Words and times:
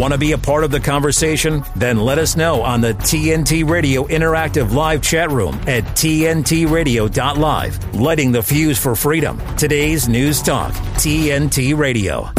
Want 0.00 0.14
to 0.14 0.18
be 0.18 0.32
a 0.32 0.38
part 0.38 0.64
of 0.64 0.70
the 0.70 0.80
conversation? 0.80 1.62
Then 1.76 1.98
let 1.98 2.16
us 2.16 2.34
know 2.34 2.62
on 2.62 2.80
the 2.80 2.94
TNT 2.94 3.68
Radio 3.68 4.06
Interactive 4.06 4.72
Live 4.72 5.02
chat 5.02 5.30
room 5.30 5.56
at 5.66 5.84
TNTRadio.live. 5.84 7.94
Lighting 7.94 8.32
the 8.32 8.42
fuse 8.42 8.78
for 8.78 8.96
freedom. 8.96 9.38
Today's 9.58 10.08
News 10.08 10.40
Talk, 10.40 10.72
TNT 10.72 11.76
Radio. 11.76 12.30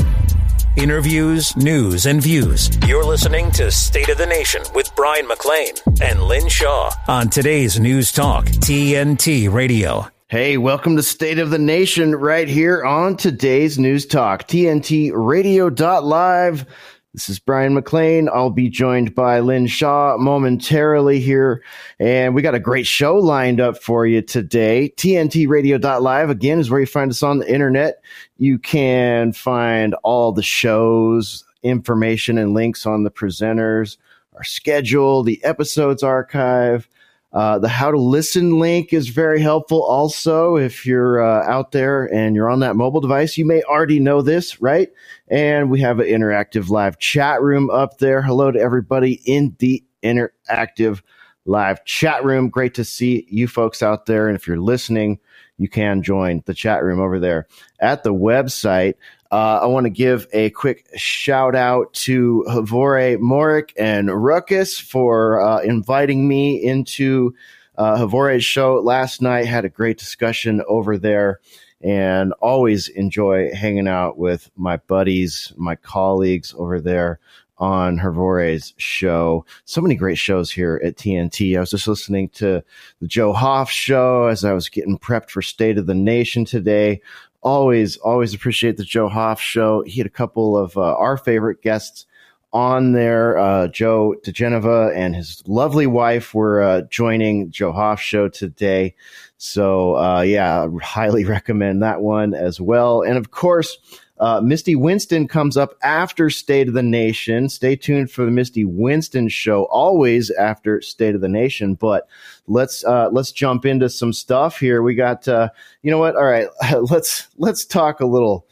Interviews, 0.75 1.55
news, 1.55 2.07
and 2.07 2.19
views. 2.19 2.71
You're 2.87 3.05
listening 3.05 3.51
to 3.51 3.69
State 3.69 4.09
of 4.09 4.17
the 4.17 4.25
Nation 4.25 4.63
with 4.73 4.89
Bryan 4.95 5.27
McClain 5.27 6.01
and 6.01 6.23
Lynn 6.23 6.49
Shaw 6.49 6.89
on 7.07 7.29
today's 7.29 7.79
News 7.79 8.11
Talk, 8.11 8.45
TNT 8.45 9.53
Radio. 9.53 10.07
Hey, 10.29 10.57
welcome 10.57 10.95
to 10.95 11.03
State 11.03 11.37
of 11.37 11.51
the 11.51 11.59
Nation 11.59 12.15
right 12.15 12.47
here 12.47 12.83
on 12.83 13.17
today's 13.17 13.77
News 13.77 14.07
Talk, 14.07 14.47
TNT 14.47 15.11
Radio.live. 15.13 16.65
This 17.13 17.27
is 17.27 17.39
Bryan 17.39 17.75
McClain. 17.75 18.29
I'll 18.33 18.51
be 18.51 18.69
joined 18.69 19.13
by 19.13 19.41
Lynn 19.41 19.67
Shaw 19.67 20.15
momentarily 20.17 21.19
here. 21.19 21.61
And 21.99 22.33
we 22.33 22.41
got 22.41 22.55
a 22.55 22.59
great 22.59 22.87
show 22.87 23.15
lined 23.15 23.59
up 23.59 23.83
for 23.83 24.07
you 24.07 24.21
today. 24.21 24.93
TNTradio.live, 24.95 26.29
again, 26.29 26.59
is 26.59 26.69
where 26.69 26.79
you 26.79 26.85
find 26.85 27.11
us 27.11 27.21
on 27.21 27.39
the 27.39 27.53
internet. 27.53 28.01
You 28.37 28.57
can 28.57 29.33
find 29.33 29.93
all 30.03 30.31
the 30.31 30.41
shows, 30.41 31.43
information, 31.63 32.37
and 32.37 32.53
links 32.53 32.85
on 32.85 33.03
the 33.03 33.11
presenters, 33.11 33.97
our 34.33 34.45
schedule, 34.45 35.21
the 35.21 35.43
episodes 35.43 36.03
archive. 36.03 36.87
Uh, 37.33 37.57
the 37.59 37.67
how 37.69 37.89
to 37.89 37.99
listen 37.99 38.59
link 38.59 38.91
is 38.91 39.07
very 39.07 39.39
helpful. 39.41 39.81
Also, 39.83 40.57
if 40.57 40.85
you're 40.85 41.23
uh, 41.23 41.47
out 41.47 41.71
there 41.71 42.03
and 42.13 42.35
you're 42.35 42.49
on 42.49 42.59
that 42.59 42.75
mobile 42.75 42.99
device, 42.99 43.37
you 43.37 43.45
may 43.45 43.61
already 43.63 43.99
know 43.99 44.21
this, 44.21 44.61
right? 44.61 44.89
And 45.29 45.71
we 45.71 45.79
have 45.79 45.99
an 45.99 46.07
interactive 46.07 46.69
live 46.69 46.99
chat 46.99 47.41
room 47.41 47.69
up 47.69 47.99
there. 47.99 48.21
Hello 48.21 48.51
to 48.51 48.59
everybody 48.59 49.21
in 49.25 49.55
the 49.59 49.81
interactive 50.03 51.01
live 51.45 51.85
chat 51.85 52.23
room. 52.25 52.49
Great 52.49 52.73
to 52.73 52.83
see 52.83 53.25
you 53.29 53.47
folks 53.47 53.81
out 53.81 54.07
there. 54.07 54.27
And 54.27 54.35
if 54.35 54.45
you're 54.45 54.59
listening, 54.59 55.19
you 55.57 55.69
can 55.69 56.03
join 56.03 56.43
the 56.45 56.53
chat 56.53 56.83
room 56.83 56.99
over 56.99 57.19
there 57.19 57.47
at 57.79 58.03
the 58.03 58.13
website. 58.13 58.95
Uh, 59.31 59.61
I 59.63 59.65
want 59.67 59.85
to 59.85 59.89
give 59.89 60.27
a 60.33 60.49
quick 60.49 60.89
shout 60.97 61.55
out 61.55 61.93
to 61.93 62.43
Hrvoje 62.49 63.17
Morić 63.17 63.71
and 63.79 64.09
Ruckus 64.09 64.77
for 64.77 65.39
uh, 65.39 65.61
inviting 65.61 66.27
me 66.27 66.61
into 66.61 67.33
uh, 67.77 67.95
Hrvoje's 67.95 68.43
show 68.43 68.81
last 68.81 69.21
night. 69.21 69.45
Had 69.45 69.63
a 69.63 69.69
great 69.69 69.97
discussion 69.97 70.61
over 70.67 70.97
there 70.97 71.39
and 71.79 72.33
always 72.41 72.89
enjoy 72.89 73.53
hanging 73.55 73.87
out 73.87 74.17
with 74.17 74.51
my 74.57 74.77
buddies, 74.77 75.53
my 75.55 75.77
colleagues 75.77 76.53
over 76.57 76.81
there 76.81 77.19
on 77.57 77.99
Hrvoje's 77.99 78.73
show. 78.77 79.45
So 79.63 79.79
many 79.79 79.95
great 79.95 80.17
shows 80.17 80.51
here 80.51 80.81
at 80.83 80.97
TNT. 80.97 81.55
I 81.55 81.59
was 81.61 81.69
just 81.69 81.87
listening 81.87 82.29
to 82.29 82.63
the 82.99 83.07
Joe 83.07 83.33
Hoft 83.33 83.69
show 83.69 84.25
as 84.25 84.43
I 84.43 84.51
was 84.51 84.67
getting 84.67 84.99
prepped 84.99 85.29
for 85.29 85.41
State 85.41 85.77
of 85.77 85.85
the 85.85 85.95
Nation 85.95 86.43
today 86.43 87.01
always, 87.41 87.97
always 87.97 88.33
appreciate 88.33 88.77
the 88.77 88.83
Joe 88.83 89.09
Hoft 89.09 89.39
show. 89.39 89.83
He 89.85 89.99
had 89.99 90.07
a 90.07 90.11
couple 90.11 90.57
of 90.57 90.77
uh, 90.77 90.95
our 90.95 91.17
favorite 91.17 91.61
guests 91.61 92.05
on 92.53 92.91
there. 92.91 93.37
Uh, 93.37 93.67
Joe 93.67 94.15
diGenova 94.23 94.95
and 94.95 95.15
his 95.15 95.43
lovely 95.47 95.87
wife 95.87 96.33
were 96.33 96.61
uh, 96.61 96.81
joining 96.89 97.51
Joe 97.51 97.71
Hoft 97.71 97.99
show 97.99 98.27
today. 98.27 98.95
So, 99.37 99.97
uh, 99.97 100.21
yeah, 100.21 100.67
highly 100.81 101.25
recommend 101.25 101.81
that 101.81 102.01
one 102.01 102.33
as 102.33 102.59
well. 102.59 103.01
And 103.01 103.17
of 103.17 103.31
course, 103.31 103.77
uh, 104.21 104.39
Misty 104.39 104.75
Winston 104.75 105.27
comes 105.27 105.57
up 105.57 105.75
after 105.81 106.29
State 106.29 106.67
of 106.67 106.75
the 106.75 106.83
Nation. 106.83 107.49
Stay 107.49 107.75
tuned 107.75 108.11
for 108.11 108.23
the 108.23 108.29
Misty 108.29 108.63
Winston 108.63 109.27
show, 109.29 109.63
always 109.65 110.29
after 110.29 110.79
State 110.79 111.15
of 111.15 111.21
the 111.21 111.27
Nation. 111.27 111.73
But 111.73 112.07
let's 112.45 112.85
uh, 112.85 113.09
let's 113.11 113.31
jump 113.31 113.65
into 113.65 113.89
some 113.89 114.13
stuff 114.13 114.59
here. 114.59 114.83
We 114.83 114.93
got 114.93 115.27
uh, 115.27 115.49
you 115.81 115.89
know 115.89 115.97
what? 115.97 116.15
All 116.15 116.25
right, 116.25 116.47
let's 116.91 117.29
let's 117.37 117.65
talk 117.65 117.99
a 117.99 118.05
little 118.05 118.45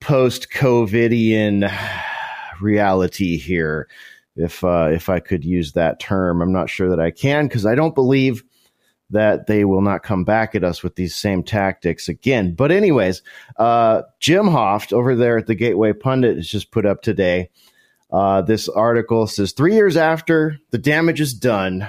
post 0.00 0.50
COVIDian 0.50 1.72
reality 2.60 3.36
here. 3.36 3.86
If 4.34 4.64
uh, 4.64 4.88
if 4.92 5.08
I 5.08 5.20
could 5.20 5.44
use 5.44 5.72
that 5.74 6.00
term, 6.00 6.42
I'm 6.42 6.52
not 6.52 6.68
sure 6.68 6.90
that 6.90 6.98
I 6.98 7.12
can 7.12 7.46
because 7.46 7.64
I 7.64 7.76
don't 7.76 7.94
believe 7.94 8.42
that 9.12 9.46
they 9.46 9.64
will 9.64 9.80
not 9.80 10.02
come 10.02 10.24
back 10.24 10.54
at 10.54 10.64
us 10.64 10.82
with 10.82 10.96
these 10.96 11.14
same 11.14 11.42
tactics 11.42 12.08
again. 12.08 12.54
But, 12.54 12.72
anyways, 12.72 13.22
uh, 13.56 14.02
Jim 14.18 14.46
Hoft 14.46 14.92
over 14.92 15.14
there 15.14 15.38
at 15.38 15.46
the 15.46 15.54
Gateway 15.54 15.92
Pundit 15.92 16.36
has 16.36 16.48
just 16.48 16.70
put 16.70 16.84
up 16.84 17.02
today. 17.02 17.50
Uh, 18.10 18.42
this 18.42 18.68
article 18.68 19.26
says 19.26 19.52
three 19.52 19.74
years 19.74 19.96
after 19.96 20.58
the 20.70 20.78
damage 20.78 21.20
is 21.20 21.32
done, 21.32 21.88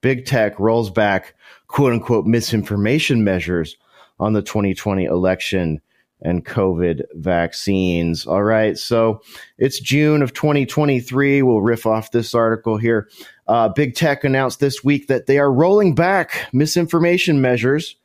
big 0.00 0.24
tech 0.24 0.58
rolls 0.58 0.90
back 0.90 1.34
quote 1.68 1.92
unquote 1.92 2.26
misinformation 2.26 3.22
measures 3.22 3.76
on 4.18 4.32
the 4.32 4.42
2020 4.42 5.04
election 5.04 5.80
and 6.22 6.44
COVID 6.44 7.02
vaccines. 7.14 8.26
All 8.26 8.42
right. 8.42 8.76
So 8.78 9.22
it's 9.58 9.78
June 9.78 10.22
of 10.22 10.32
2023. 10.32 11.42
We'll 11.42 11.60
riff 11.60 11.86
off 11.86 12.10
this 12.10 12.34
article 12.34 12.76
here. 12.76 13.08
Uh, 13.48 13.68
Big 13.68 13.94
Tech 13.94 14.24
announced 14.24 14.60
this 14.60 14.82
week 14.82 15.06
that 15.08 15.26
they 15.26 15.38
are 15.38 15.52
rolling 15.52 15.94
back 15.94 16.48
misinformation 16.52 17.40
measures 17.40 17.96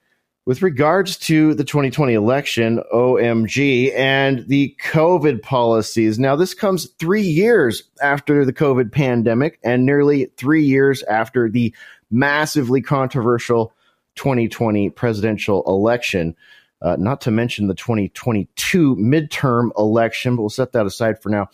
with 0.46 0.62
regards 0.62 1.18
to 1.18 1.54
the 1.54 1.64
2020 1.64 2.14
election, 2.14 2.82
OMG, 2.94 3.94
and 3.96 4.48
the 4.48 4.76
COVID 4.84 5.42
policies. 5.42 6.18
Now, 6.18 6.36
this 6.36 6.54
comes 6.54 6.88
three 7.00 7.22
years 7.22 7.84
after 8.02 8.44
the 8.44 8.54
COVID 8.54 8.92
pandemic 8.92 9.60
and 9.64 9.86
nearly 9.86 10.26
three 10.38 10.64
years 10.64 11.04
after 11.04 11.50
the 11.50 11.74
massively 12.10 12.82
controversial 12.82 13.74
2020 14.16 14.90
presidential 14.90 15.64
election. 15.68 16.36
Uh, 16.82 16.96
not 16.98 17.22
to 17.22 17.32
mention 17.32 17.68
the 17.68 17.76
2022 17.76 18.96
midterm 18.96 19.70
election, 19.78 20.36
but 20.36 20.42
we'll 20.42 20.50
set 20.50 20.72
that 20.72 20.88
aside 20.88 21.22
for 21.22 21.30
now. 21.30 21.48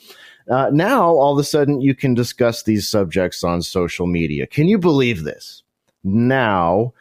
Uh, 0.49 0.69
now, 0.71 1.09
all 1.09 1.33
of 1.33 1.39
a 1.39 1.43
sudden, 1.43 1.81
you 1.81 1.93
can 1.93 2.13
discuss 2.13 2.63
these 2.63 2.87
subjects 2.87 3.43
on 3.43 3.61
social 3.61 4.07
media. 4.07 4.47
Can 4.47 4.67
you 4.67 4.77
believe 4.77 5.23
this? 5.23 5.63
Now, 6.03 6.93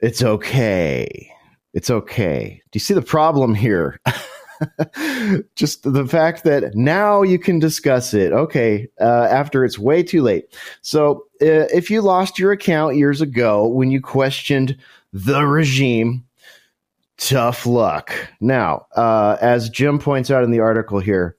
it's 0.00 0.22
okay. 0.22 1.32
It's 1.74 1.90
okay. 1.90 2.62
Do 2.70 2.76
you 2.76 2.80
see 2.80 2.94
the 2.94 3.02
problem 3.02 3.54
here? 3.54 4.00
Just 5.56 5.92
the 5.92 6.06
fact 6.06 6.44
that 6.44 6.74
now 6.74 7.22
you 7.22 7.38
can 7.38 7.58
discuss 7.58 8.14
it. 8.14 8.32
Okay, 8.32 8.88
uh, 9.00 9.28
after 9.30 9.64
it's 9.64 9.78
way 9.78 10.02
too 10.02 10.22
late. 10.22 10.56
So, 10.80 11.24
uh, 11.42 11.66
if 11.72 11.90
you 11.90 12.00
lost 12.00 12.38
your 12.38 12.52
account 12.52 12.96
years 12.96 13.20
ago 13.20 13.66
when 13.66 13.90
you 13.90 14.00
questioned 14.00 14.76
the 15.12 15.44
regime, 15.44 16.24
tough 17.16 17.66
luck. 17.66 18.12
Now, 18.40 18.86
uh, 18.96 19.36
as 19.40 19.68
Jim 19.68 19.98
points 19.98 20.30
out 20.30 20.44
in 20.44 20.50
the 20.50 20.60
article 20.60 20.98
here, 20.98 21.36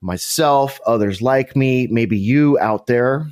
myself, 0.00 0.80
others 0.86 1.20
like 1.22 1.56
me, 1.56 1.86
maybe 1.86 2.18
you 2.18 2.58
out 2.58 2.86
there, 2.86 3.30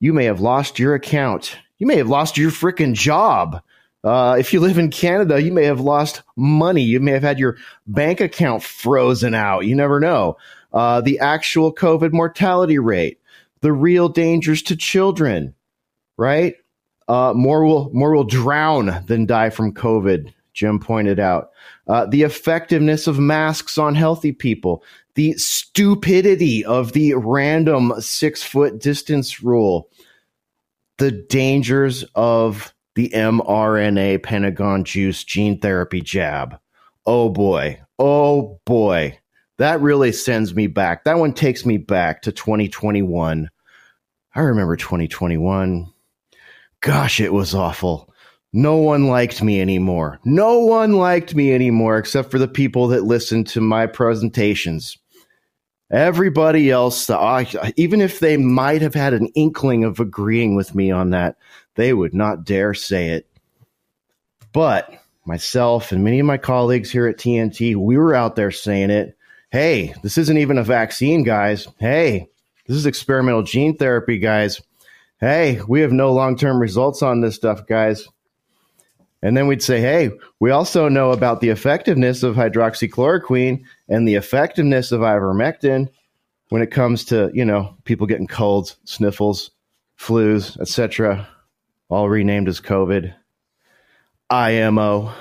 you 0.00 0.12
may 0.12 0.24
have 0.24 0.40
lost 0.40 0.78
your 0.78 0.94
account. 0.94 1.56
You 1.78 1.86
may 1.86 1.96
have 1.96 2.08
lost 2.08 2.36
your 2.36 2.50
freaking 2.50 2.94
job. 2.94 3.62
Uh, 4.04 4.36
if 4.38 4.52
you 4.52 4.60
live 4.60 4.78
in 4.78 4.90
Canada, 4.90 5.42
you 5.42 5.52
may 5.52 5.64
have 5.64 5.80
lost 5.80 6.22
money. 6.36 6.82
You 6.82 7.00
may 7.00 7.12
have 7.12 7.22
had 7.22 7.38
your 7.38 7.56
bank 7.86 8.20
account 8.20 8.62
frozen 8.62 9.34
out. 9.34 9.66
You 9.66 9.74
never 9.74 9.98
know. 9.98 10.36
Uh, 10.72 11.00
the 11.00 11.18
actual 11.18 11.74
COVID 11.74 12.12
mortality 12.12 12.78
rate, 12.78 13.20
the 13.60 13.72
real 13.72 14.08
dangers 14.08 14.62
to 14.62 14.76
children, 14.76 15.54
right? 16.16 16.54
Uh, 17.08 17.32
more 17.34 17.64
will 17.64 17.90
more 17.92 18.14
will 18.14 18.24
drown 18.24 19.02
than 19.06 19.26
die 19.26 19.50
from 19.50 19.72
COVID. 19.72 20.32
Jim 20.52 20.78
pointed 20.78 21.18
out 21.18 21.50
uh, 21.86 22.04
the 22.06 22.22
effectiveness 22.22 23.06
of 23.06 23.18
masks 23.18 23.78
on 23.78 23.94
healthy 23.94 24.32
people, 24.32 24.82
the 25.18 25.32
stupidity 25.32 26.64
of 26.64 26.92
the 26.92 27.12
random 27.14 27.92
six 27.98 28.40
foot 28.40 28.78
distance 28.78 29.42
rule, 29.42 29.90
the 30.98 31.10
dangers 31.10 32.04
of 32.14 32.72
the 32.94 33.08
mRNA 33.08 34.22
Pentagon 34.22 34.84
juice 34.84 35.24
gene 35.24 35.58
therapy 35.58 36.00
jab. 36.02 36.60
Oh 37.04 37.30
boy. 37.30 37.80
Oh 37.98 38.60
boy. 38.64 39.18
That 39.56 39.80
really 39.80 40.12
sends 40.12 40.54
me 40.54 40.68
back. 40.68 41.02
That 41.02 41.18
one 41.18 41.32
takes 41.32 41.66
me 41.66 41.78
back 41.78 42.22
to 42.22 42.30
2021. 42.30 43.50
I 44.36 44.40
remember 44.40 44.76
2021. 44.76 45.92
Gosh, 46.80 47.18
it 47.18 47.32
was 47.32 47.56
awful. 47.56 48.14
No 48.52 48.76
one 48.76 49.08
liked 49.08 49.42
me 49.42 49.60
anymore. 49.60 50.20
No 50.24 50.60
one 50.60 50.92
liked 50.92 51.34
me 51.34 51.52
anymore 51.52 51.98
except 51.98 52.30
for 52.30 52.38
the 52.38 52.46
people 52.46 52.86
that 52.86 53.02
listened 53.02 53.48
to 53.48 53.60
my 53.60 53.86
presentations. 53.86 54.96
Everybody 55.90 56.70
else, 56.70 57.08
even 57.76 58.00
if 58.02 58.20
they 58.20 58.36
might 58.36 58.82
have 58.82 58.94
had 58.94 59.14
an 59.14 59.28
inkling 59.28 59.84
of 59.84 60.00
agreeing 60.00 60.54
with 60.54 60.74
me 60.74 60.90
on 60.90 61.10
that, 61.10 61.36
they 61.76 61.94
would 61.94 62.12
not 62.12 62.44
dare 62.44 62.74
say 62.74 63.10
it. 63.10 63.26
But 64.52 64.92
myself 65.24 65.92
and 65.92 66.04
many 66.04 66.20
of 66.20 66.26
my 66.26 66.36
colleagues 66.36 66.90
here 66.90 67.06
at 67.06 67.16
TNT, 67.16 67.76
we 67.76 67.96
were 67.96 68.14
out 68.14 68.36
there 68.36 68.50
saying 68.50 68.90
it, 68.90 69.16
hey, 69.50 69.94
this 70.02 70.18
isn't 70.18 70.38
even 70.38 70.58
a 70.58 70.64
vaccine, 70.64 71.22
guys. 71.22 71.66
Hey, 71.78 72.28
this 72.66 72.76
is 72.76 72.84
experimental 72.84 73.42
gene 73.42 73.76
therapy, 73.76 74.18
guys. 74.18 74.60
Hey, 75.20 75.60
we 75.66 75.80
have 75.80 75.92
no 75.92 76.12
long 76.12 76.36
term 76.36 76.60
results 76.60 77.02
on 77.02 77.22
this 77.22 77.34
stuff, 77.34 77.66
guys. 77.66 78.06
And 79.22 79.36
then 79.36 79.46
we'd 79.48 79.62
say, 79.62 79.80
hey, 79.80 80.10
we 80.38 80.50
also 80.50 80.88
know 80.88 81.12
about 81.12 81.40
the 81.40 81.48
effectiveness 81.48 82.22
of 82.22 82.36
hydroxychloroquine 82.36 83.64
and 83.88 84.06
the 84.06 84.16
effectiveness 84.16 84.92
of 84.92 85.00
ivermectin 85.00 85.88
when 86.50 86.62
it 86.62 86.70
comes 86.70 87.04
to, 87.06 87.30
you 87.34 87.44
know, 87.44 87.76
people 87.84 88.06
getting 88.06 88.26
colds, 88.26 88.76
sniffles, 88.84 89.50
flus, 89.98 90.58
etc., 90.60 91.28
all 91.88 92.08
renamed 92.08 92.48
as 92.48 92.60
COVID, 92.60 93.14
IMO, 94.30 95.12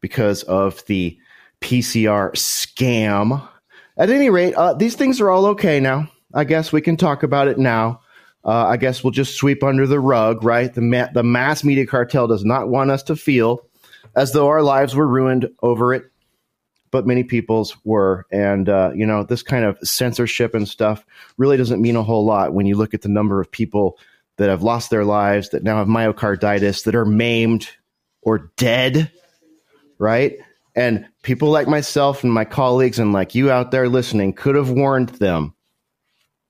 because 0.00 0.42
of 0.44 0.84
the 0.86 1.18
PCR 1.60 2.32
scam. 2.32 3.46
At 3.96 4.10
any 4.10 4.30
rate, 4.30 4.54
uh, 4.54 4.74
these 4.74 4.94
things 4.94 5.20
are 5.20 5.30
all 5.30 5.46
okay 5.46 5.80
now. 5.80 6.10
I 6.32 6.44
guess 6.44 6.72
we 6.72 6.80
can 6.80 6.96
talk 6.96 7.22
about 7.22 7.48
it 7.48 7.58
now. 7.58 8.00
Uh, 8.44 8.66
I 8.66 8.76
guess 8.78 9.04
we'll 9.04 9.10
just 9.10 9.34
sweep 9.36 9.62
under 9.62 9.86
the 9.86 10.00
rug, 10.00 10.42
right? 10.44 10.72
The 10.72 10.80
ma- 10.80 11.08
the 11.12 11.22
mass 11.22 11.62
media 11.62 11.86
cartel 11.86 12.26
does 12.26 12.44
not 12.44 12.68
want 12.68 12.90
us 12.90 13.02
to 13.04 13.16
feel 13.16 13.66
as 14.16 14.32
though 14.32 14.48
our 14.48 14.62
lives 14.62 14.94
were 14.94 15.06
ruined 15.06 15.50
over 15.62 15.92
it, 15.92 16.09
but 16.90 17.06
many 17.06 17.24
people's 17.24 17.76
were. 17.84 18.26
And 18.30 18.68
uh, 18.68 18.92
you 18.94 19.06
know, 19.06 19.24
this 19.24 19.42
kind 19.42 19.64
of 19.64 19.78
censorship 19.82 20.54
and 20.54 20.68
stuff 20.68 21.04
really 21.38 21.56
doesn't 21.56 21.82
mean 21.82 21.96
a 21.96 22.02
whole 22.02 22.24
lot 22.24 22.54
when 22.54 22.66
you 22.66 22.76
look 22.76 22.94
at 22.94 23.02
the 23.02 23.08
number 23.08 23.40
of 23.40 23.50
people 23.50 23.98
that 24.36 24.48
have 24.48 24.62
lost 24.62 24.90
their 24.90 25.04
lives, 25.04 25.50
that 25.50 25.62
now 25.62 25.76
have 25.76 25.88
myocarditis, 25.88 26.84
that 26.84 26.94
are 26.94 27.04
maimed 27.04 27.68
or 28.22 28.50
dead, 28.56 29.10
right? 29.98 30.38
And 30.74 31.06
people 31.22 31.50
like 31.50 31.68
myself 31.68 32.22
and 32.24 32.32
my 32.32 32.44
colleagues 32.44 32.98
and 32.98 33.12
like 33.12 33.34
you 33.34 33.50
out 33.50 33.70
there 33.70 33.88
listening 33.88 34.32
could 34.32 34.54
have 34.54 34.70
warned 34.70 35.10
them 35.10 35.54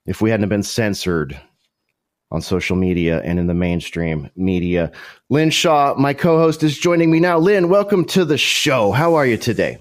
if 0.07 0.21
we 0.21 0.31
hadn't 0.31 0.49
been 0.49 0.63
censored 0.63 1.41
on 2.31 2.41
social 2.41 2.77
media 2.77 3.21
and 3.23 3.39
in 3.39 3.47
the 3.47 3.55
mainstream 3.55 4.31
media. 4.37 4.93
Lynn 5.31 5.51
Shaw, 5.51 5.95
my 5.99 6.15
co 6.15 6.39
host, 6.39 6.63
is 6.63 6.79
joining 6.79 7.11
me 7.11 7.19
now. 7.19 7.39
Lynn, 7.39 7.69
welcome 7.69 8.05
to 8.07 8.25
the 8.25 8.39
show. 8.39 8.93
How 8.93 9.15
are 9.15 9.27
you 9.27 9.37
today? 9.37 9.79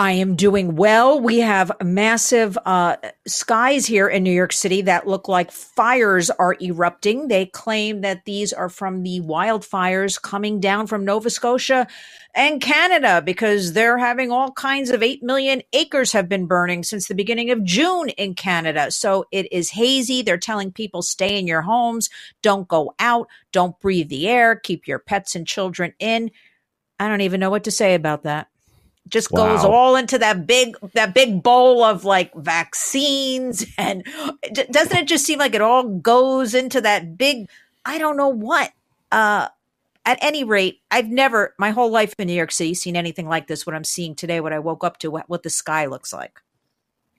I 0.00 0.12
am 0.12 0.34
doing 0.34 0.76
well. 0.76 1.20
We 1.20 1.40
have 1.40 1.70
massive 1.84 2.56
uh, 2.64 2.96
skies 3.26 3.84
here 3.84 4.08
in 4.08 4.22
New 4.22 4.32
York 4.32 4.54
City 4.54 4.80
that 4.80 5.06
look 5.06 5.28
like 5.28 5.50
fires 5.52 6.30
are 6.30 6.56
erupting. 6.58 7.28
They 7.28 7.44
claim 7.44 8.00
that 8.00 8.24
these 8.24 8.54
are 8.54 8.70
from 8.70 9.02
the 9.02 9.20
wildfires 9.20 10.18
coming 10.18 10.58
down 10.58 10.86
from 10.86 11.04
Nova 11.04 11.28
Scotia 11.28 11.86
and 12.34 12.62
Canada 12.62 13.20
because 13.22 13.74
they're 13.74 13.98
having 13.98 14.32
all 14.32 14.52
kinds 14.52 14.88
of 14.88 15.02
8 15.02 15.22
million 15.22 15.60
acres 15.74 16.12
have 16.12 16.30
been 16.30 16.46
burning 16.46 16.82
since 16.82 17.06
the 17.06 17.14
beginning 17.14 17.50
of 17.50 17.62
June 17.62 18.08
in 18.08 18.34
Canada. 18.34 18.90
So 18.90 19.26
it 19.30 19.52
is 19.52 19.68
hazy. 19.68 20.22
They're 20.22 20.38
telling 20.38 20.72
people 20.72 21.02
stay 21.02 21.38
in 21.38 21.46
your 21.46 21.60
homes, 21.60 22.08
don't 22.40 22.66
go 22.66 22.94
out, 23.00 23.28
don't 23.52 23.78
breathe 23.80 24.08
the 24.08 24.28
air, 24.28 24.56
keep 24.56 24.88
your 24.88 24.98
pets 24.98 25.36
and 25.36 25.46
children 25.46 25.92
in. 25.98 26.30
I 26.98 27.06
don't 27.06 27.20
even 27.20 27.38
know 27.38 27.50
what 27.50 27.64
to 27.64 27.70
say 27.70 27.94
about 27.94 28.22
that 28.22 28.49
just 29.10 29.30
wow. 29.30 29.48
goes 29.48 29.64
all 29.64 29.96
into 29.96 30.18
that 30.18 30.46
big 30.46 30.76
that 30.94 31.14
big 31.14 31.42
bowl 31.42 31.82
of 31.84 32.04
like 32.04 32.34
vaccines. 32.34 33.66
And 33.78 34.04
doesn't 34.52 34.96
it 34.96 35.08
just 35.08 35.24
seem 35.24 35.38
like 35.38 35.54
it 35.54 35.60
all 35.60 35.84
goes 35.84 36.54
into 36.54 36.80
that 36.82 37.16
big 37.16 37.48
i 37.84 37.98
don't 37.98 38.16
know 38.16 38.28
what. 38.28 38.72
Uh 39.10 39.48
at 40.06 40.18
any 40.22 40.44
rate 40.44 40.80
i've 40.90 41.08
never 41.08 41.54
my 41.58 41.70
whole 41.70 41.90
life 41.90 42.14
in 42.18 42.26
new 42.26 42.32
york 42.32 42.50
city 42.50 42.72
seen 42.72 42.96
anything 42.96 43.28
like 43.28 43.46
this 43.48 43.66
what 43.66 43.74
i'm 43.76 43.84
seeing 43.84 44.14
today 44.14 44.40
what 44.40 44.52
i 44.52 44.58
woke 44.58 44.82
up 44.82 44.96
to 44.96 45.10
what, 45.10 45.28
what 45.28 45.42
the 45.42 45.50
sky 45.50 45.84
looks 45.86 46.12
like. 46.12 46.40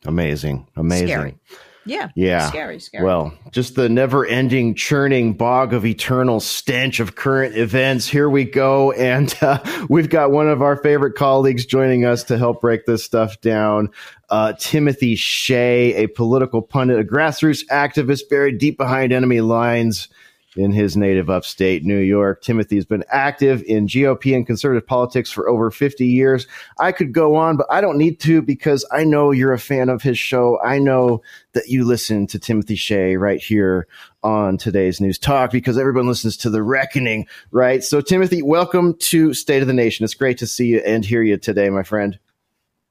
Amazing. 0.05 0.67
Amazing. 0.75 1.07
Scary. 1.07 1.37
Yeah. 1.85 2.09
Yeah. 2.15 2.47
Scary, 2.47 2.79
scary. 2.79 3.03
Well, 3.03 3.33
just 3.51 3.75
the 3.75 3.89
never 3.89 4.25
ending 4.25 4.75
churning 4.75 5.33
bog 5.33 5.73
of 5.73 5.85
eternal 5.85 6.39
stench 6.39 6.99
of 6.99 7.15
current 7.15 7.55
events. 7.57 8.07
Here 8.07 8.29
we 8.29 8.45
go. 8.45 8.91
And 8.91 9.33
uh, 9.41 9.63
we've 9.89 10.09
got 10.09 10.31
one 10.31 10.47
of 10.47 10.61
our 10.61 10.77
favorite 10.77 11.15
colleagues 11.15 11.65
joining 11.65 12.05
us 12.05 12.23
to 12.25 12.37
help 12.37 12.61
break 12.61 12.85
this 12.85 13.03
stuff 13.03 13.41
down. 13.41 13.89
Uh, 14.29 14.53
Timothy 14.59 15.15
Shea, 15.15 16.03
a 16.03 16.07
political 16.07 16.61
pundit, 16.61 16.99
a 16.99 17.03
grassroots 17.03 17.65
activist 17.67 18.29
buried 18.29 18.59
deep 18.59 18.77
behind 18.77 19.11
enemy 19.11 19.41
lines 19.41 20.07
in 20.55 20.71
his 20.71 20.97
native 20.97 21.29
upstate 21.29 21.83
New 21.83 21.99
York. 21.99 22.41
Timothy 22.41 22.75
has 22.75 22.85
been 22.85 23.05
active 23.09 23.63
in 23.63 23.87
GOP 23.87 24.35
and 24.35 24.45
conservative 24.45 24.85
politics 24.85 25.31
for 25.31 25.47
over 25.47 25.71
50 25.71 26.05
years. 26.05 26.45
I 26.79 26.91
could 26.91 27.13
go 27.13 27.35
on, 27.35 27.55
but 27.55 27.67
I 27.69 27.79
don't 27.79 27.97
need 27.97 28.19
to 28.21 28.41
because 28.41 28.85
I 28.91 29.03
know 29.03 29.31
you're 29.31 29.53
a 29.53 29.59
fan 29.59 29.89
of 29.89 30.01
his 30.01 30.19
show. 30.19 30.59
I 30.61 30.79
know 30.79 31.21
that 31.53 31.67
you 31.67 31.85
listen 31.85 32.27
to 32.27 32.39
Timothy 32.39 32.75
Shea 32.75 33.15
right 33.15 33.41
here 33.41 33.87
on 34.23 34.57
today's 34.57 34.99
News 34.99 35.17
Talk 35.17 35.51
because 35.51 35.77
everyone 35.77 36.07
listens 36.07 36.37
to 36.37 36.49
The 36.49 36.63
Reckoning, 36.63 37.27
right? 37.51 37.83
So, 37.83 38.01
Timothy, 38.01 38.41
welcome 38.41 38.95
to 38.95 39.33
State 39.33 39.61
of 39.61 39.67
the 39.67 39.73
Nation. 39.73 40.03
It's 40.03 40.13
great 40.13 40.37
to 40.39 40.47
see 40.47 40.67
you 40.67 40.79
and 40.79 41.05
hear 41.05 41.23
you 41.23 41.37
today, 41.37 41.69
my 41.69 41.83
friend. 41.83 42.19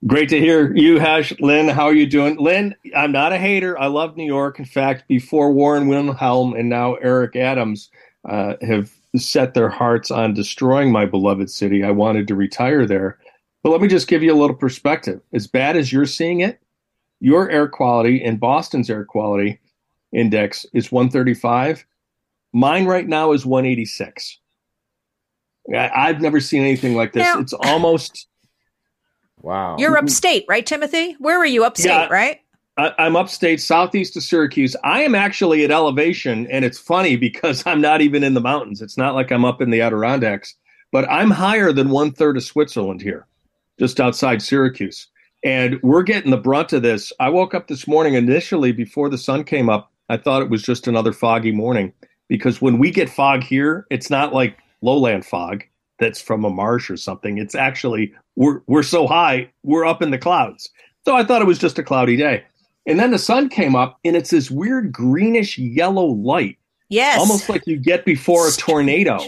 Great 0.07 0.31
to 0.31 0.39
hear 0.39 0.75
you, 0.75 0.99
Hash. 0.99 1.39
Lynn, 1.41 1.69
how 1.69 1.85
are 1.85 1.93
you 1.93 2.07
doing? 2.07 2.37
Lynn, 2.37 2.75
I'm 2.97 3.13
not 3.13 3.33
a 3.33 3.39
hater. 3.39 3.79
I 3.79 3.87
love 3.87 4.17
New 4.17 4.25
York. 4.25 4.59
In 4.59 4.65
fact, 4.65 5.07
before 5.09 5.53
Warren 5.53 5.89
Wilhelm 5.89 6.55
and 6.55 6.71
now 6.71 6.95
Eric 6.95 7.37
Adams 7.37 7.91
uh, 8.27 8.55
have 8.63 8.91
set 9.17 9.53
their 9.53 9.69
hearts 9.69 10.11
on 10.11 10.33
destroying 10.33 10.91
my 10.91 11.05
beloved 11.05 11.51
city, 11.51 11.85
I 11.85 11.91
wanted 11.91 12.29
to 12.29 12.35
retire 12.35 12.87
there. 12.87 13.19
But 13.63 13.71
let 13.71 13.83
me 13.83 13.89
just 13.89 14.09
give 14.09 14.23
you 14.23 14.33
a 14.33 14.41
little 14.41 14.57
perspective. 14.57 15.21
As 15.35 15.47
bad 15.47 15.77
as 15.77 15.93
you're 15.93 16.07
seeing 16.07 16.41
it, 16.41 16.61
your 17.21 17.51
air 17.51 17.69
quality 17.69 18.25
and 18.25 18.41
Boston's 18.41 18.89
air 18.89 19.05
quality 19.05 19.61
index 20.13 20.65
is 20.73 20.91
135. 20.91 21.85
Mine 22.55 22.87
right 22.87 23.07
now 23.07 23.33
is 23.33 23.45
186. 23.45 24.39
I, 25.77 26.07
have 26.07 26.23
never 26.23 26.41
seen 26.41 26.63
anything 26.63 26.97
like 26.97 27.13
this. 27.13 27.27
Now, 27.27 27.39
it's 27.39 27.53
almost 27.53 28.29
Wow. 29.43 29.77
You're 29.79 29.97
mm-hmm. 29.97 30.05
upstate, 30.05 30.45
right, 30.49 30.65
Timothy? 30.65 31.13
Where 31.19 31.39
are 31.39 31.47
you? 31.47 31.65
Upstate, 31.65 31.91
yeah, 31.91 32.09
right? 32.09 32.41
I, 32.77 32.93
I'm 32.99 33.17
upstate, 33.17 33.61
southeast 33.61 34.17
of 34.17 34.23
Syracuse. 34.23 34.77
I 34.85 35.03
am 35.03 35.15
actually 35.15 35.65
at 35.65 35.71
elevation, 35.71 36.47
and 36.49 36.65
it's 36.65 36.79
funny 36.79 37.17
because 37.17 37.63
I'm 37.67 37.81
not 37.81 38.01
even 38.01 38.23
in 38.23 38.35
the 38.35 38.41
mountains. 38.41 38.83
It's 38.83 38.97
not 38.97 39.15
like 39.15 39.31
I'm 39.31 39.45
up 39.45 39.61
in 39.61 39.71
the 39.71 39.81
Adirondacks, 39.81 40.55
but 40.93 41.09
I'm 41.11 41.31
higher 41.31 41.73
than 41.73 41.91
one 41.91 42.13
third 42.13 42.37
of 42.37 42.43
Switzerland 42.43 43.03
here, 43.03 43.27
just 43.79 44.01
outside 44.01 44.43
Syracuse. 44.43 45.07
And 45.43 45.81
we're 45.83 46.03
getting 46.03 46.31
the 46.31 46.37
brunt 46.37 46.73
of 46.73 46.83
this. 46.83 47.13
I 47.19 47.31
woke 47.31 47.55
up 47.55 47.69
this 47.69 47.89
morning 47.89 48.15
initially 48.15 48.73
before 48.73 49.09
the 49.09 49.19
sun 49.19 49.45
came 49.45 49.71
up. 49.71 49.91
I 50.11 50.17
thought 50.17 50.43
it 50.43 50.51
was 50.51 50.63
just 50.63 50.87
another 50.87 51.13
foggy 51.13 51.53
morning 51.53 51.93
because 52.29 52.61
when 52.61 52.79
we 52.79 52.91
get 52.91 53.09
fog 53.09 53.43
here, 53.43 53.87
it's 53.91 54.11
not 54.11 54.35
like 54.35 54.59
lowland 54.83 55.25
fog 55.25 55.65
that's 56.01 56.21
from 56.21 56.45
a 56.45 56.51
marsh 56.51 56.91
or 56.91 56.97
something. 56.97 57.39
It's 57.39 57.55
actually 57.55 58.13
we're 58.35 58.63
we're 58.67 58.83
so 58.83 59.07
high, 59.07 59.51
we're 59.63 59.85
up 59.85 60.03
in 60.03 60.11
the 60.11 60.19
clouds. 60.19 60.69
So 61.05 61.15
I 61.15 61.25
thought 61.25 61.43
it 61.43 61.47
was 61.47 61.59
just 61.59 61.79
a 61.79 61.83
cloudy 61.83 62.17
day. 62.17 62.45
And 62.87 62.99
then 62.99 63.11
the 63.11 63.19
sun 63.19 63.49
came 63.49 63.77
up 63.77 63.99
and 64.05 64.17
it's 64.17 64.31
this 64.31 64.51
weird 64.51 64.93
greenish 64.93 65.59
yellow 65.59 66.07
light. 66.07 66.59
Yes. 66.89 67.21
Almost 67.21 67.49
like 67.49 67.63
you 67.67 67.77
get 67.77 68.05
before 68.05 68.49
a 68.49 68.53
tornado. 68.53 69.21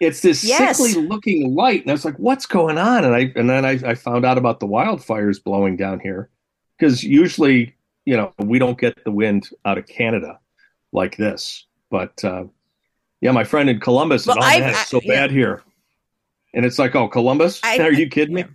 It's 0.00 0.20
this 0.20 0.44
yes. 0.44 0.76
sickly 0.76 1.06
looking 1.06 1.54
light. 1.54 1.82
And 1.82 1.90
I 1.90 1.94
was 1.94 2.04
like, 2.04 2.18
what's 2.18 2.46
going 2.46 2.76
on? 2.76 3.04
And 3.04 3.14
I 3.14 3.32
and 3.36 3.48
then 3.48 3.64
I, 3.64 3.78
I 3.86 3.94
found 3.94 4.26
out 4.26 4.36
about 4.36 4.60
the 4.60 4.66
wildfires 4.66 5.42
blowing 5.42 5.76
down 5.76 6.00
here. 6.00 6.28
Because 6.76 7.04
usually, 7.04 7.74
you 8.04 8.16
know, 8.16 8.34
we 8.38 8.58
don't 8.58 8.78
get 8.78 9.02
the 9.04 9.12
wind 9.12 9.48
out 9.64 9.78
of 9.78 9.86
Canada 9.86 10.38
like 10.92 11.16
this. 11.16 11.64
But 11.90 12.22
uh, 12.24 12.44
yeah, 13.20 13.30
my 13.30 13.44
friend 13.44 13.70
in 13.70 13.78
Columbus, 13.78 14.26
well, 14.26 14.36
oh, 14.38 14.40
man, 14.40 14.70
it's 14.70 14.88
so 14.88 15.00
bad 15.00 15.30
yeah. 15.30 15.36
here. 15.36 15.62
And 16.54 16.66
it's 16.66 16.78
like, 16.78 16.94
oh, 16.96 17.08
Columbus? 17.08 17.60
I, 17.64 17.78
Are 17.80 17.92
you 17.92 18.08
kidding 18.08 18.36
me? 18.36 18.46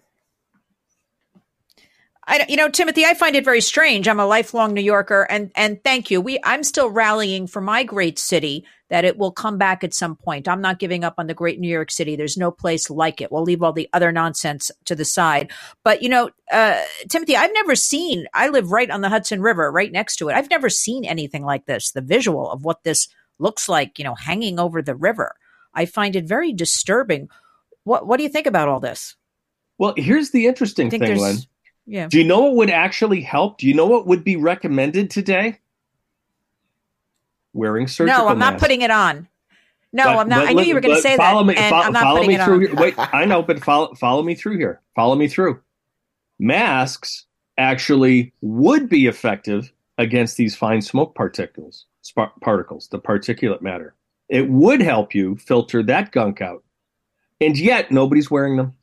I, 2.27 2.45
you 2.49 2.57
know, 2.57 2.69
Timothy, 2.69 3.05
I 3.05 3.15
find 3.15 3.35
it 3.35 3.45
very 3.45 3.61
strange. 3.61 4.07
I'm 4.07 4.19
a 4.19 4.27
lifelong 4.27 4.73
New 4.73 4.81
Yorker, 4.81 5.23
and 5.29 5.51
and 5.55 5.83
thank 5.83 6.11
you. 6.11 6.21
We, 6.21 6.39
I'm 6.43 6.63
still 6.63 6.89
rallying 6.89 7.47
for 7.47 7.61
my 7.61 7.83
great 7.83 8.19
city 8.19 8.65
that 8.89 9.05
it 9.05 9.17
will 9.17 9.31
come 9.31 9.57
back 9.57 9.83
at 9.83 9.93
some 9.93 10.15
point. 10.15 10.47
I'm 10.47 10.61
not 10.61 10.79
giving 10.79 11.03
up 11.03 11.15
on 11.17 11.27
the 11.27 11.35
great 11.35 11.59
New 11.59 11.69
York 11.69 11.91
City. 11.91 12.15
There's 12.15 12.37
no 12.37 12.51
place 12.51 12.89
like 12.89 13.21
it. 13.21 13.31
We'll 13.31 13.43
leave 13.43 13.63
all 13.63 13.73
the 13.73 13.89
other 13.93 14.11
nonsense 14.11 14.71
to 14.85 14.95
the 14.95 15.05
side. 15.05 15.51
But 15.83 16.03
you 16.03 16.09
know, 16.09 16.29
uh, 16.51 16.81
Timothy, 17.09 17.35
I've 17.35 17.53
never 17.53 17.75
seen. 17.75 18.27
I 18.33 18.49
live 18.49 18.71
right 18.71 18.91
on 18.91 19.01
the 19.01 19.09
Hudson 19.09 19.41
River, 19.41 19.71
right 19.71 19.91
next 19.91 20.17
to 20.17 20.29
it. 20.29 20.35
I've 20.35 20.51
never 20.51 20.69
seen 20.69 21.05
anything 21.05 21.43
like 21.45 21.65
this. 21.65 21.91
The 21.91 22.01
visual 22.01 22.51
of 22.51 22.63
what 22.63 22.83
this 22.83 23.07
looks 23.39 23.69
like, 23.69 23.99
you 23.99 24.05
know, 24.05 24.15
hanging 24.15 24.59
over 24.59 24.81
the 24.81 24.95
river. 24.95 25.35
I 25.73 25.85
find 25.85 26.15
it 26.15 26.25
very 26.25 26.53
disturbing. 26.53 27.29
What 27.89 28.05
What 28.05 28.17
do 28.17 28.23
you 28.23 28.29
think 28.29 28.45
about 28.45 28.67
all 28.67 28.79
this? 28.79 29.15
Well, 29.79 29.95
here's 29.97 30.29
the 30.29 30.45
interesting 30.45 30.91
thing, 30.91 31.01
Lynn. 31.01 31.37
Yeah. 31.87 32.07
Do 32.07 32.19
you 32.19 32.23
know 32.23 32.41
what 32.41 32.55
would 32.57 32.69
actually 32.69 33.21
help? 33.21 33.57
Do 33.57 33.67
you 33.67 33.73
know 33.73 33.87
what 33.87 34.05
would 34.05 34.23
be 34.23 34.35
recommended 34.35 35.09
today? 35.09 35.57
Wearing 37.53 37.87
surgical. 37.87 38.25
No, 38.25 38.29
I'm 38.29 38.37
not 38.37 38.59
putting 38.59 38.81
it 38.81 38.91
on. 38.91 39.27
No, 39.91 40.03
but, 40.03 40.17
I'm 40.17 40.29
not. 40.29 40.47
I 40.47 40.53
knew 40.53 40.65
you 40.65 40.75
were 40.75 40.81
going 40.81 40.97
to 40.97 41.01
say 41.01 41.17
follow 41.17 41.43
that. 41.43 41.55
Me, 41.55 41.69
follow, 41.69 41.93
follow 41.93 42.23
me 42.23 42.37
through. 42.37 42.59
Here. 42.59 42.75
Wait, 42.75 42.93
I 42.97 43.25
know, 43.25 43.41
but 43.41 43.63
follow 43.63 43.95
follow 43.95 44.21
me 44.21 44.35
through 44.35 44.59
here. 44.59 44.81
Follow 44.95 45.15
me 45.15 45.27
through. 45.27 45.59
masks 46.37 47.25
actually 47.57 48.33
would 48.41 48.87
be 48.87 49.07
effective 49.07 49.73
against 49.97 50.37
these 50.37 50.55
fine 50.55 50.83
smoke 50.83 51.15
particles, 51.15 51.87
sp- 52.05 52.37
particles, 52.41 52.87
the 52.89 52.99
particulate 52.99 53.63
matter. 53.63 53.95
It 54.29 54.47
would 54.47 54.79
help 54.79 55.15
you 55.15 55.37
filter 55.37 55.81
that 55.81 56.11
gunk 56.11 56.39
out. 56.39 56.63
And 57.41 57.57
yet 57.57 57.91
nobody's 57.91 58.29
wearing 58.29 58.57
them. 58.57 58.73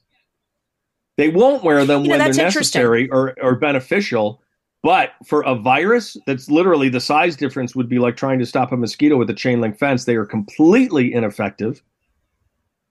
They 1.16 1.28
won't 1.28 1.62
wear 1.62 1.84
them 1.84 2.02
you 2.02 2.08
know, 2.08 2.18
when 2.18 2.32
they're 2.32 2.44
necessary 2.44 3.08
or, 3.10 3.34
or 3.40 3.56
beneficial. 3.56 4.42
But 4.82 5.12
for 5.24 5.42
a 5.42 5.54
virus 5.54 6.16
that's 6.26 6.50
literally 6.50 6.88
the 6.88 7.00
size 7.00 7.36
difference 7.36 7.74
would 7.74 7.88
be 7.88 7.98
like 7.98 8.16
trying 8.16 8.38
to 8.38 8.46
stop 8.46 8.72
a 8.72 8.76
mosquito 8.76 9.16
with 9.16 9.30
a 9.30 9.34
chain 9.34 9.60
link 9.60 9.78
fence, 9.78 10.04
they 10.04 10.16
are 10.16 10.26
completely 10.26 11.12
ineffective 11.12 11.82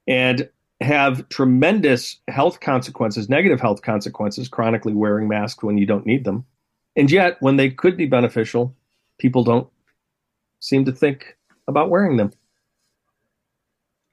and 0.08 0.50
have 0.82 1.28
tremendous 1.30 2.18
health 2.28 2.60
consequences, 2.60 3.30
negative 3.30 3.62
health 3.62 3.82
consequences, 3.82 4.50
chronically 4.50 4.94
wearing 4.94 5.28
masks 5.28 5.64
when 5.64 5.78
you 5.78 5.86
don't 5.86 6.06
need 6.06 6.26
them. 6.26 6.46
And 6.96 7.10
yet, 7.10 7.38
when 7.40 7.58
they 7.58 7.70
could 7.70 7.98
be 7.98 8.06
beneficial, 8.06 8.76
people 9.20 9.44
don't 9.44 9.68
seem 10.60 10.86
to 10.86 10.92
think 10.92 11.38
about 11.68 11.90
wearing 11.90 12.18
them. 12.18 12.32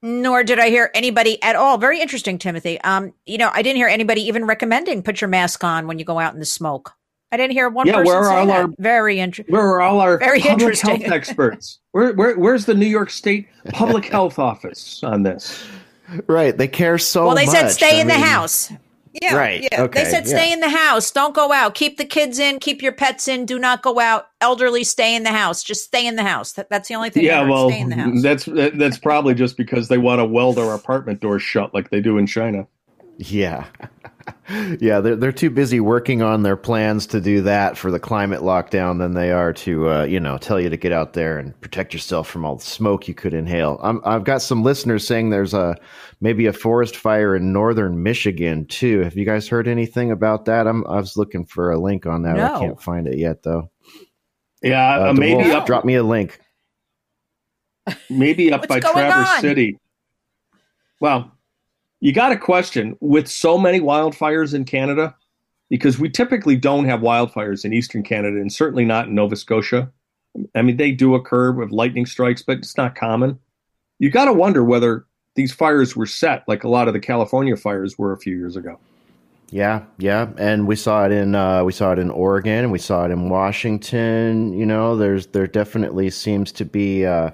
Nor 0.02 0.42
did 0.42 0.58
I 0.58 0.68
hear 0.68 0.90
anybody 0.94 1.40
at 1.42 1.54
all. 1.54 1.78
Very 1.78 2.00
interesting, 2.00 2.36
Timothy. 2.36 2.80
Um, 2.80 3.14
you 3.24 3.38
know, 3.38 3.50
I 3.52 3.62
didn't 3.62 3.76
hear 3.76 3.86
anybody 3.86 4.22
even 4.22 4.44
recommending 4.44 5.02
put 5.02 5.20
your 5.20 5.28
mask 5.28 5.62
on 5.62 5.86
when 5.86 5.98
you 5.98 6.04
go 6.04 6.18
out 6.18 6.34
in 6.34 6.40
the 6.40 6.46
smoke. 6.46 6.92
I 7.30 7.36
didn't 7.38 7.52
hear 7.52 7.68
one 7.70 7.86
yeah, 7.86 7.94
person 7.94 8.06
where 8.06 8.18
are 8.18 8.38
all 8.38 8.46
that. 8.46 8.60
Our, 8.60 8.68
very 8.78 9.18
interesting. 9.18 9.54
Where 9.54 9.64
are 9.64 9.80
all 9.80 10.00
our 10.00 10.18
very 10.18 10.40
public 10.40 10.78
health 10.78 11.00
experts? 11.04 11.78
Where, 11.92 12.12
where, 12.12 12.36
where's 12.36 12.66
the 12.66 12.74
New 12.74 12.86
York 12.86 13.08
State 13.08 13.48
Public 13.72 14.04
Health 14.04 14.38
Office 14.38 15.02
on 15.02 15.22
this? 15.22 15.64
Right, 16.26 16.54
they 16.54 16.68
care 16.68 16.98
so. 16.98 17.26
Well, 17.26 17.36
they 17.36 17.46
much. 17.46 17.54
said 17.54 17.68
stay 17.70 17.98
I 17.98 18.02
in 18.02 18.08
mean, 18.08 18.20
the 18.20 18.26
house. 18.26 18.70
Yeah, 19.20 19.36
right. 19.36 19.68
Yeah. 19.70 19.82
Okay, 19.82 20.04
they 20.04 20.10
said 20.10 20.26
stay 20.26 20.48
yeah. 20.48 20.54
in 20.54 20.60
the 20.60 20.70
house. 20.70 21.10
Don't 21.10 21.34
go 21.34 21.52
out. 21.52 21.74
Keep 21.74 21.98
the 21.98 22.04
kids 22.04 22.38
in. 22.38 22.58
Keep 22.60 22.80
your 22.80 22.92
pets 22.92 23.28
in. 23.28 23.44
Do 23.44 23.58
not 23.58 23.82
go 23.82 24.00
out. 24.00 24.28
Elderly, 24.40 24.84
stay 24.84 25.14
in 25.14 25.22
the 25.22 25.30
house. 25.30 25.62
Just 25.62 25.84
stay 25.84 26.06
in 26.06 26.16
the 26.16 26.22
house. 26.22 26.52
That, 26.52 26.70
that's 26.70 26.88
the 26.88 26.94
only 26.94 27.10
thing. 27.10 27.24
Yeah, 27.24 27.42
well, 27.42 27.70
that's 28.22 28.46
that's 28.46 28.98
probably 28.98 29.34
just 29.34 29.56
because 29.56 29.88
they 29.88 29.98
want 29.98 30.20
to 30.20 30.24
weld 30.24 30.58
our 30.58 30.74
apartment 30.74 31.20
doors 31.20 31.42
shut 31.42 31.74
like 31.74 31.90
they 31.90 32.00
do 32.00 32.16
in 32.16 32.26
China. 32.26 32.66
Yeah. 33.18 33.66
yeah, 34.80 35.00
they're 35.00 35.16
they're 35.16 35.32
too 35.32 35.50
busy 35.50 35.80
working 35.80 36.22
on 36.22 36.42
their 36.42 36.56
plans 36.56 37.06
to 37.08 37.20
do 37.20 37.40
that 37.42 37.76
for 37.76 37.90
the 37.90 37.98
climate 37.98 38.40
lockdown 38.40 38.98
than 38.98 39.14
they 39.14 39.32
are 39.32 39.52
to 39.52 39.88
uh, 39.88 40.04
you 40.04 40.20
know 40.20 40.38
tell 40.38 40.60
you 40.60 40.68
to 40.68 40.76
get 40.76 40.92
out 40.92 41.12
there 41.12 41.38
and 41.38 41.58
protect 41.60 41.92
yourself 41.92 42.28
from 42.28 42.44
all 42.44 42.56
the 42.56 42.64
smoke 42.64 43.08
you 43.08 43.14
could 43.14 43.34
inhale. 43.34 43.78
i 44.04 44.12
have 44.12 44.24
got 44.24 44.42
some 44.42 44.62
listeners 44.62 45.06
saying 45.06 45.30
there's 45.30 45.54
a 45.54 45.76
maybe 46.20 46.46
a 46.46 46.52
forest 46.52 46.96
fire 46.96 47.34
in 47.36 47.52
northern 47.52 48.02
Michigan 48.02 48.66
too. 48.66 49.00
Have 49.00 49.16
you 49.16 49.24
guys 49.24 49.48
heard 49.48 49.68
anything 49.68 50.10
about 50.10 50.44
that? 50.46 50.66
I'm 50.66 50.86
I 50.86 50.96
was 50.96 51.16
looking 51.16 51.44
for 51.44 51.70
a 51.70 51.78
link 51.78 52.06
on 52.06 52.22
that. 52.22 52.36
No. 52.36 52.54
I 52.54 52.58
can't 52.58 52.80
find 52.80 53.06
it 53.06 53.18
yet 53.18 53.42
though. 53.42 53.70
Yeah, 54.62 55.08
uh, 55.08 55.12
maybe 55.12 55.50
up, 55.50 55.66
drop 55.66 55.84
me 55.84 55.96
a 55.96 56.04
link. 56.04 56.38
Maybe 58.08 58.52
up 58.52 58.68
by 58.68 58.78
Traverse 58.78 59.28
on? 59.28 59.40
City. 59.40 59.78
Well, 61.00 61.31
you 62.02 62.12
got 62.12 62.32
a 62.32 62.36
question 62.36 62.96
with 63.00 63.28
so 63.28 63.56
many 63.56 63.78
wildfires 63.78 64.54
in 64.54 64.64
Canada, 64.64 65.14
because 65.70 66.00
we 66.00 66.10
typically 66.10 66.56
don't 66.56 66.84
have 66.84 66.98
wildfires 66.98 67.64
in 67.64 67.72
eastern 67.72 68.02
Canada 68.02 68.40
and 68.40 68.52
certainly 68.52 68.84
not 68.84 69.06
in 69.06 69.14
Nova 69.14 69.36
Scotia. 69.36 69.88
I 70.56 70.62
mean, 70.62 70.76
they 70.78 70.90
do 70.90 71.14
occur 71.14 71.52
with 71.52 71.70
lightning 71.70 72.04
strikes, 72.04 72.42
but 72.42 72.58
it's 72.58 72.76
not 72.76 72.96
common. 72.96 73.38
You 74.00 74.10
got 74.10 74.24
to 74.24 74.32
wonder 74.32 74.64
whether 74.64 75.06
these 75.36 75.52
fires 75.52 75.94
were 75.94 76.06
set 76.06 76.42
like 76.48 76.64
a 76.64 76.68
lot 76.68 76.88
of 76.88 76.94
the 76.94 77.00
California 77.00 77.56
fires 77.56 77.96
were 77.96 78.12
a 78.12 78.18
few 78.18 78.36
years 78.36 78.56
ago. 78.56 78.80
Yeah, 79.50 79.84
yeah, 79.98 80.30
and 80.38 80.66
we 80.66 80.74
saw 80.74 81.04
it 81.04 81.12
in 81.12 81.36
uh, 81.36 81.62
we 81.62 81.72
saw 81.72 81.92
it 81.92 81.98
in 81.98 82.10
Oregon, 82.10 82.64
and 82.64 82.72
we 82.72 82.78
saw 82.78 83.04
it 83.04 83.10
in 83.10 83.28
Washington. 83.28 84.52
You 84.58 84.66
know, 84.66 84.96
there's 84.96 85.28
there 85.28 85.46
definitely 85.46 86.10
seems 86.10 86.50
to 86.52 86.64
be 86.64 87.06
uh, 87.06 87.30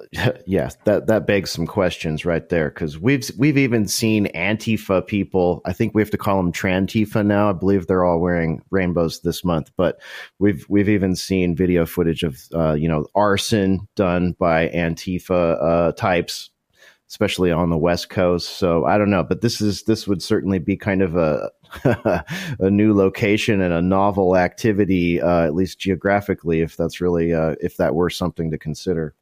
yeah, 0.46 0.70
that 0.84 1.06
that 1.06 1.26
begs 1.26 1.50
some 1.50 1.66
questions 1.66 2.24
right 2.24 2.48
there 2.48 2.70
because 2.70 2.98
we've 2.98 3.30
we've 3.36 3.58
even 3.58 3.86
seen 3.86 4.26
Antifa 4.34 5.06
people. 5.06 5.60
I 5.66 5.72
think 5.74 5.94
we 5.94 6.00
have 6.00 6.10
to 6.12 6.18
call 6.18 6.38
them 6.38 6.52
Trantifa 6.52 7.24
now. 7.24 7.50
I 7.50 7.52
believe 7.52 7.86
they're 7.86 8.04
all 8.04 8.20
wearing 8.20 8.62
rainbows 8.70 9.20
this 9.20 9.44
month, 9.44 9.70
but 9.76 10.00
we've 10.38 10.64
we've 10.68 10.88
even 10.88 11.14
seen 11.14 11.54
video 11.54 11.84
footage 11.84 12.22
of 12.22 12.40
uh, 12.54 12.72
you 12.72 12.88
know 12.88 13.06
arson 13.14 13.86
done 13.94 14.34
by 14.38 14.68
Antifa 14.68 15.62
uh, 15.62 15.92
types, 15.92 16.50
especially 17.10 17.52
on 17.52 17.68
the 17.68 17.76
West 17.76 18.08
Coast. 18.08 18.48
So 18.56 18.86
I 18.86 18.96
don't 18.96 19.10
know, 19.10 19.24
but 19.24 19.42
this 19.42 19.60
is 19.60 19.82
this 19.82 20.08
would 20.08 20.22
certainly 20.22 20.58
be 20.58 20.76
kind 20.76 21.02
of 21.02 21.16
a 21.16 21.50
a 22.58 22.70
new 22.70 22.94
location 22.94 23.60
and 23.60 23.74
a 23.74 23.82
novel 23.82 24.38
activity, 24.38 25.20
uh, 25.20 25.44
at 25.44 25.54
least 25.54 25.78
geographically, 25.78 26.62
if 26.62 26.78
that's 26.78 27.02
really 27.02 27.34
uh, 27.34 27.56
if 27.60 27.76
that 27.76 27.94
were 27.94 28.08
something 28.08 28.50
to 28.50 28.58
consider. 28.58 29.14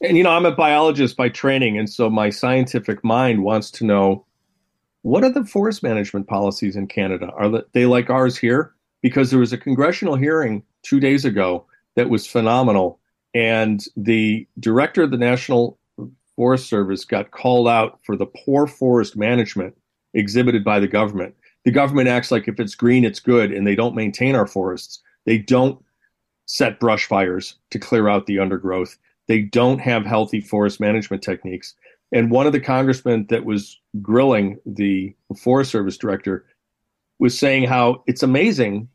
And 0.00 0.16
you 0.16 0.22
know, 0.22 0.30
I'm 0.30 0.46
a 0.46 0.52
biologist 0.52 1.16
by 1.16 1.28
training, 1.28 1.76
and 1.76 1.90
so 1.90 2.08
my 2.08 2.30
scientific 2.30 3.02
mind 3.02 3.42
wants 3.42 3.70
to 3.72 3.84
know 3.84 4.24
what 5.02 5.24
are 5.24 5.32
the 5.32 5.44
forest 5.44 5.82
management 5.82 6.26
policies 6.26 6.76
in 6.76 6.86
Canada? 6.86 7.30
Are 7.36 7.62
they 7.72 7.86
like 7.86 8.10
ours 8.10 8.36
here? 8.36 8.74
Because 9.02 9.30
there 9.30 9.38
was 9.38 9.52
a 9.52 9.58
congressional 9.58 10.16
hearing 10.16 10.62
two 10.82 11.00
days 11.00 11.24
ago 11.24 11.66
that 11.96 12.10
was 12.10 12.26
phenomenal, 12.26 13.00
and 13.34 13.84
the 13.96 14.46
director 14.60 15.02
of 15.02 15.10
the 15.10 15.16
National 15.16 15.78
Forest 16.36 16.68
Service 16.68 17.04
got 17.04 17.32
called 17.32 17.66
out 17.66 17.98
for 18.04 18.16
the 18.16 18.26
poor 18.26 18.66
forest 18.66 19.16
management 19.16 19.76
exhibited 20.14 20.64
by 20.64 20.78
the 20.78 20.88
government. 20.88 21.34
The 21.64 21.72
government 21.72 22.08
acts 22.08 22.30
like 22.30 22.46
if 22.46 22.60
it's 22.60 22.74
green, 22.74 23.04
it's 23.04 23.20
good, 23.20 23.52
and 23.52 23.66
they 23.66 23.74
don't 23.74 23.96
maintain 23.96 24.36
our 24.36 24.46
forests. 24.46 25.02
They 25.26 25.38
don't 25.38 25.82
set 26.46 26.80
brush 26.80 27.06
fires 27.06 27.56
to 27.70 27.78
clear 27.78 28.08
out 28.08 28.26
the 28.26 28.38
undergrowth. 28.38 28.96
They 29.28 29.42
don't 29.42 29.78
have 29.78 30.04
healthy 30.04 30.40
forest 30.40 30.80
management 30.80 31.22
techniques. 31.22 31.74
And 32.12 32.30
one 32.30 32.46
of 32.46 32.52
the 32.52 32.60
congressmen 32.60 33.26
that 33.28 33.44
was 33.44 33.78
grilling 34.00 34.58
the 34.64 35.14
Forest 35.36 35.70
Service 35.70 35.98
director 35.98 36.44
was 37.18 37.38
saying 37.38 37.64
how 37.64 38.02
it's 38.06 38.22
amazing 38.22 38.88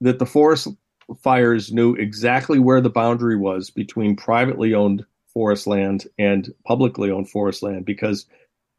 that 0.00 0.18
the 0.18 0.26
forest 0.26 0.68
fires 1.22 1.72
knew 1.72 1.94
exactly 1.94 2.58
where 2.58 2.80
the 2.80 2.90
boundary 2.90 3.36
was 3.36 3.70
between 3.70 4.14
privately 4.14 4.74
owned 4.74 5.04
forest 5.32 5.66
land 5.66 6.06
and 6.18 6.52
publicly 6.66 7.10
owned 7.10 7.30
forest 7.30 7.62
land 7.62 7.84
because 7.84 8.26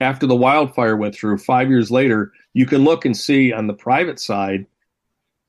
after 0.02 0.28
the 0.28 0.36
wildfire 0.36 0.96
went 0.96 1.16
through 1.16 1.38
five 1.38 1.70
years 1.70 1.90
later 1.90 2.32
you 2.54 2.66
can 2.66 2.84
look 2.84 3.06
and 3.06 3.18
see 3.18 3.52
on 3.52 3.68
the 3.68 3.74
private 3.74 4.20
side 4.20 4.66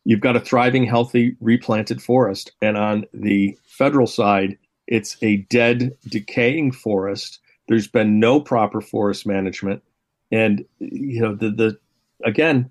you've 0.04 0.20
got 0.20 0.36
a 0.36 0.40
thriving 0.40 0.84
healthy 0.84 1.36
replanted 1.40 2.02
forest 2.02 2.52
and 2.62 2.76
on 2.76 3.04
the 3.12 3.56
federal 3.66 4.06
side 4.06 4.56
it's 4.90 5.16
a 5.22 5.38
dead, 5.48 5.96
decaying 6.08 6.72
forest. 6.72 7.38
There's 7.68 7.88
been 7.88 8.20
no 8.20 8.40
proper 8.40 8.82
forest 8.82 9.26
management, 9.26 9.82
and 10.30 10.64
you 10.80 11.20
know 11.20 11.34
the 11.34 11.50
the 11.50 11.78
again, 12.24 12.68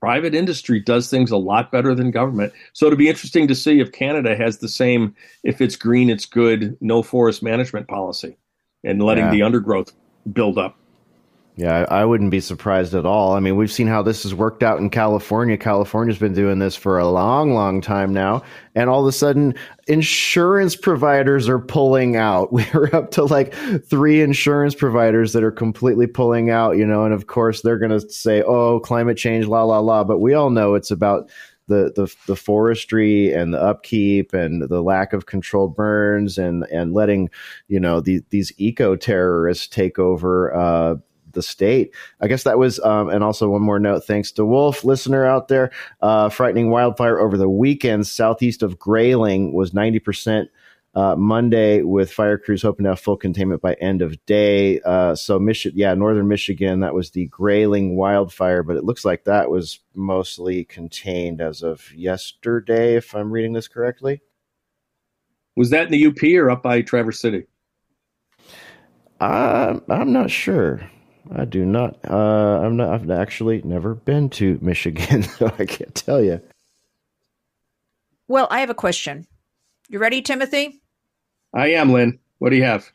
private 0.00 0.34
industry 0.34 0.78
does 0.78 1.10
things 1.10 1.30
a 1.30 1.36
lot 1.36 1.72
better 1.72 1.94
than 1.94 2.10
government. 2.10 2.52
So 2.74 2.86
it'll 2.86 2.98
be 2.98 3.08
interesting 3.08 3.48
to 3.48 3.54
see 3.54 3.80
if 3.80 3.90
Canada 3.90 4.36
has 4.36 4.58
the 4.58 4.68
same. 4.68 5.16
If 5.42 5.60
it's 5.60 5.74
green, 5.74 6.10
it's 6.10 6.26
good. 6.26 6.76
No 6.80 7.02
forest 7.02 7.42
management 7.42 7.88
policy, 7.88 8.36
and 8.84 9.02
letting 9.02 9.24
yeah. 9.24 9.30
the 9.32 9.42
undergrowth 9.42 9.92
build 10.32 10.58
up. 10.58 10.78
Yeah, 11.58 11.86
I 11.88 12.04
wouldn't 12.04 12.30
be 12.30 12.38
surprised 12.38 12.94
at 12.94 13.04
all. 13.04 13.32
I 13.32 13.40
mean, 13.40 13.56
we've 13.56 13.72
seen 13.72 13.88
how 13.88 14.00
this 14.00 14.22
has 14.22 14.32
worked 14.32 14.62
out 14.62 14.78
in 14.78 14.90
California. 14.90 15.58
California's 15.58 16.16
been 16.16 16.32
doing 16.32 16.60
this 16.60 16.76
for 16.76 17.00
a 17.00 17.08
long, 17.08 17.52
long 17.52 17.80
time 17.80 18.12
now. 18.12 18.44
And 18.76 18.88
all 18.88 19.00
of 19.00 19.08
a 19.08 19.12
sudden, 19.12 19.56
insurance 19.88 20.76
providers 20.76 21.48
are 21.48 21.58
pulling 21.58 22.14
out. 22.14 22.52
We're 22.52 22.94
up 22.94 23.10
to 23.12 23.24
like 23.24 23.52
three 23.90 24.22
insurance 24.22 24.76
providers 24.76 25.32
that 25.32 25.42
are 25.42 25.50
completely 25.50 26.06
pulling 26.06 26.48
out, 26.48 26.76
you 26.76 26.86
know, 26.86 27.04
and 27.04 27.12
of 27.12 27.26
course 27.26 27.62
they're 27.62 27.76
going 27.76 27.98
to 27.98 28.08
say, 28.08 28.40
oh, 28.42 28.78
climate 28.78 29.18
change, 29.18 29.46
la, 29.48 29.64
la, 29.64 29.80
la. 29.80 30.04
But 30.04 30.18
we 30.18 30.34
all 30.34 30.50
know 30.50 30.76
it's 30.76 30.92
about 30.92 31.28
the, 31.66 31.92
the 31.94 32.14
the 32.26 32.36
forestry 32.36 33.32
and 33.32 33.52
the 33.52 33.60
upkeep 33.60 34.32
and 34.32 34.62
the 34.62 34.80
lack 34.80 35.12
of 35.12 35.26
controlled 35.26 35.76
burns 35.76 36.38
and 36.38 36.64
and 36.72 36.94
letting 36.94 37.28
you 37.68 37.78
know 37.78 38.00
the, 38.00 38.22
these 38.30 38.52
eco 38.56 38.96
terrorists 38.96 39.68
take 39.68 39.98
over 39.98 40.54
uh, 40.54 40.94
the 41.38 41.42
state. 41.42 41.94
I 42.20 42.26
guess 42.26 42.42
that 42.42 42.58
was, 42.58 42.80
um, 42.80 43.08
and 43.08 43.22
also 43.22 43.48
one 43.48 43.62
more 43.62 43.78
note, 43.78 44.04
thanks 44.04 44.32
to 44.32 44.44
Wolf, 44.44 44.84
listener 44.84 45.24
out 45.24 45.46
there. 45.46 45.70
Uh, 46.00 46.28
frightening 46.28 46.70
wildfire 46.70 47.20
over 47.20 47.38
the 47.38 47.48
weekend 47.48 48.06
southeast 48.06 48.62
of 48.62 48.78
Grayling 48.78 49.52
was 49.52 49.70
90%. 49.70 50.48
Uh, 50.94 51.14
Monday 51.14 51.82
with 51.82 52.10
fire 52.10 52.38
crews 52.38 52.62
hoping 52.62 52.82
to 52.82 52.90
have 52.90 52.98
full 52.98 53.16
containment 53.16 53.62
by 53.62 53.74
end 53.74 54.02
of 54.02 54.24
day. 54.26 54.80
Uh, 54.80 55.14
so, 55.14 55.38
Michigan, 55.38 55.78
yeah, 55.78 55.94
northern 55.94 56.26
Michigan, 56.26 56.80
that 56.80 56.94
was 56.94 57.10
the 57.10 57.26
Grayling 57.26 57.94
wildfire, 57.94 58.64
but 58.64 58.76
it 58.76 58.84
looks 58.84 59.04
like 59.04 59.22
that 59.24 59.48
was 59.48 59.78
mostly 59.94 60.64
contained 60.64 61.40
as 61.40 61.62
of 61.62 61.94
yesterday, 61.94 62.96
if 62.96 63.14
I'm 63.14 63.30
reading 63.30 63.52
this 63.52 63.68
correctly. 63.68 64.22
Was 65.56 65.70
that 65.70 65.86
in 65.86 65.92
the 65.92 66.06
UP 66.06 66.22
or 66.42 66.50
up 66.50 66.64
by 66.64 66.82
Traverse 66.82 67.20
City? 67.20 67.46
Uh, 69.20 69.80
I'm 69.88 70.12
not 70.12 70.30
sure. 70.30 70.80
I 71.34 71.44
do 71.44 71.64
not. 71.64 71.98
Uh, 72.08 72.60
I'm 72.60 72.76
not. 72.76 72.90
I've 72.90 73.10
actually 73.10 73.62
never 73.62 73.94
been 73.94 74.30
to 74.30 74.58
Michigan, 74.60 75.22
so 75.38 75.52
I 75.58 75.64
can't 75.64 75.94
tell 75.94 76.22
you. 76.22 76.40
Well, 78.28 78.48
I 78.50 78.60
have 78.60 78.70
a 78.70 78.74
question. 78.74 79.26
You 79.88 79.98
ready, 79.98 80.22
Timothy? 80.22 80.82
I 81.54 81.68
am, 81.72 81.92
Lynn. 81.92 82.18
What 82.38 82.50
do 82.50 82.56
you 82.56 82.64
have? 82.64 82.90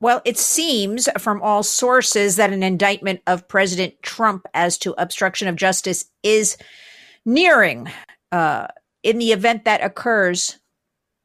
Well, 0.00 0.20
it 0.24 0.36
seems 0.36 1.08
from 1.18 1.40
all 1.42 1.62
sources 1.62 2.36
that 2.36 2.52
an 2.52 2.62
indictment 2.62 3.20
of 3.26 3.46
President 3.46 4.02
Trump 4.02 4.46
as 4.52 4.76
to 4.78 5.00
obstruction 5.00 5.46
of 5.46 5.54
justice 5.54 6.06
is 6.24 6.56
nearing. 7.24 7.88
Uh, 8.32 8.66
in 9.02 9.18
the 9.18 9.32
event 9.32 9.64
that 9.64 9.84
occurs, 9.84 10.58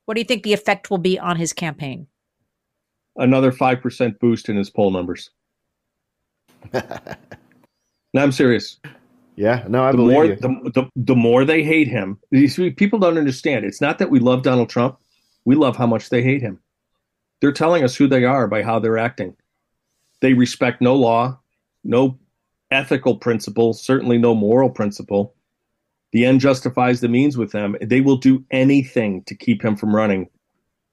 what 0.05 0.13
do 0.13 0.21
you 0.21 0.25
think 0.25 0.43
the 0.43 0.53
effect 0.53 0.91
will 0.91 0.99
be 0.99 1.17
on 1.17 1.37
his 1.37 1.53
campaign? 1.53 2.07
Another 3.17 3.51
5% 3.51 4.19
boost 4.19 4.49
in 4.49 4.55
his 4.55 4.69
poll 4.69 4.91
numbers. 4.91 5.31
no, 6.73 6.81
I'm 8.15 8.31
serious. 8.31 8.79
Yeah, 9.35 9.63
no, 9.67 9.83
I 9.83 9.91
the 9.91 9.97
believe 9.97 10.13
more, 10.13 10.25
you. 10.25 10.35
The, 10.35 10.71
the, 10.73 10.89
the 10.95 11.15
more 11.15 11.45
they 11.45 11.63
hate 11.63 11.87
him, 11.87 12.19
see, 12.47 12.71
people 12.71 12.99
don't 12.99 13.17
understand. 13.17 13.65
It's 13.65 13.81
not 13.81 13.99
that 13.99 14.09
we 14.09 14.19
love 14.19 14.41
Donald 14.41 14.69
Trump. 14.69 14.97
We 15.45 15.55
love 15.55 15.77
how 15.77 15.87
much 15.87 16.09
they 16.09 16.23
hate 16.23 16.41
him. 16.41 16.59
They're 17.39 17.51
telling 17.51 17.83
us 17.83 17.95
who 17.95 18.07
they 18.07 18.23
are 18.23 18.47
by 18.47 18.63
how 18.63 18.79
they're 18.79 18.97
acting. 18.97 19.35
They 20.21 20.33
respect 20.33 20.81
no 20.81 20.95
law, 20.95 21.39
no 21.83 22.17
ethical 22.71 23.15
principle, 23.17 23.73
certainly 23.73 24.17
no 24.17 24.33
moral 24.33 24.69
principle. 24.69 25.35
The 26.13 26.25
end 26.25 26.39
justifies 26.39 27.01
the 27.01 27.07
means 27.07 27.37
with 27.37 27.51
them. 27.51 27.75
They 27.81 28.01
will 28.01 28.17
do 28.17 28.43
anything 28.49 29.23
to 29.25 29.35
keep 29.35 29.63
him 29.63 29.75
from 29.75 29.95
running. 29.95 30.29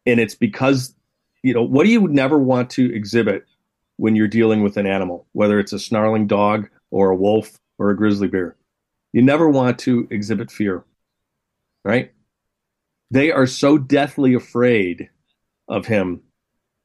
And 0.06 0.20
it's 0.20 0.34
because, 0.34 0.94
you 1.44 1.52
know, 1.52 1.62
what 1.62 1.84
do 1.84 1.92
you 1.92 2.08
never 2.08 2.38
want 2.38 2.70
to 2.70 2.92
exhibit 2.94 3.44
when 3.98 4.16
you're 4.16 4.26
dealing 4.26 4.62
with 4.62 4.78
an 4.78 4.86
animal, 4.86 5.26
whether 5.32 5.60
it's 5.60 5.74
a 5.74 5.78
snarling 5.78 6.26
dog 6.26 6.70
or 6.90 7.10
a 7.10 7.16
wolf 7.16 7.60
or 7.78 7.90
a 7.90 7.96
grizzly 7.96 8.28
bear? 8.28 8.56
You 9.12 9.20
never 9.20 9.46
want 9.48 9.78
to 9.80 10.08
exhibit 10.10 10.50
fear, 10.50 10.84
right? 11.84 12.12
They 13.10 13.30
are 13.30 13.46
so 13.46 13.76
deathly 13.76 14.32
afraid 14.32 15.10
of 15.68 15.86
him 15.86 16.22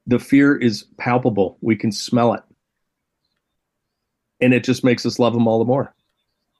the 0.06 0.20
fear 0.20 0.58
is 0.58 0.86
palpable. 0.98 1.58
We 1.62 1.76
can 1.76 1.92
smell 1.92 2.34
it. 2.34 2.42
And 4.42 4.56
it 4.56 4.64
just 4.64 4.84
makes 4.84 5.06
us 5.06 5.20
love 5.20 5.34
them 5.34 5.48
all 5.48 5.60
the 5.60 5.66
more. 5.66 5.94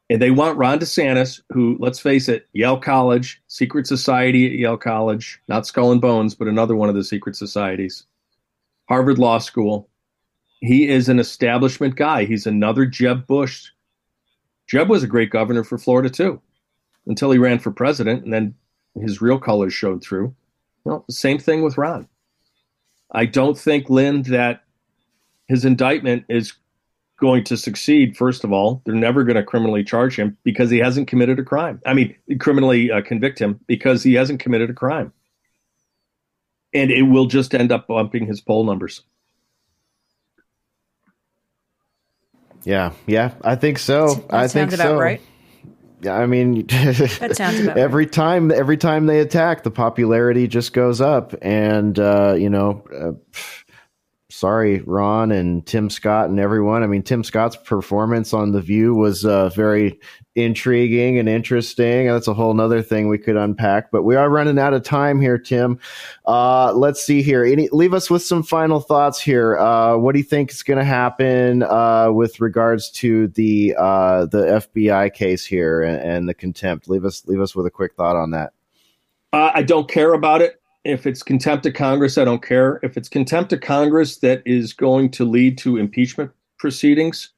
And 0.10 0.22
they 0.22 0.32
want 0.32 0.58
Ron 0.58 0.80
DeSantis, 0.80 1.42
who, 1.50 1.78
let's 1.80 2.00
face 2.00 2.28
it, 2.30 2.48
Yale 2.54 2.80
College, 2.80 3.42
secret 3.48 3.86
society 3.86 4.48
at 4.48 4.54
Yale 4.54 4.78
College, 4.78 5.40
not 5.48 5.68
Skull 5.68 5.92
and 5.92 6.02
Bones, 6.02 6.34
but 6.34 6.48
another 6.48 6.76
one 6.76 6.90
of 6.90 6.96
the 6.96 7.04
secret 7.04 7.36
societies, 7.36 8.06
Harvard 8.88 9.20
Law 9.20 9.38
School. 9.38 9.88
He 10.62 10.90
is 10.90 11.10
an 11.10 11.20
establishment 11.20 11.96
guy. 11.96 12.26
He's 12.26 12.48
another 12.48 12.86
Jeb 12.86 13.28
Bush. 13.28 13.70
Jeb 14.68 14.90
was 14.90 15.04
a 15.04 15.08
great 15.08 15.30
governor 15.30 15.64
for 15.64 15.78
Florida, 15.78 16.10
too, 16.10 16.42
until 17.06 17.30
he 17.32 17.38
ran 17.38 17.60
for 17.60 17.72
president, 17.72 18.24
and 18.24 18.34
then 18.34 18.56
his 19.00 19.22
real 19.22 19.40
colors 19.40 19.74
showed 19.74 20.04
through. 20.04 20.36
Well, 20.86 21.06
same 21.10 21.38
thing 21.38 21.62
with 21.62 21.78
Ron. 21.78 22.08
I 23.12 23.26
don't 23.26 23.58
think, 23.58 23.90
Lynn, 23.90 24.24
that 24.24 24.64
his 25.48 25.66
indictment 25.66 26.26
is 26.30 26.54
going 27.20 27.44
to 27.46 27.58
succeed. 27.58 28.18
First 28.18 28.44
of 28.44 28.52
all, 28.52 28.82
they're 28.86 28.96
never 28.96 29.24
going 29.24 29.36
to 29.36 29.44
criminally 29.44 29.84
charge 29.84 30.18
him 30.18 30.38
because 30.44 30.70
he 30.70 30.80
hasn't 30.80 31.08
committed 31.08 31.40
a 31.40 31.44
crime. 31.44 31.82
I 31.86 31.94
mean, 31.94 32.16
criminally 32.40 32.92
uh, 32.92 33.02
convict 33.02 33.40
him 33.40 33.60
because 33.68 34.04
he 34.04 34.14
hasn't 34.14 34.40
committed 34.40 34.70
a 34.70 34.74
crime. 34.74 35.14
And 36.74 36.92
it 36.92 37.04
will 37.04 37.26
just 37.26 37.54
end 37.56 37.72
up 37.72 37.88
bumping 37.88 38.28
his 38.28 38.42
poll 38.42 38.64
numbers. 38.64 39.04
Yeah, 42.64 42.92
yeah, 43.08 43.34
I 43.42 43.56
think 43.56 43.80
so. 43.80 44.16
That 44.16 44.34
I 44.34 44.48
think 44.48 44.72
sounds 44.72 44.74
about 44.76 44.88
so. 44.88 45.00
right. 45.00 45.22
Yeah, 46.02 46.18
I 46.18 46.28
mean, 46.28 46.66
That 46.68 47.36
sounds 47.36 47.60
about 47.60 47.78
every 47.78 48.06
time 48.06 48.52
every 48.52 48.78
time 48.78 49.06
they 49.06 49.20
attack, 49.20 49.64
the 49.64 49.72
popularity 49.72 50.48
just 50.48 50.74
goes 50.74 51.02
up, 51.02 51.34
and 51.42 51.98
uh, 52.00 52.36
you 52.38 52.50
know, 52.50 52.86
uh, 52.94 53.40
sorry, 54.30 54.80
Ron 54.82 55.32
and 55.32 55.66
Tim 55.66 55.90
Scott 55.90 56.30
and 56.30 56.40
everyone. 56.40 56.84
I 56.84 56.88
mean, 56.88 57.02
Tim 57.02 57.24
Scott's 57.24 57.56
performance 57.56 58.34
on 58.34 58.52
The 58.52 58.62
View 58.62 58.94
was 58.94 59.26
uh, 59.26 59.50
very 59.50 60.00
intriguing 60.36 61.18
and 61.18 61.28
interesting. 61.28 62.08
And 62.08 62.16
that's 62.16 62.28
a 62.28 62.34
whole 62.34 62.54
nother 62.54 62.82
thing 62.82 63.10
we 63.10 63.18
could 63.18 63.36
unpack. 63.36 63.92
But 63.92 64.04
we 64.04 64.16
are 64.16 64.30
running 64.30 64.60
out 64.60 64.74
of 64.74 64.84
time 64.84 65.20
here, 65.20 65.38
Tim. 65.38 65.80
Uh, 66.26 66.74
let's 66.74 67.04
see 67.04 67.22
here. 67.22 67.44
Any, 67.44 67.70
leave 67.72 67.94
us 67.94 68.10
with 68.10 68.24
some 68.24 68.44
final 68.44 68.80
thoughts 68.80 69.20
here. 69.20 69.58
Uh, 69.58 69.98
what 69.98 70.14
do 70.14 70.20
you 70.20 70.26
think 70.26 70.52
is 70.52 70.64
going 70.64 70.80
to 70.80 70.86
happen 70.86 71.64
uh, 71.64 72.12
with 72.12 72.40
regards 72.40 72.92
to 72.92 73.28
the 73.30 73.76
uh, 73.78 74.26
the 74.28 74.64
FBI 74.74 75.14
case 75.14 75.46
here 75.46 75.82
and, 75.82 76.02
and, 76.02 76.30
the 76.30 76.34
contempt? 76.34 76.88
Leave 76.88 77.06
us 77.06 77.26
leave 77.26 77.42
us 77.42 77.56
with 77.56 77.66
a 77.66 77.72
quick 77.72 77.96
thought 77.96 78.16
on 78.16 78.32
that. 78.32 78.54
Uh, 79.34 79.52
I 79.54 79.64
don't 79.64 79.90
care 79.90 80.14
about 80.14 80.42
it. 80.42 80.59
If 80.84 81.06
it's 81.06 81.24
contempt 81.24 81.66
of 81.66 81.74
Congress, 81.74 82.18
I 82.18 82.24
don't 82.24 82.44
care. 82.44 82.80
If 82.84 82.96
it's 82.96 83.10
contempt 83.10 83.52
of 83.54 83.62
Congress 83.62 84.18
that 84.18 84.42
is 84.46 84.74
going 84.74 85.12
to 85.12 85.26
lead 85.26 85.58
to 85.60 85.78
impeachment 85.78 86.32
proceedings, 86.58 87.34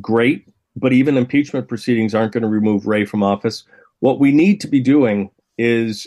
great. 0.00 0.48
But 0.74 0.92
even 0.92 1.18
impeachment 1.18 1.68
proceedings 1.68 2.14
aren't 2.14 2.32
going 2.32 2.42
to 2.42 2.48
remove 2.48 2.86
Wray 2.86 3.04
from 3.04 3.22
office. 3.22 3.64
What 4.00 4.20
we 4.20 4.32
need 4.32 4.60
to 4.62 4.66
be 4.66 4.80
doing 4.80 5.30
is, 5.58 6.06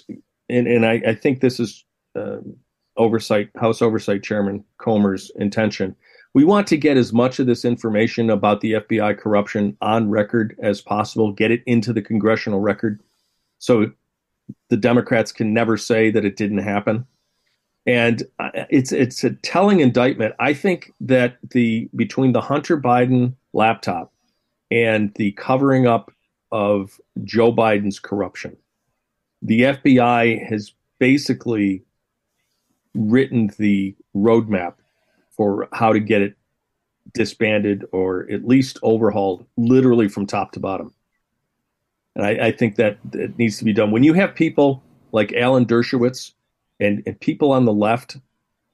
and, 0.50 0.68
and 0.68 0.86
I, 0.86 1.02
I 1.08 1.16
think 1.16 1.40
this 1.40 1.60
is 1.60 1.86
uh, 2.16 2.38
oversight, 2.98 3.50
House 3.58 3.82
Oversight 3.82 4.24
Chairman 4.24 4.64
Comer's 4.80 5.32
intention. 5.36 5.96
We 6.34 6.44
want 6.44 6.68
to 6.68 6.78
get 6.78 6.98
as 6.98 7.14
much 7.14 7.40
of 7.40 7.46
this 7.46 7.64
information 7.64 8.30
about 8.30 8.62
the 8.62 8.74
FBI 8.74 9.18
corruption 9.18 9.78
on 9.82 10.10
record 10.10 10.58
as 10.62 10.82
possible, 10.82 11.32
get 11.32 11.52
it 11.52 11.64
into 11.66 11.94
the 11.94 12.02
congressional 12.02 12.60
record. 12.60 13.02
So 13.60 13.92
the 14.70 14.78
Democrats 14.78 15.32
can 15.32 15.54
never 15.54 15.78
say 15.78 16.12
that 16.12 16.26
it 16.26 16.36
didn't 16.36 16.60
happen. 16.60 17.06
And 17.86 18.24
it's 18.70 18.92
it's 18.92 19.24
a 19.24 19.32
telling 19.32 19.80
indictment. 19.80 20.34
I 20.40 20.54
think 20.54 20.92
that 21.02 21.38
the 21.52 21.88
between 21.96 22.32
the 22.32 22.42
Hunter 22.42 22.80
Biden 22.80 23.36
laptop 23.54 24.12
and 24.72 25.14
the 25.16 25.34
covering 25.34 25.86
up 25.86 26.12
of 26.52 27.00
Joe 27.24 27.54
Biden's 27.54 28.00
corruption, 28.00 28.58
the 29.44 29.62
FBI 29.62 30.48
has 30.48 30.74
basically 30.98 31.84
written 32.96 33.52
the 33.60 33.96
roadmap 34.16 34.76
for 35.30 35.68
how 35.74 35.94
to 35.94 36.00
get 36.00 36.22
it 36.22 36.36
disbanded 37.14 37.86
or 37.92 38.28
at 38.32 38.48
least 38.48 38.80
overhauled, 38.82 39.46
literally 39.58 40.08
from 40.08 40.26
top 40.26 40.52
to 40.54 40.60
bottom. 40.60 40.94
And 42.16 42.26
I, 42.26 42.48
I 42.48 42.52
think 42.52 42.76
that 42.76 42.98
it 43.14 43.38
needs 43.38 43.58
to 43.58 43.66
be 43.66 43.74
done. 43.74 43.92
When 43.92 44.04
you 44.04 44.14
have 44.14 44.36
people 44.36 44.82
like 45.12 45.34
Alan 45.34 45.66
Dershowitz 45.66 46.34
and, 46.80 47.04
and 47.06 47.20
people 47.20 47.52
on 47.52 47.66
the 47.66 47.74
left 47.74 48.18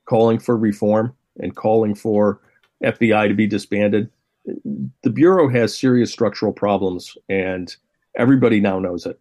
calling 0.05 0.39
for 0.39 0.57
reform 0.57 1.15
and 1.39 1.55
calling 1.55 1.95
for 1.95 2.39
FBI 2.83 3.27
to 3.27 3.33
be 3.33 3.47
disbanded, 3.47 4.09
the 4.45 5.09
Bureau 5.09 5.49
has 5.49 5.77
serious 5.77 6.11
structural 6.11 6.51
problems, 6.51 7.15
and 7.29 7.75
everybody 8.15 8.59
now 8.59 8.79
knows 8.79 9.05
it. 9.05 9.19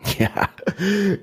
Yeah, 0.18 0.46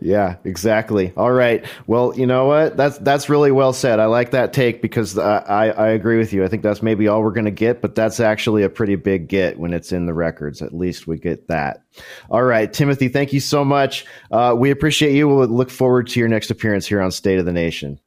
yeah, 0.02 0.36
exactly. 0.44 1.14
All 1.16 1.32
right. 1.32 1.64
Well, 1.88 2.18
you 2.18 2.26
know 2.26 2.46
what? 2.48 2.76
That's 2.76 2.98
that's 2.98 3.30
really 3.30 3.52
well 3.52 3.74
said. 3.74 4.00
I 4.00 4.06
like 4.06 4.32
that 4.32 4.54
take 4.54 4.82
because 4.82 5.18
I 5.18 5.38
I, 5.38 5.68
I 5.70 5.88
agree 5.90 6.18
with 6.18 6.34
you. 6.34 6.44
I 6.44 6.48
think 6.48 6.64
that's 6.64 6.82
maybe 6.82 7.08
all 7.08 7.22
we're 7.22 7.32
going 7.32 7.46
to 7.46 7.52
get, 7.52 7.82
but 7.82 7.96
that's 7.96 8.20
actually 8.20 8.64
a 8.64 8.70
pretty 8.70 8.96
big 8.96 9.28
get 9.28 9.60
when 9.60 9.74
it's 9.74 9.92
in 9.92 10.08
the 10.08 10.14
records. 10.14 10.62
At 10.62 10.74
least 10.74 11.08
we 11.08 11.18
get 11.18 11.48
that. 11.48 11.84
All 12.30 12.44
right, 12.44 12.72
Timothy. 12.72 13.08
Thank 13.08 13.34
you 13.34 13.40
so 13.40 13.64
much. 13.64 14.06
Uh, 14.32 14.56
we 14.58 14.72
appreciate 14.72 15.14
you. 15.14 15.28
We'll 15.28 15.48
look 15.48 15.70
forward 15.70 16.08
to 16.10 16.20
your 16.20 16.30
next 16.30 16.50
appearance 16.52 16.86
here 16.88 17.02
on 17.02 17.12
State 17.12 17.40
of 17.40 17.46
the 17.46 17.54
Nation. 17.54 18.00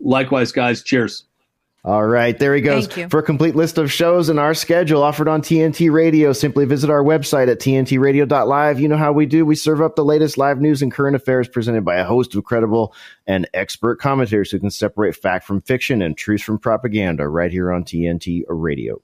Likewise, 0.00 0.52
guys. 0.52 0.82
Cheers. 0.82 1.24
All 1.84 2.04
right, 2.04 2.36
there 2.36 2.54
he 2.54 2.60
goes. 2.60 2.86
For 3.08 3.20
a 3.20 3.22
complete 3.22 3.54
list 3.54 3.78
of 3.78 3.90
shows 3.90 4.28
and 4.28 4.38
our 4.40 4.52
schedule 4.52 5.02
offered 5.02 5.28
on 5.28 5.42
TNT 5.42 5.90
Radio, 5.92 6.32
simply 6.32 6.64
visit 6.64 6.90
our 6.90 7.02
website 7.02 7.48
at 7.48 7.60
tntradio.live. 7.60 8.80
You 8.80 8.88
know 8.88 8.96
how 8.96 9.12
we 9.12 9.26
do. 9.26 9.46
We 9.46 9.54
serve 9.54 9.80
up 9.80 9.94
the 9.94 10.04
latest 10.04 10.36
live 10.36 10.60
news 10.60 10.82
and 10.82 10.92
current 10.92 11.14
affairs 11.14 11.48
presented 11.48 11.84
by 11.84 11.96
a 11.96 12.04
host 12.04 12.34
of 12.34 12.44
credible 12.44 12.94
and 13.26 13.48
expert 13.54 14.00
commentators 14.00 14.50
who 14.50 14.58
can 14.58 14.70
separate 14.70 15.14
fact 15.14 15.46
from 15.46 15.60
fiction 15.60 16.02
and 16.02 16.16
truth 16.16 16.42
from 16.42 16.58
propaganda 16.58 17.28
right 17.28 17.50
here 17.50 17.72
on 17.72 17.84
TNT 17.84 18.42
Radio. 18.48 19.00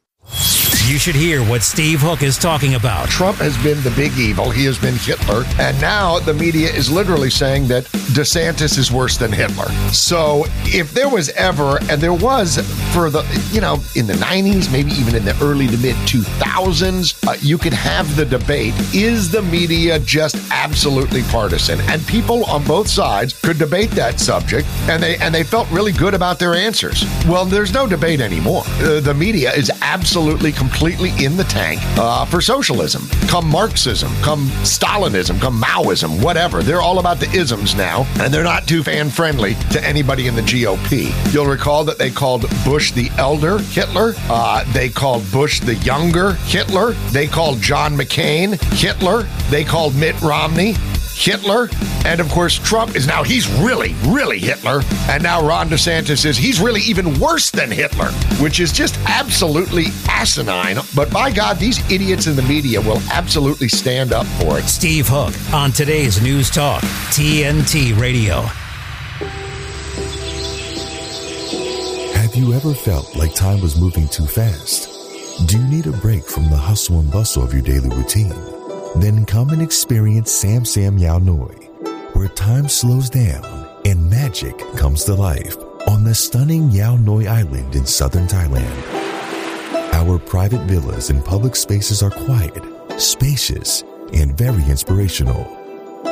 You 0.86 0.98
should 0.98 1.14
hear 1.14 1.42
what 1.42 1.62
Steve 1.62 2.02
Hook 2.02 2.22
is 2.22 2.36
talking 2.36 2.74
about. 2.74 3.08
Trump 3.08 3.38
has 3.38 3.56
been 3.64 3.82
the 3.82 3.90
big 3.92 4.12
evil. 4.18 4.50
He 4.50 4.66
has 4.66 4.78
been 4.78 4.94
Hitler. 4.96 5.44
And 5.58 5.80
now 5.80 6.18
the 6.18 6.34
media 6.34 6.68
is 6.68 6.90
literally 6.90 7.30
saying 7.30 7.68
that 7.68 7.84
DeSantis 8.12 8.76
is 8.76 8.92
worse 8.92 9.16
than 9.16 9.32
Hitler. 9.32 9.68
So 9.94 10.44
if 10.66 10.92
there 10.92 11.08
was 11.08 11.30
ever, 11.30 11.78
and 11.88 12.02
there 12.02 12.12
was 12.12 12.58
for 12.92 13.08
the, 13.08 13.22
you 13.50 13.62
know, 13.62 13.82
in 13.96 14.06
the 14.06 14.12
90s, 14.12 14.70
maybe 14.70 14.90
even 14.92 15.14
in 15.14 15.24
the 15.24 15.34
early 15.42 15.68
to 15.68 15.78
mid 15.78 15.96
2000s, 16.06 17.26
uh, 17.26 17.36
you 17.40 17.56
could 17.56 17.72
have 17.72 18.14
the 18.14 18.26
debate 18.26 18.74
is 18.94 19.30
the 19.30 19.40
media 19.40 19.98
just 20.00 20.36
absolutely 20.50 21.22
partisan? 21.24 21.80
And 21.88 22.06
people 22.06 22.44
on 22.44 22.62
both 22.64 22.88
sides 22.88 23.32
could 23.32 23.58
debate 23.58 23.90
that 23.92 24.20
subject 24.20 24.68
and 24.90 25.02
they 25.02 25.16
and 25.16 25.34
they 25.34 25.44
felt 25.44 25.70
really 25.70 25.92
good 25.92 26.12
about 26.12 26.38
their 26.38 26.54
answers. 26.54 27.04
Well, 27.26 27.46
there's 27.46 27.72
no 27.72 27.86
debate 27.86 28.20
anymore. 28.20 28.64
Uh, 28.80 29.00
the 29.00 29.14
media 29.14 29.50
is 29.54 29.70
absolutely 29.80 30.52
completely 30.74 31.24
in 31.24 31.36
the 31.36 31.44
tank 31.44 31.80
uh, 31.98 32.24
for 32.24 32.40
socialism. 32.40 33.06
Come 33.28 33.48
Marxism, 33.48 34.12
come 34.22 34.48
Stalinism, 34.64 35.40
come 35.40 35.60
Maoism, 35.60 36.22
whatever. 36.22 36.64
They're 36.64 36.82
all 36.82 36.98
about 36.98 37.20
the 37.20 37.30
isms 37.30 37.76
now, 37.76 38.04
and 38.18 38.34
they're 38.34 38.42
not 38.42 38.66
too 38.66 38.82
fan 38.82 39.08
friendly 39.08 39.54
to 39.70 39.82
anybody 39.84 40.26
in 40.26 40.34
the 40.34 40.42
GOP. 40.42 41.12
You'll 41.32 41.46
recall 41.46 41.84
that 41.84 41.98
they 41.98 42.10
called 42.10 42.46
Bush 42.64 42.90
the 42.90 43.08
elder 43.18 43.58
Hitler. 43.58 44.14
Uh, 44.28 44.64
they 44.72 44.88
called 44.88 45.30
Bush 45.30 45.60
the 45.60 45.76
younger 45.76 46.32
Hitler. 46.44 46.92
They 47.12 47.28
called 47.28 47.60
John 47.60 47.96
McCain 47.96 48.60
Hitler. 48.72 49.22
They 49.50 49.62
called 49.62 49.94
Mitt 49.94 50.20
Romney 50.22 50.74
Hitler. 51.14 51.68
And 52.04 52.20
of 52.20 52.28
course, 52.28 52.58
Trump 52.58 52.96
is 52.96 53.06
now, 53.06 53.22
he's 53.22 53.48
really, 53.60 53.94
really 54.06 54.38
Hitler. 54.38 54.82
And 55.08 55.22
now 55.22 55.46
Ron 55.46 55.68
DeSantis 55.68 56.26
is, 56.26 56.36
he's 56.36 56.60
really 56.60 56.82
even 56.82 57.18
worse 57.18 57.50
than 57.50 57.70
Hitler, 57.70 58.10
which 58.42 58.60
is 58.60 58.72
just 58.72 58.98
absolutely 59.06 59.86
asinine. 60.08 60.76
But 60.94 61.10
by 61.10 61.30
God, 61.30 61.58
these 61.58 61.78
idiots 61.90 62.26
in 62.26 62.36
the 62.36 62.42
media 62.42 62.80
will 62.80 63.00
absolutely 63.12 63.68
stand 63.68 64.12
up 64.12 64.26
for 64.40 64.58
it. 64.58 64.64
Steve 64.64 65.06
Hook 65.08 65.34
on 65.54 65.72
today's 65.72 66.20
News 66.22 66.50
Talk, 66.50 66.82
TNT 67.10 67.98
Radio. 67.98 68.42
Have 72.12 72.34
you 72.34 72.52
ever 72.54 72.74
felt 72.74 73.14
like 73.14 73.34
time 73.34 73.60
was 73.60 73.80
moving 73.80 74.08
too 74.08 74.26
fast? 74.26 74.90
Do 75.46 75.58
you 75.58 75.64
need 75.64 75.86
a 75.86 75.92
break 75.92 76.24
from 76.24 76.50
the 76.50 76.56
hustle 76.56 77.00
and 77.00 77.10
bustle 77.10 77.44
of 77.44 77.52
your 77.52 77.62
daily 77.62 77.88
routine? 77.88 78.53
Then 78.96 79.26
come 79.26 79.50
and 79.50 79.60
experience 79.60 80.30
Sam 80.30 80.64
Sam 80.64 80.98
Yao 80.98 81.18
Noi, 81.18 81.52
where 82.12 82.28
time 82.28 82.68
slows 82.68 83.10
down 83.10 83.44
and 83.84 84.08
magic 84.08 84.56
comes 84.76 85.02
to 85.04 85.14
life 85.14 85.56
on 85.88 86.04
the 86.04 86.14
stunning 86.14 86.70
Yao 86.70 86.96
Noi 86.96 87.26
Island 87.26 87.74
in 87.74 87.86
southern 87.86 88.28
Thailand. 88.28 88.70
Our 89.92 90.18
private 90.20 90.62
villas 90.68 91.10
and 91.10 91.24
public 91.24 91.56
spaces 91.56 92.04
are 92.04 92.10
quiet, 92.10 92.62
spacious, 92.96 93.82
and 94.12 94.38
very 94.38 94.62
inspirational. 94.70 95.44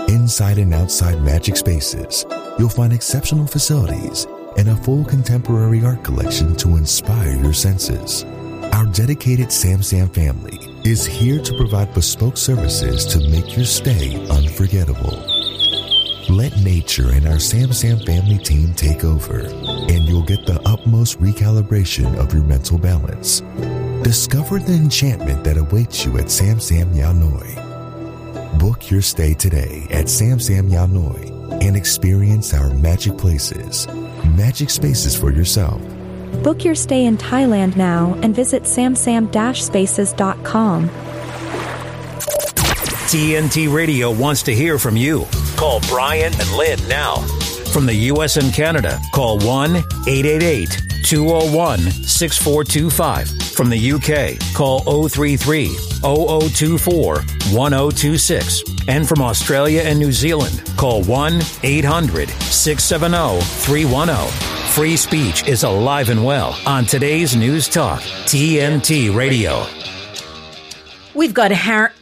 Inside 0.08 0.58
and 0.58 0.74
outside 0.74 1.22
magic 1.22 1.56
spaces, 1.56 2.26
you'll 2.58 2.68
find 2.68 2.92
exceptional 2.92 3.46
facilities 3.46 4.26
and 4.56 4.68
a 4.68 4.76
full 4.76 5.04
contemporary 5.04 5.84
art 5.84 6.02
collection 6.02 6.56
to 6.56 6.76
inspire 6.76 7.36
your 7.36 7.54
senses. 7.54 8.24
Our 8.72 8.86
dedicated 8.86 9.52
Sam 9.52 9.84
Sam 9.84 10.08
family 10.08 10.71
is 10.84 11.06
here 11.06 11.40
to 11.40 11.56
provide 11.56 11.94
bespoke 11.94 12.36
services 12.36 13.06
to 13.06 13.20
make 13.28 13.56
your 13.56 13.64
stay 13.64 14.16
unforgettable. 14.28 15.16
Let 16.28 16.56
nature 16.58 17.10
and 17.10 17.26
our 17.28 17.38
Sam 17.38 17.72
Sam 17.72 17.98
family 18.00 18.38
team 18.38 18.74
take 18.74 19.04
over, 19.04 19.40
and 19.40 20.02
you'll 20.08 20.24
get 20.24 20.44
the 20.44 20.60
utmost 20.66 21.20
recalibration 21.20 22.16
of 22.16 22.32
your 22.34 22.42
mental 22.42 22.78
balance. 22.78 23.42
Discover 24.02 24.60
the 24.60 24.74
enchantment 24.74 25.44
that 25.44 25.56
awaits 25.56 26.04
you 26.04 26.18
at 26.18 26.30
Sam 26.30 26.58
Sam 26.58 26.92
Yao 26.92 27.12
Noi. 27.12 28.58
Book 28.58 28.90
your 28.90 29.02
stay 29.02 29.34
today 29.34 29.86
at 29.90 30.08
Sam 30.08 30.40
Sam 30.40 30.68
Yao 30.68 30.86
Noi 30.86 31.30
and 31.60 31.76
experience 31.76 32.54
our 32.54 32.70
magic 32.74 33.16
places, 33.18 33.86
magic 34.36 34.68
spaces 34.70 35.14
for 35.14 35.30
yourself. 35.30 35.80
Book 36.42 36.64
your 36.64 36.74
stay 36.74 37.06
in 37.06 37.16
Thailand 37.16 37.76
now 37.76 38.18
and 38.22 38.34
visit 38.34 38.64
samsam-spaces.com. 38.64 40.90
TNT 43.12 43.72
Radio 43.72 44.10
wants 44.10 44.42
to 44.44 44.54
hear 44.54 44.78
from 44.78 44.96
you. 44.96 45.26
Call 45.56 45.80
Bryan 45.80 46.32
and 46.40 46.50
Lynn 46.56 46.78
now. 46.88 47.16
From 47.72 47.84
the 47.84 47.94
U.S. 47.94 48.38
and 48.38 48.54
Canada, 48.54 48.98
call 49.12 49.38
1 49.40 49.76
888 49.76 50.80
201 51.04 51.78
6425. 51.90 53.28
From 53.52 53.68
the 53.68 53.92
UK, 53.92 54.38
call 54.54 54.80
033 55.08 55.76
0024 56.00 57.16
1026. 57.52 58.62
And 58.88 59.06
from 59.06 59.20
Australia 59.20 59.82
and 59.82 59.98
New 59.98 60.12
Zealand, 60.12 60.62
call 60.78 61.02
1 61.04 61.42
800 61.62 62.30
670 62.30 63.40
310. 63.40 64.62
Free 64.72 64.96
speech 64.96 65.46
is 65.46 65.64
alive 65.64 66.08
and 66.08 66.24
well 66.24 66.58
on 66.64 66.87
today's 66.87 67.37
News 67.37 67.68
Talk, 67.68 68.00
TNT 68.00 69.14
Radio. 69.14 69.66
We've 71.14 71.35
got 71.35 71.50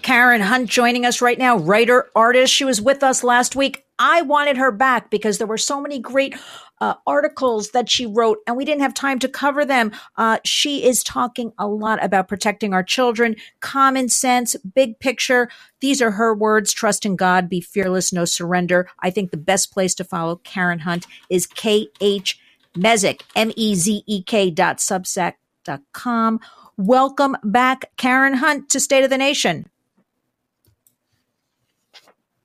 Karen 0.02 0.40
Hunt 0.40 0.70
joining 0.70 1.04
us 1.04 1.20
right 1.20 1.36
now, 1.36 1.56
writer, 1.56 2.06
artist. 2.14 2.52
She 2.54 2.64
was 2.64 2.80
with 2.80 3.02
us 3.02 3.24
last 3.24 3.56
week. 3.56 3.84
I 3.98 4.22
wanted 4.22 4.56
her 4.56 4.70
back 4.70 5.10
because 5.10 5.38
there 5.38 5.48
were 5.48 5.58
so 5.58 5.80
many 5.80 5.98
great 5.98 6.36
uh, 6.80 6.94
articles 7.08 7.70
that 7.70 7.90
she 7.90 8.06
wrote, 8.06 8.38
and 8.46 8.56
we 8.56 8.64
didn't 8.64 8.82
have 8.82 8.94
time 8.94 9.18
to 9.18 9.28
cover 9.28 9.64
them. 9.64 9.90
Uh, 10.16 10.38
she 10.44 10.84
is 10.84 11.02
talking 11.02 11.52
a 11.58 11.66
lot 11.66 12.02
about 12.04 12.28
protecting 12.28 12.72
our 12.72 12.84
children, 12.84 13.34
common 13.58 14.08
sense, 14.08 14.54
big 14.76 15.00
picture. 15.00 15.50
These 15.80 16.00
are 16.00 16.12
her 16.12 16.32
words 16.32 16.72
trust 16.72 17.04
in 17.04 17.16
God, 17.16 17.48
be 17.48 17.60
fearless, 17.60 18.12
no 18.12 18.24
surrender. 18.24 18.88
I 19.00 19.10
think 19.10 19.32
the 19.32 19.36
best 19.36 19.72
place 19.72 19.94
to 19.96 20.04
follow 20.04 20.36
Karen 20.36 20.78
Hunt 20.78 21.08
is 21.28 21.48
KH 21.48 22.36
Mezek, 22.76 23.22
M 23.34 23.52
E 23.56 23.74
Z 23.74 24.04
E 24.06 24.22
K 24.22 24.50
dot 24.50 24.78
substack 24.78 25.34
dot 25.64 25.80
com. 25.92 26.40
Welcome 26.76 27.36
back, 27.44 27.90
Karen 27.96 28.34
Hunt, 28.34 28.70
to 28.70 28.80
State 28.80 29.04
of 29.04 29.10
the 29.10 29.18
Nation. 29.18 29.66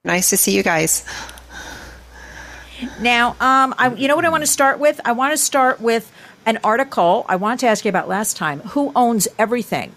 Nice 0.04 0.30
to 0.32 0.38
see 0.38 0.56
you 0.56 0.62
guys. 0.62 1.06
Now, 3.00 3.30
um, 3.40 3.74
I, 3.78 3.94
you 3.96 4.08
know 4.08 4.16
what 4.16 4.26
I 4.26 4.30
want 4.30 4.44
to 4.44 4.52
start 4.52 4.80
with? 4.80 5.00
I 5.06 5.14
want 5.14 5.32
to 5.32 5.38
start 5.38 5.80
with 5.80 6.12
an 6.46 6.60
article 6.64 7.26
I 7.30 7.38
wanted 7.38 7.60
to 7.62 7.68
ask 7.68 7.86
you 7.86 7.90
about 7.90 8.08
last 8.08 8.36
time. 8.36 8.60
Who 8.60 8.92
owns 8.96 9.28
everything? 9.40 9.94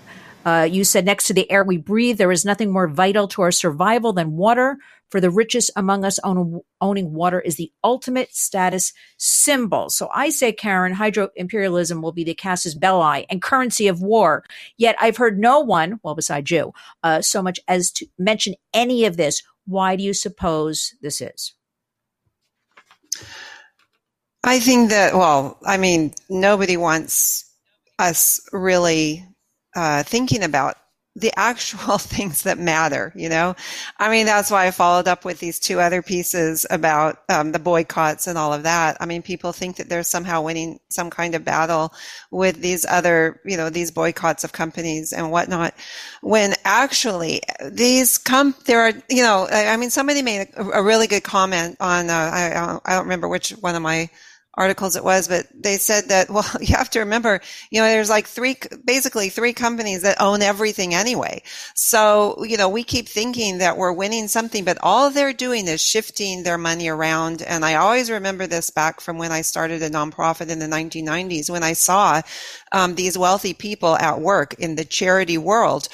Uh, 0.46 0.66
you 0.70 0.84
said 0.84 1.04
next 1.04 1.26
to 1.26 1.34
the 1.34 1.50
air 1.50 1.64
we 1.64 1.76
breathe, 1.76 2.16
there 2.16 2.32
is 2.32 2.44
nothing 2.44 2.70
more 2.70 2.86
vital 2.86 3.28
to 3.28 3.42
our 3.42 3.50
survival 3.50 4.12
than 4.12 4.36
water. 4.36 4.78
For 5.10 5.20
the 5.20 5.30
richest 5.30 5.70
among 5.74 6.04
us, 6.04 6.18
own, 6.22 6.60
owning 6.80 7.14
water 7.14 7.40
is 7.40 7.56
the 7.56 7.72
ultimate 7.82 8.34
status 8.34 8.92
symbol. 9.16 9.88
So 9.88 10.08
I 10.12 10.28
say, 10.28 10.52
Karen, 10.52 10.92
hydro 10.92 11.30
imperialism 11.34 12.02
will 12.02 12.12
be 12.12 12.24
the 12.24 12.34
casus 12.34 12.74
belli 12.74 13.26
and 13.30 13.40
currency 13.40 13.88
of 13.88 14.02
war. 14.02 14.44
Yet 14.76 14.96
I've 15.00 15.16
heard 15.16 15.38
no 15.38 15.60
one, 15.60 15.98
well, 16.02 16.14
besides 16.14 16.50
you, 16.50 16.72
uh, 17.02 17.22
so 17.22 17.42
much 17.42 17.58
as 17.68 17.90
to 17.92 18.06
mention 18.18 18.54
any 18.74 19.06
of 19.06 19.16
this. 19.16 19.42
Why 19.66 19.96
do 19.96 20.02
you 20.02 20.14
suppose 20.14 20.94
this 21.00 21.20
is? 21.20 21.54
I 24.44 24.60
think 24.60 24.90
that, 24.90 25.14
well, 25.14 25.58
I 25.66 25.76
mean, 25.76 26.14
nobody 26.30 26.76
wants 26.76 27.44
us 27.98 28.40
really 28.52 29.26
uh, 29.74 30.02
thinking 30.04 30.42
about 30.42 30.76
the 31.16 31.32
actual 31.38 31.98
things 31.98 32.42
that 32.42 32.58
matter, 32.58 33.12
you 33.14 33.28
know? 33.28 33.54
I 33.98 34.10
mean, 34.10 34.26
that's 34.26 34.50
why 34.50 34.66
I 34.66 34.70
followed 34.70 35.08
up 35.08 35.24
with 35.24 35.40
these 35.40 35.58
two 35.58 35.80
other 35.80 36.02
pieces 36.02 36.66
about 36.70 37.18
um, 37.28 37.52
the 37.52 37.58
boycotts 37.58 38.26
and 38.26 38.38
all 38.38 38.52
of 38.52 38.62
that. 38.62 38.96
I 39.00 39.06
mean, 39.06 39.22
people 39.22 39.52
think 39.52 39.76
that 39.76 39.88
they're 39.88 40.02
somehow 40.02 40.42
winning 40.42 40.80
some 40.88 41.10
kind 41.10 41.34
of 41.34 41.44
battle 41.44 41.92
with 42.30 42.60
these 42.60 42.86
other, 42.86 43.40
you 43.44 43.56
know, 43.56 43.70
these 43.70 43.90
boycotts 43.90 44.44
of 44.44 44.52
companies 44.52 45.12
and 45.12 45.30
whatnot. 45.30 45.74
When 46.22 46.54
actually 46.64 47.40
these 47.70 48.18
come, 48.18 48.54
there 48.66 48.82
are, 48.82 48.92
you 49.08 49.22
know, 49.22 49.48
I, 49.50 49.68
I 49.68 49.76
mean, 49.76 49.90
somebody 49.90 50.22
made 50.22 50.48
a, 50.56 50.62
a, 50.62 50.82
really 50.82 51.06
good 51.06 51.24
comment 51.24 51.76
on, 51.80 52.10
uh, 52.10 52.12
I, 52.12 52.78
I 52.84 52.94
don't 52.94 53.04
remember 53.04 53.28
which 53.28 53.50
one 53.50 53.74
of 53.74 53.82
my 53.82 54.08
articles 54.58 54.96
it 54.96 55.04
was, 55.04 55.28
but 55.28 55.46
they 55.54 55.76
said 55.76 56.08
that, 56.08 56.28
well, 56.30 56.50
you 56.60 56.74
have 56.76 56.90
to 56.90 57.00
remember, 57.00 57.40
you 57.70 57.80
know, 57.80 57.86
there's 57.86 58.10
like 58.10 58.26
three, 58.26 58.56
basically 58.84 59.28
three 59.28 59.52
companies 59.52 60.02
that 60.02 60.20
own 60.20 60.42
everything 60.42 60.94
anyway. 60.94 61.42
So, 61.74 62.44
you 62.44 62.56
know, 62.56 62.68
we 62.68 62.82
keep 62.82 63.08
thinking 63.08 63.58
that 63.58 63.76
we're 63.76 63.92
winning 63.92 64.28
something, 64.28 64.64
but 64.64 64.78
all 64.82 65.10
they're 65.10 65.32
doing 65.32 65.68
is 65.68 65.80
shifting 65.80 66.42
their 66.42 66.58
money 66.58 66.88
around. 66.88 67.42
And 67.42 67.64
I 67.64 67.76
always 67.76 68.10
remember 68.10 68.46
this 68.46 68.70
back 68.70 69.00
from 69.00 69.16
when 69.16 69.32
I 69.32 69.42
started 69.42 69.82
a 69.82 69.90
nonprofit 69.90 70.50
in 70.50 70.58
the 70.58 70.66
1990s 70.66 71.48
when 71.48 71.62
I 71.62 71.72
saw 71.72 72.20
um, 72.72 72.96
these 72.96 73.16
wealthy 73.16 73.54
people 73.54 73.96
at 73.96 74.20
work 74.20 74.54
in 74.54 74.74
the 74.74 74.84
charity 74.84 75.38
world 75.38 75.88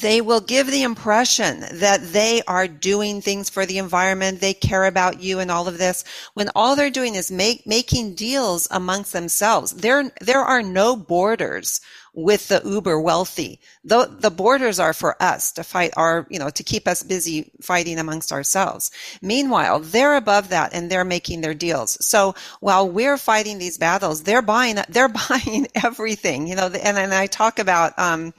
they 0.00 0.20
will 0.20 0.40
give 0.40 0.66
the 0.66 0.82
impression 0.82 1.64
that 1.72 2.12
they 2.12 2.42
are 2.46 2.68
doing 2.68 3.20
things 3.20 3.48
for 3.50 3.66
the 3.66 3.78
environment. 3.78 4.40
They 4.40 4.54
care 4.54 4.84
about 4.84 5.20
you 5.20 5.38
and 5.38 5.50
all 5.50 5.68
of 5.68 5.78
this 5.78 6.04
when 6.34 6.50
all 6.54 6.76
they're 6.76 6.90
doing 6.90 7.14
is 7.14 7.30
make, 7.30 7.66
making 7.66 8.14
deals 8.14 8.68
amongst 8.70 9.12
themselves. 9.12 9.72
There, 9.72 10.10
there 10.20 10.42
are 10.42 10.62
no 10.62 10.96
borders 10.96 11.80
with 12.18 12.48
the 12.48 12.60
uber 12.64 13.00
wealthy. 13.00 13.60
The, 13.84 14.06
the 14.06 14.30
borders 14.30 14.80
are 14.80 14.92
for 14.92 15.20
us 15.22 15.52
to 15.52 15.62
fight 15.62 15.92
our, 15.96 16.26
you 16.28 16.40
know, 16.40 16.50
to 16.50 16.64
keep 16.64 16.88
us 16.88 17.04
busy 17.04 17.52
fighting 17.60 17.98
amongst 18.00 18.32
ourselves. 18.32 18.90
Meanwhile, 19.22 19.80
they're 19.80 20.16
above 20.16 20.48
that 20.48 20.74
and 20.74 20.90
they're 20.90 21.04
making 21.04 21.42
their 21.42 21.54
deals. 21.54 22.04
So 22.04 22.34
while 22.58 22.88
we're 22.88 23.18
fighting 23.18 23.58
these 23.58 23.78
battles, 23.78 24.24
they're 24.24 24.42
buying, 24.42 24.78
they're 24.88 25.08
buying 25.28 25.68
everything, 25.76 26.48
you 26.48 26.56
know, 26.56 26.66
and, 26.66 26.98
and 26.98 27.14
I 27.14 27.26
talk 27.26 27.60
about, 27.60 27.96
um, 27.98 28.34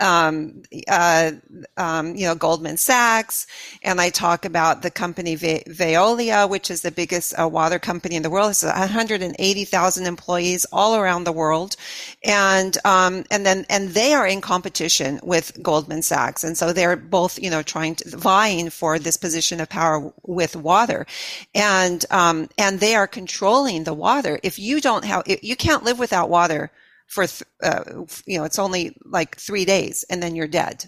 um, 0.00 0.62
uh, 0.88 1.32
um, 1.76 2.14
you 2.14 2.26
know, 2.26 2.34
Goldman 2.34 2.76
Sachs, 2.76 3.46
and 3.82 4.00
I 4.00 4.10
talk 4.10 4.44
about 4.44 4.82
the 4.82 4.90
company 4.90 5.34
Ve- 5.36 5.62
Veolia, 5.68 6.48
which 6.48 6.70
is 6.70 6.82
the 6.82 6.90
biggest 6.90 7.34
uh, 7.40 7.48
water 7.48 7.78
company 7.78 8.16
in 8.16 8.22
the 8.22 8.30
world. 8.30 8.50
It's 8.50 8.64
180,000 8.64 10.06
employees 10.06 10.66
all 10.72 10.96
around 10.96 11.24
the 11.24 11.32
world, 11.32 11.76
and 12.24 12.76
um, 12.84 13.24
and 13.30 13.46
then 13.46 13.66
and 13.70 13.90
they 13.90 14.14
are 14.14 14.26
in 14.26 14.40
competition 14.40 15.20
with 15.22 15.56
Goldman 15.62 16.02
Sachs, 16.02 16.44
and 16.44 16.56
so 16.56 16.72
they're 16.72 16.96
both 16.96 17.40
you 17.40 17.50
know 17.50 17.62
trying 17.62 17.94
to 17.96 18.16
vying 18.16 18.70
for 18.70 18.98
this 18.98 19.16
position 19.16 19.60
of 19.60 19.68
power 19.68 20.12
with 20.24 20.56
water, 20.56 21.06
and 21.54 22.04
um, 22.10 22.48
and 22.58 22.80
they 22.80 22.94
are 22.94 23.06
controlling 23.06 23.84
the 23.84 23.94
water. 23.94 24.40
If 24.42 24.58
you 24.58 24.80
don't 24.80 25.04
have, 25.04 25.22
you 25.26 25.56
can't 25.56 25.84
live 25.84 25.98
without 25.98 26.28
water 26.28 26.70
for 27.06 27.26
uh, 27.62 27.84
you 28.26 28.38
know 28.38 28.44
it's 28.44 28.58
only 28.58 28.96
like 29.04 29.36
three 29.36 29.64
days 29.64 30.04
and 30.10 30.22
then 30.22 30.34
you're 30.34 30.48
dead. 30.48 30.84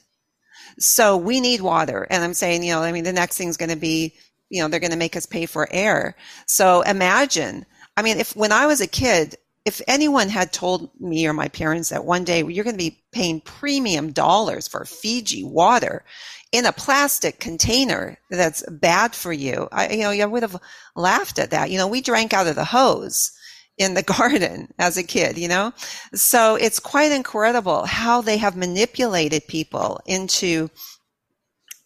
So 0.78 1.16
we 1.16 1.40
need 1.40 1.60
water 1.60 2.06
and 2.10 2.24
i'm 2.24 2.34
saying 2.34 2.62
you 2.62 2.72
know 2.72 2.82
i 2.82 2.92
mean 2.92 3.04
the 3.04 3.12
next 3.12 3.36
thing's 3.36 3.56
going 3.56 3.70
to 3.70 3.76
be 3.76 4.14
you 4.50 4.62
know 4.62 4.68
they're 4.68 4.80
going 4.80 4.92
to 4.92 4.98
make 4.98 5.16
us 5.16 5.26
pay 5.26 5.46
for 5.46 5.68
air. 5.70 6.16
So 6.46 6.82
imagine 6.82 7.66
i 7.96 8.02
mean 8.02 8.18
if 8.18 8.34
when 8.34 8.52
i 8.52 8.66
was 8.66 8.80
a 8.80 8.86
kid 8.86 9.36
if 9.64 9.82
anyone 9.88 10.28
had 10.28 10.52
told 10.52 10.90
me 11.00 11.26
or 11.26 11.32
my 11.32 11.48
parents 11.48 11.88
that 11.88 12.04
one 12.04 12.24
day 12.24 12.38
you're 12.38 12.64
going 12.64 12.74
to 12.76 12.78
be 12.78 13.02
paying 13.12 13.40
premium 13.40 14.12
dollars 14.12 14.68
for 14.68 14.84
fiji 14.84 15.44
water 15.44 16.04
in 16.52 16.66
a 16.66 16.72
plastic 16.72 17.40
container 17.40 18.16
that's 18.30 18.62
bad 18.70 19.14
for 19.14 19.32
you 19.32 19.68
i 19.72 19.88
you 19.90 20.02
know 20.02 20.10
i 20.10 20.24
would 20.24 20.42
have 20.42 20.56
laughed 20.94 21.38
at 21.38 21.50
that. 21.50 21.70
You 21.70 21.78
know 21.78 21.88
we 21.88 22.00
drank 22.00 22.32
out 22.32 22.46
of 22.46 22.56
the 22.56 22.64
hose 22.64 23.32
in 23.78 23.94
the 23.94 24.02
garden 24.18 24.72
as 24.78 24.96
a 24.96 25.02
kid, 25.02 25.38
you 25.38 25.48
know? 25.48 25.72
So 26.14 26.56
it's 26.56 26.80
quite 26.80 27.12
incredible 27.12 27.86
how 27.86 28.20
they 28.22 28.38
have 28.38 28.56
manipulated 28.56 29.46
people 29.46 30.00
into, 30.06 30.70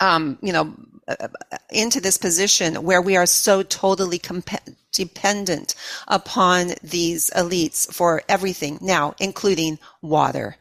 um, 0.00 0.38
you 0.42 0.52
know, 0.52 0.74
uh, 1.08 1.28
into 1.70 2.00
this 2.00 2.16
position 2.16 2.76
where 2.84 3.02
we 3.02 3.16
are 3.16 3.26
so 3.26 3.62
totally 3.62 4.18
comp- 4.18 4.50
dependent 4.92 5.74
upon 6.08 6.72
these 6.82 7.30
elites 7.30 7.92
for 7.92 8.22
everything 8.28 8.78
now, 8.80 9.14
including 9.18 9.78
water. 10.02 10.56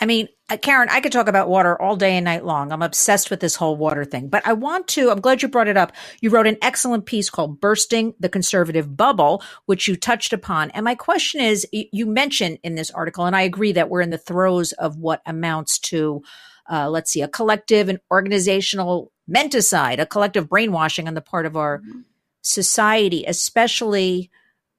I 0.00 0.06
mean, 0.06 0.28
uh, 0.50 0.56
Karen, 0.56 0.88
I 0.90 1.00
could 1.00 1.12
talk 1.12 1.28
about 1.28 1.48
water 1.48 1.80
all 1.80 1.96
day 1.96 2.16
and 2.16 2.24
night 2.24 2.44
long. 2.44 2.72
I'm 2.72 2.82
obsessed 2.82 3.30
with 3.30 3.40
this 3.40 3.54
whole 3.54 3.76
water 3.76 4.04
thing, 4.04 4.28
but 4.28 4.46
I 4.46 4.54
want 4.54 4.88
to, 4.88 5.10
I'm 5.10 5.20
glad 5.20 5.42
you 5.42 5.48
brought 5.48 5.68
it 5.68 5.76
up. 5.76 5.92
You 6.20 6.30
wrote 6.30 6.46
an 6.46 6.56
excellent 6.62 7.06
piece 7.06 7.28
called 7.28 7.60
Bursting 7.60 8.14
the 8.18 8.28
Conservative 8.28 8.96
Bubble, 8.96 9.42
which 9.66 9.86
you 9.86 9.96
touched 9.96 10.32
upon. 10.32 10.70
And 10.70 10.84
my 10.84 10.94
question 10.94 11.40
is 11.40 11.66
you 11.72 12.06
mentioned 12.06 12.58
in 12.62 12.76
this 12.76 12.90
article, 12.90 13.26
and 13.26 13.36
I 13.36 13.42
agree 13.42 13.72
that 13.72 13.90
we're 13.90 14.00
in 14.00 14.10
the 14.10 14.18
throes 14.18 14.72
of 14.72 14.96
what 14.96 15.20
amounts 15.26 15.78
to, 15.80 16.22
uh, 16.70 16.88
let's 16.88 17.10
see, 17.10 17.22
a 17.22 17.28
collective 17.28 17.88
and 17.88 18.00
organizational 18.10 19.12
menticide, 19.30 19.98
a 20.00 20.06
collective 20.06 20.48
brainwashing 20.48 21.06
on 21.06 21.14
the 21.14 21.20
part 21.20 21.44
of 21.44 21.56
our 21.56 21.78
mm-hmm. 21.78 22.00
society, 22.40 23.24
especially 23.26 24.30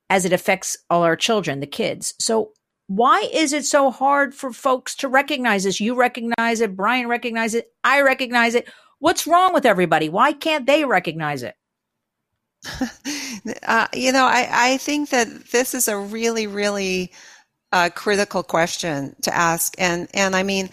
as 0.10 0.26
it 0.26 0.34
affects 0.34 0.78
all 0.90 1.04
our 1.04 1.16
children, 1.16 1.60
the 1.60 1.68
kids. 1.68 2.16
So 2.18 2.54
why 2.90 3.30
is 3.32 3.54
it 3.54 3.66
so 3.66 3.92
hard 3.92 4.34
for 4.34 4.52
folks 4.52 4.96
to 4.96 5.08
recognize 5.08 5.64
this? 5.64 5.80
You 5.80 5.94
recognize 5.94 6.60
it, 6.60 6.76
Bryan 6.76 7.08
recognizes 7.08 7.62
it, 7.62 7.72
I 7.84 8.02
recognize 8.02 8.56
it. 8.56 8.68
What's 8.98 9.28
wrong 9.28 9.54
with 9.54 9.68
everybody? 9.68 10.10
Why 10.10 10.34
can't 10.34 10.66
they 10.66 10.86
recognize 10.86 11.44
it? 11.44 11.54
uh, 13.68 13.88
you 13.94 14.12
know, 14.12 14.26
I, 14.26 14.50
I 14.52 14.78
think 14.78 15.12
that 15.12 15.52
this 15.52 15.76
is 15.76 15.88
a 15.88 16.00
really, 16.00 16.48
really 16.48 17.12
uh, 17.72 17.92
critical 17.94 18.42
question 18.42 19.16
to 19.22 19.36
ask. 19.36 19.76
And, 19.78 20.08
and 20.16 20.36
I 20.36 20.42
mean, 20.42 20.72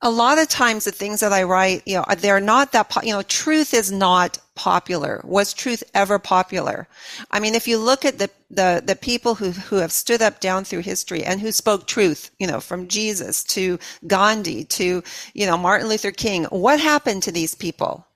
a 0.00 0.10
lot 0.10 0.38
of 0.38 0.48
times 0.48 0.86
the 0.86 0.90
things 0.90 1.20
that 1.20 1.34
I 1.34 1.42
write, 1.42 1.82
you 1.84 1.96
know, 1.96 2.06
they're 2.16 2.40
not 2.40 2.72
that, 2.72 2.90
you 3.02 3.12
know, 3.12 3.22
truth 3.22 3.74
is 3.74 3.92
not 3.92 4.38
popular. 4.54 5.20
Was 5.24 5.54
truth 5.54 5.82
ever 5.94 6.18
popular? 6.18 6.88
I 7.30 7.40
mean, 7.40 7.54
if 7.54 7.66
you 7.66 7.78
look 7.78 8.04
at 8.04 8.18
the, 8.18 8.30
the, 8.50 8.82
the 8.84 8.96
people 8.96 9.34
who, 9.34 9.50
who 9.50 9.76
have 9.76 9.92
stood 9.92 10.22
up 10.22 10.40
down 10.40 10.64
through 10.64 10.80
history 10.80 11.24
and 11.24 11.40
who 11.40 11.52
spoke 11.52 11.86
truth, 11.86 12.30
you 12.38 12.46
know, 12.46 12.60
from 12.60 12.88
Jesus 12.88 13.44
to 13.44 13.78
Gandhi 14.06 14.64
to, 14.64 15.02
you 15.34 15.46
know, 15.46 15.56
Martin 15.56 15.88
Luther 15.88 16.12
King, 16.12 16.44
what 16.44 16.80
happened 16.80 17.22
to 17.24 17.32
these 17.32 17.54
people? 17.54 18.06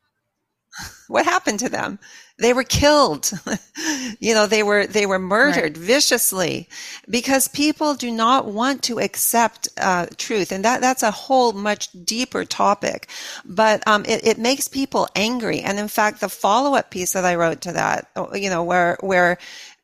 what 1.08 1.24
happened 1.24 1.60
to 1.60 1.68
them? 1.68 1.98
They 2.38 2.52
were 2.52 2.64
killed. 2.64 3.30
you 4.20 4.34
know, 4.34 4.46
they 4.46 4.62
were, 4.62 4.86
they 4.86 5.06
were 5.06 5.18
murdered 5.18 5.76
right. 5.76 5.76
viciously 5.76 6.68
because 7.08 7.48
people 7.48 7.94
do 7.94 8.10
not 8.10 8.46
want 8.46 8.82
to 8.84 8.98
accept 9.00 9.68
uh, 9.78 10.06
truth. 10.16 10.52
And 10.52 10.64
that, 10.64 10.80
that's 10.80 11.02
a 11.02 11.10
whole 11.10 11.52
much 11.52 11.88
deeper 12.04 12.44
topic. 12.44 13.08
But 13.44 13.86
um, 13.86 14.04
it, 14.04 14.26
it 14.26 14.38
makes 14.38 14.68
people 14.68 15.08
angry. 15.16 15.60
And 15.60 15.78
in 15.78 15.88
fact, 15.88 16.20
the 16.20 16.28
follow 16.28 16.76
up 16.76 16.90
piece 16.90 17.12
that 17.12 17.24
I 17.24 17.36
wrote 17.36 17.62
to 17.62 17.72
that, 17.72 18.10
uh, 18.16 18.26
you 18.34 18.50
know, 18.50 18.62
where, 18.62 18.98
where, 19.00 19.38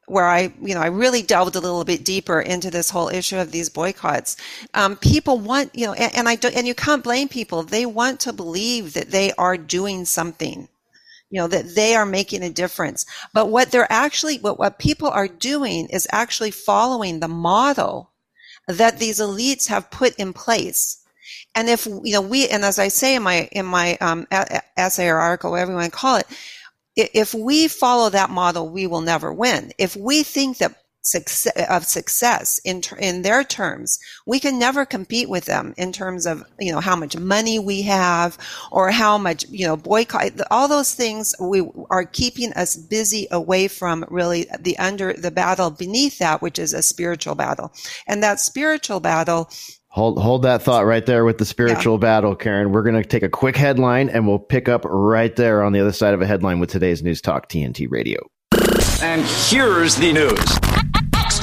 where 0.06 0.26
I, 0.26 0.52
you 0.60 0.74
know, 0.74 0.82
I 0.82 0.88
really 0.88 1.22
delved 1.22 1.56
a 1.56 1.60
little 1.60 1.84
bit 1.84 2.04
deeper 2.04 2.38
into 2.38 2.70
this 2.70 2.90
whole 2.90 3.08
issue 3.08 3.38
of 3.38 3.50
these 3.50 3.70
boycotts. 3.70 4.36
Um, 4.74 4.96
people 4.96 5.38
want, 5.38 5.74
you 5.74 5.86
know, 5.86 5.94
and, 5.94 6.14
and 6.14 6.28
I 6.28 6.34
don't, 6.34 6.54
and 6.54 6.66
you 6.66 6.74
can't 6.74 7.02
blame 7.02 7.28
people. 7.28 7.62
They 7.62 7.86
want 7.86 8.20
to 8.20 8.32
believe 8.34 8.92
that 8.92 9.10
they 9.10 9.32
are 9.38 9.56
doing 9.56 10.04
something 10.04 10.68
you 11.32 11.40
know, 11.40 11.48
that 11.48 11.74
they 11.74 11.94
are 11.94 12.04
making 12.04 12.42
a 12.42 12.50
difference. 12.50 13.06
But 13.32 13.46
what 13.46 13.70
they're 13.72 13.90
actually, 13.90 14.36
what, 14.36 14.58
what 14.58 14.78
people 14.78 15.08
are 15.08 15.26
doing 15.26 15.88
is 15.88 16.06
actually 16.12 16.50
following 16.50 17.18
the 17.18 17.28
model 17.28 18.12
that 18.68 18.98
these 18.98 19.18
elites 19.18 19.66
have 19.68 19.90
put 19.90 20.14
in 20.16 20.34
place. 20.34 21.02
And 21.54 21.70
if, 21.70 21.86
you 21.86 22.12
know, 22.12 22.20
we, 22.20 22.48
and 22.48 22.64
as 22.64 22.78
I 22.78 22.88
say 22.88 23.16
in 23.16 23.22
my, 23.22 23.48
in 23.50 23.64
my, 23.64 23.96
um, 23.96 24.26
essay 24.76 25.08
or 25.08 25.16
article, 25.16 25.50
whatever 25.50 25.72
you 25.72 25.78
want 25.78 25.90
to 25.90 25.98
call 25.98 26.16
it, 26.16 26.26
if 26.94 27.32
we 27.32 27.66
follow 27.66 28.10
that 28.10 28.28
model, 28.28 28.68
we 28.68 28.86
will 28.86 29.00
never 29.00 29.32
win. 29.32 29.72
If 29.78 29.96
we 29.96 30.22
think 30.24 30.58
that 30.58 30.76
success, 31.02 31.52
of 31.68 31.84
success 31.84 32.60
in 32.64 32.82
in 32.98 33.22
their 33.22 33.44
terms. 33.44 33.98
We 34.26 34.40
can 34.40 34.58
never 34.58 34.86
compete 34.86 35.28
with 35.28 35.44
them 35.44 35.74
in 35.76 35.92
terms 35.92 36.26
of 36.26 36.44
you 36.58 36.72
know 36.72 36.80
how 36.80 36.96
much 36.96 37.16
money 37.16 37.58
we 37.58 37.82
have 37.82 38.38
or 38.70 38.90
how 38.90 39.18
much 39.18 39.44
you 39.50 39.66
know 39.66 39.76
boycott. 39.76 40.32
All 40.50 40.68
those 40.68 40.94
things 40.94 41.34
we 41.40 41.68
are 41.90 42.04
keeping 42.04 42.52
us 42.54 42.76
busy 42.76 43.26
away 43.30 43.68
from 43.68 44.04
really 44.08 44.46
the 44.58 44.78
under 44.78 45.12
the 45.12 45.30
battle 45.30 45.70
beneath 45.70 46.18
that, 46.18 46.40
which 46.40 46.58
is 46.58 46.72
a 46.72 46.82
spiritual 46.82 47.34
battle, 47.34 47.72
and 48.06 48.22
that 48.22 48.40
spiritual 48.40 49.00
battle. 49.00 49.50
Hold 49.88 50.22
hold 50.22 50.42
that 50.44 50.62
thought 50.62 50.86
right 50.86 51.04
there 51.04 51.24
with 51.24 51.36
the 51.36 51.44
spiritual 51.44 51.96
yeah. 51.96 52.00
battle, 52.00 52.34
Karen. 52.34 52.72
We're 52.72 52.82
going 52.82 52.94
to 52.94 53.06
take 53.06 53.22
a 53.22 53.28
quick 53.28 53.56
headline 53.56 54.08
and 54.08 54.26
we'll 54.26 54.38
pick 54.38 54.66
up 54.66 54.86
right 54.86 55.36
there 55.36 55.62
on 55.62 55.72
the 55.72 55.80
other 55.80 55.92
side 55.92 56.14
of 56.14 56.22
a 56.22 56.26
headline 56.26 56.60
with 56.60 56.70
today's 56.70 57.02
News 57.02 57.20
Talk 57.20 57.50
TNT 57.50 57.88
Radio. 57.90 58.26
And 59.02 59.22
here's 59.50 59.96
the 59.96 60.12
news. 60.12 60.91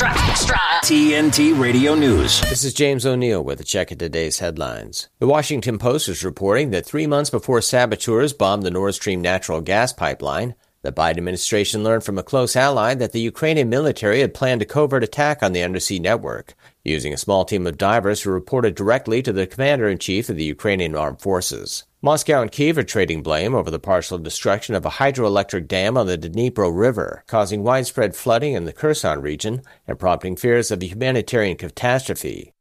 Extra, 0.01 0.29
extra. 0.29 0.57
TNT 0.85 1.59
Radio 1.59 1.93
News. 1.93 2.39
This 2.43 2.63
is 2.63 2.73
James 2.73 3.05
O'Neill 3.05 3.43
with 3.43 3.59
a 3.59 3.65
check 3.65 3.91
of 3.91 3.97
today's 3.97 4.39
headlines. 4.39 5.09
The 5.19 5.27
Washington 5.27 5.77
Post 5.77 6.07
is 6.07 6.23
reporting 6.23 6.69
that 6.71 6.85
three 6.85 7.05
months 7.05 7.29
before 7.29 7.61
saboteurs 7.61 8.31
bombed 8.31 8.63
the 8.63 8.71
Nord 8.71 8.95
Stream 8.95 9.21
natural 9.21 9.59
gas 9.59 9.91
pipeline, 9.91 10.55
the 10.83 10.93
Biden 10.93 11.17
administration 11.17 11.83
learned 11.83 12.05
from 12.05 12.17
a 12.17 12.23
close 12.23 12.55
ally 12.55 12.93
that 12.93 13.11
the 13.11 13.19
Ukrainian 13.19 13.67
military 13.67 14.21
had 14.21 14.33
planned 14.33 14.61
a 14.61 14.65
covert 14.65 15.03
attack 15.03 15.43
on 15.43 15.51
the 15.51 15.63
undersea 15.63 15.99
network, 15.99 16.53
using 16.85 17.13
a 17.13 17.17
small 17.17 17.43
team 17.43 17.67
of 17.67 17.77
divers 17.77 18.21
who 18.21 18.29
reported 18.29 18.75
directly 18.75 19.21
to 19.21 19.33
the 19.33 19.47
commander 19.47 19.89
in 19.89 19.97
chief 19.97 20.29
of 20.29 20.37
the 20.37 20.45
Ukrainian 20.45 20.95
armed 20.95 21.19
forces. 21.19 21.83
Moscow 22.01 22.41
and 22.41 22.49
Kiev 22.49 22.77
are 22.77 22.83
trading 22.83 23.21
blame 23.21 23.53
over 23.53 23.69
the 23.69 23.77
partial 23.77 24.17
destruction 24.17 24.73
of 24.73 24.85
a 24.85 24.89
hydroelectric 24.89 25.67
dam 25.67 25.97
on 25.97 26.07
the 26.07 26.17
Dnipro 26.17 26.71
River, 26.73 27.25
causing 27.27 27.61
widespread 27.61 28.15
flooding 28.15 28.53
in 28.53 28.63
the 28.63 28.71
Kherson 28.71 29.21
region 29.21 29.63
and 29.85 29.99
prompting 29.99 30.37
fears 30.37 30.71
of 30.71 30.81
a 30.81 30.85
humanitarian 30.85 31.57
catastrophe. 31.57 32.53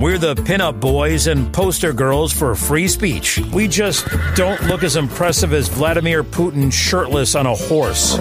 We're 0.00 0.16
the 0.16 0.34
pinup 0.34 0.80
boys 0.80 1.26
and 1.26 1.52
poster 1.52 1.92
girls 1.92 2.32
for 2.32 2.54
free 2.54 2.88
speech. 2.88 3.38
We 3.52 3.68
just 3.68 4.06
don't 4.34 4.58
look 4.62 4.82
as 4.82 4.96
impressive 4.96 5.52
as 5.52 5.68
Vladimir 5.68 6.24
Putin 6.24 6.72
shirtless 6.72 7.34
on 7.34 7.44
a 7.44 7.54
horse. 7.54 8.18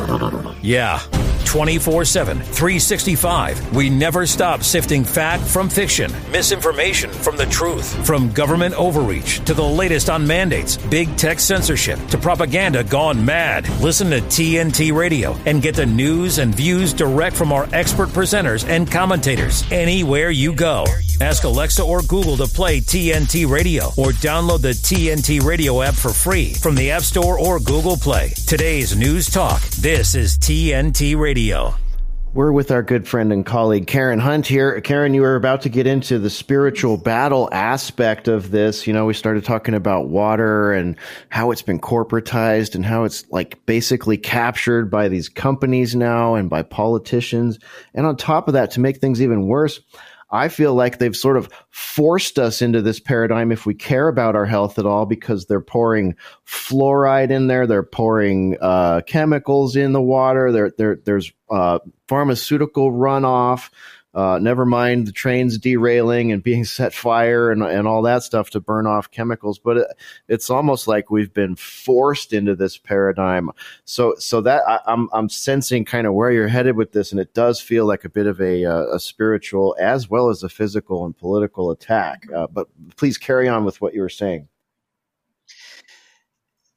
Yeah. 0.62 1.00
24 1.46 2.04
7, 2.04 2.38
365. 2.38 3.76
We 3.76 3.90
never 3.90 4.28
stop 4.28 4.62
sifting 4.62 5.06
fact 5.06 5.42
from 5.42 5.70
fiction, 5.70 6.12
misinformation 6.32 7.12
from 7.12 7.38
the 7.38 7.46
truth, 7.46 8.06
from 8.06 8.30
government 8.34 8.76
overreach 8.76 9.44
to 9.46 9.54
the 9.54 9.64
latest 9.64 10.10
on 10.10 10.28
mandates, 10.28 10.76
big 10.78 11.16
tech 11.16 11.40
censorship 11.40 11.98
to 12.08 12.18
propaganda 12.18 12.84
gone 12.84 13.24
mad. 13.24 13.68
Listen 13.82 14.10
to 14.12 14.20
TNT 14.20 14.94
Radio 14.94 15.36
and 15.46 15.62
get 15.62 15.76
the 15.76 15.86
news 15.86 16.40
and 16.40 16.54
views 16.54 16.94
direct 16.94 17.38
from 17.38 17.54
our 17.54 17.68
expert 17.72 18.10
presenters 18.10 18.68
and 18.68 18.92
commentators 18.92 19.64
anywhere 19.72 20.30
you 20.30 20.54
go. 20.54 20.86
Ask 21.22 21.44
Alexa 21.44 21.69
or 21.78 22.02
Google 22.02 22.38
to 22.38 22.48
play 22.48 22.80
TNT 22.80 23.48
Radio 23.48 23.88
or 23.98 24.12
download 24.14 24.62
the 24.62 24.70
TNT 24.70 25.44
Radio 25.44 25.82
app 25.82 25.94
for 25.94 26.10
free 26.10 26.54
from 26.54 26.74
the 26.74 26.90
App 26.90 27.04
Store 27.04 27.38
or 27.38 27.60
Google 27.60 27.98
Play. 27.98 28.30
Today's 28.48 28.96
News 28.96 29.28
Talk. 29.28 29.62
This 29.82 30.16
is 30.16 30.38
TNT 30.38 31.20
Radio. 31.20 31.76
We're 32.32 32.52
with 32.52 32.70
our 32.70 32.84
good 32.84 33.08
friend 33.08 33.34
and 33.34 33.44
colleague 33.44 33.88
Karen 33.88 34.20
Hunt 34.20 34.46
here. 34.46 34.80
Karen, 34.82 35.16
you 35.16 35.22
were 35.22 35.36
about 35.36 35.64
to 35.64 35.70
get 35.70 35.88
into 35.88 36.20
the 36.20 36.30
spiritual 36.30 36.96
battle 36.96 37.50
aspect 37.52 38.28
of 38.28 38.52
this. 38.52 38.86
You 38.86 38.94
know, 38.94 39.08
we 39.08 39.16
started 39.16 39.44
talking 39.44 39.74
about 39.74 40.10
water 40.10 40.72
and 40.72 40.96
how 41.30 41.50
it's 41.50 41.64
been 41.64 41.80
corporatized 41.80 42.76
and 42.76 42.86
how 42.86 43.04
it's 43.04 43.28
like 43.32 43.66
basically 43.66 44.16
captured 44.16 44.92
by 44.92 45.08
these 45.08 45.28
companies 45.28 45.96
now 45.96 46.36
and 46.36 46.52
by 46.52 46.62
politicians. 46.62 47.58
And 47.96 48.06
on 48.06 48.16
top 48.16 48.48
of 48.48 48.54
that, 48.54 48.70
to 48.72 48.80
make 48.80 48.98
things 48.98 49.24
even 49.24 49.48
worse, 49.48 49.80
I 50.32 50.48
feel 50.48 50.76
like 50.76 51.00
they've 51.00 51.16
sort 51.16 51.38
of 51.38 51.50
forced 51.70 52.38
us 52.38 52.62
into 52.62 52.82
this 52.82 53.00
paradigm 53.00 53.52
if 53.52 53.66
we 53.66 53.74
care 53.74 54.08
about 54.08 54.36
our 54.36 54.46
health 54.46 54.78
at 54.78 54.86
all 54.86 55.06
because 55.06 55.46
they're 55.46 55.62
pouring 55.62 56.16
fluoride 56.46 57.32
in 57.32 57.48
there, 57.48 57.66
they're 57.66 57.84
pouring 57.84 58.58
uh, 58.62 59.02
chemicals 59.08 59.76
in 59.76 59.94
the 59.94 60.02
water, 60.02 60.52
there, 60.52 60.72
there, 60.78 61.00
there's 61.06 61.32
uh, 61.50 61.80
pharmaceutical 62.08 62.92
runoff. 62.92 63.70
Uh, 64.20 64.38
never 64.38 64.66
mind 64.66 65.08
the 65.08 65.14
trains 65.14 65.58
derailing 65.58 66.34
and 66.34 66.44
being 66.44 66.66
set 66.78 66.94
fire 66.94 67.52
and, 67.52 67.64
and 67.64 67.88
all 67.88 68.02
that 68.02 68.22
stuff 68.22 68.50
to 68.50 68.60
burn 68.60 68.86
off 68.86 69.10
chemicals. 69.12 69.60
But 69.60 69.78
it, 69.78 69.88
it's 70.28 70.50
almost 70.50 70.90
like 70.90 71.10
we've 71.10 71.34
been 71.34 71.56
forced 71.56 72.34
into 72.34 72.54
this 72.54 72.78
paradigm. 72.78 73.50
So, 73.86 74.16
so 74.20 74.42
that 74.42 74.64
I, 74.68 74.76
am 74.76 74.82
I'm, 74.88 75.10
I'm 75.14 75.30
sensing 75.30 75.86
kind 75.86 76.06
of 76.06 76.14
where 76.14 76.32
you're 76.32 76.50
headed 76.50 76.76
with 76.76 76.92
this, 76.92 77.12
and 77.12 77.22
it 77.22 77.34
does 77.34 77.62
feel 77.62 77.86
like 77.86 78.04
a 78.04 78.10
bit 78.10 78.28
of 78.28 78.42
a, 78.42 78.66
uh, 78.66 78.88
a 78.88 79.00
spiritual 79.00 79.74
as 79.80 80.10
well 80.10 80.30
as 80.30 80.44
a 80.44 80.50
physical 80.50 81.06
and 81.06 81.18
political 81.18 81.72
attack. 81.72 82.28
Uh, 82.36 82.48
but 82.48 82.68
please 82.98 83.18
carry 83.18 83.48
on 83.48 83.64
with 83.64 83.80
what 83.80 83.94
you 83.94 84.02
were 84.02 84.10
saying. 84.10 84.50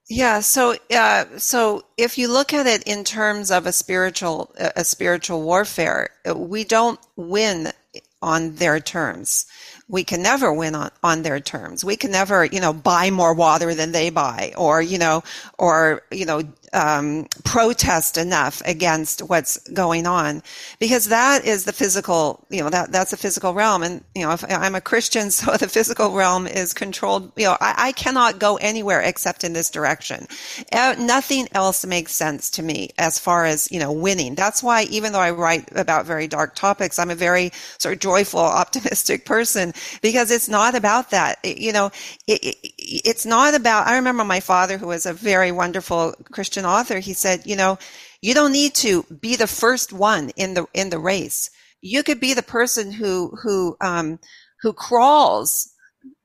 Yeah, 0.09 0.41
so 0.41 0.77
uh, 0.95 1.25
so 1.39 1.85
if 1.97 2.19
you 2.19 2.29
look 2.31 2.53
at 2.53 2.67
it 2.67 2.83
in 2.85 3.05
terms 3.05 3.51
of 3.51 3.67
a 3.67 3.73
spiritual 3.73 4.55
a 4.59 4.85
spiritual 4.85 5.43
warfare, 5.43 6.11
we 6.37 6.65
don't 6.65 7.01
win 7.17 7.73
on 8.21 8.57
their 8.57 8.81
terms. 8.81 9.47
We 9.89 10.05
can 10.05 10.23
never 10.23 10.53
win 10.53 10.75
on, 10.75 10.91
on 11.03 11.23
their 11.23 11.41
terms. 11.41 11.85
We 11.85 11.97
can 11.97 12.11
never, 12.11 12.45
you 12.45 12.61
know, 12.61 12.73
buy 12.73 13.11
more 13.11 13.35
water 13.35 13.75
than 13.75 13.93
they 13.93 14.11
buy, 14.11 14.53
or 14.57 14.83
you 14.83 14.99
know, 14.99 15.23
or 15.59 16.03
you 16.11 16.27
know, 16.27 16.43
um, 16.73 17.27
protest 17.45 18.17
enough 18.17 18.63
against 18.65 19.21
what's 19.21 19.59
going 19.69 20.07
on. 20.07 20.43
Because 20.79 21.09
that 21.09 21.45
is 21.45 21.65
the 21.65 21.73
physical 21.73 22.45
you 22.51 22.63
know 22.63 22.71
that 22.71 22.93
that's 22.93 23.13
a 23.13 23.17
physical 23.17 23.55
realm. 23.55 23.83
And 23.83 24.05
you 24.15 24.23
know 24.23 24.37
i'm 24.49 24.75
a 24.75 24.81
christian 24.81 25.31
so 25.31 25.57
the 25.57 25.69
physical 25.69 26.13
realm 26.13 26.47
is 26.47 26.73
controlled. 26.73 27.33
You 27.37 27.47
know 27.47 27.57
i, 27.61 27.75
I 27.89 27.93
cannot 27.93 28.39
go 28.39 28.57
anywhere 28.57 29.01
except 29.01 29.45
in 29.45 29.53
this 29.53 29.71
direction. 29.71 30.27
Uh, 30.73 30.95
nothing 30.99 31.49
else 31.53 31.85
makes 31.85 32.13
sense 32.13 32.51
to 32.51 32.63
me 32.63 32.91
as 32.99 33.19
far 33.19 33.45
as 33.45 33.71
you 33.71 33.79
know 33.79 33.93
winning. 33.93 34.35
That's 34.35 34.63
why 34.63 34.85
even 34.85 35.13
though 35.13 35.21
i 35.21 35.31
write 35.31 35.69
about 35.77 36.07
very 36.07 36.27
dark 36.27 36.55
topics 36.55 36.99
i'm 36.99 37.11
a 37.11 37.15
very 37.15 37.53
sort 37.79 37.95
of 37.95 38.01
joyful 38.01 38.41
optimistic 38.63 39.25
person 39.25 39.73
because 40.01 40.31
it's 40.31 40.49
not 40.49 40.75
about 40.75 41.11
that. 41.11 41.39
It, 41.43 41.59
you 41.59 41.73
know 41.73 41.91
it, 42.27 42.43
it, 42.45 42.57
it's 42.79 43.27
not 43.27 43.55
about 43.55 43.87
i 43.87 43.97
remember 43.97 44.25
my 44.25 44.41
father 44.41 44.79
who 44.79 44.87
was 44.87 45.07
a 45.07 45.13
very 45.13 45.53
wonderful 45.53 46.15
christian 46.31 46.62
an 46.63 46.71
author, 46.71 46.99
he 46.99 47.13
said, 47.13 47.43
you 47.45 47.57
know, 47.57 47.79
you 48.21 48.35
don't 48.35 48.53
need 48.53 48.75
to 48.77 49.03
be 49.21 49.37
the 49.37 49.47
first 49.47 49.93
one 49.93 50.31
in 50.37 50.55
the 50.55 50.67
in 50.75 50.91
the 50.91 50.99
race. 50.99 51.51
You 51.81 52.03
could 52.03 52.21
be 52.21 52.35
the 52.35 52.43
person 52.43 52.93
who 52.93 53.37
who 53.43 53.77
um, 53.81 54.19
who 54.61 54.73
crawls 54.73 55.73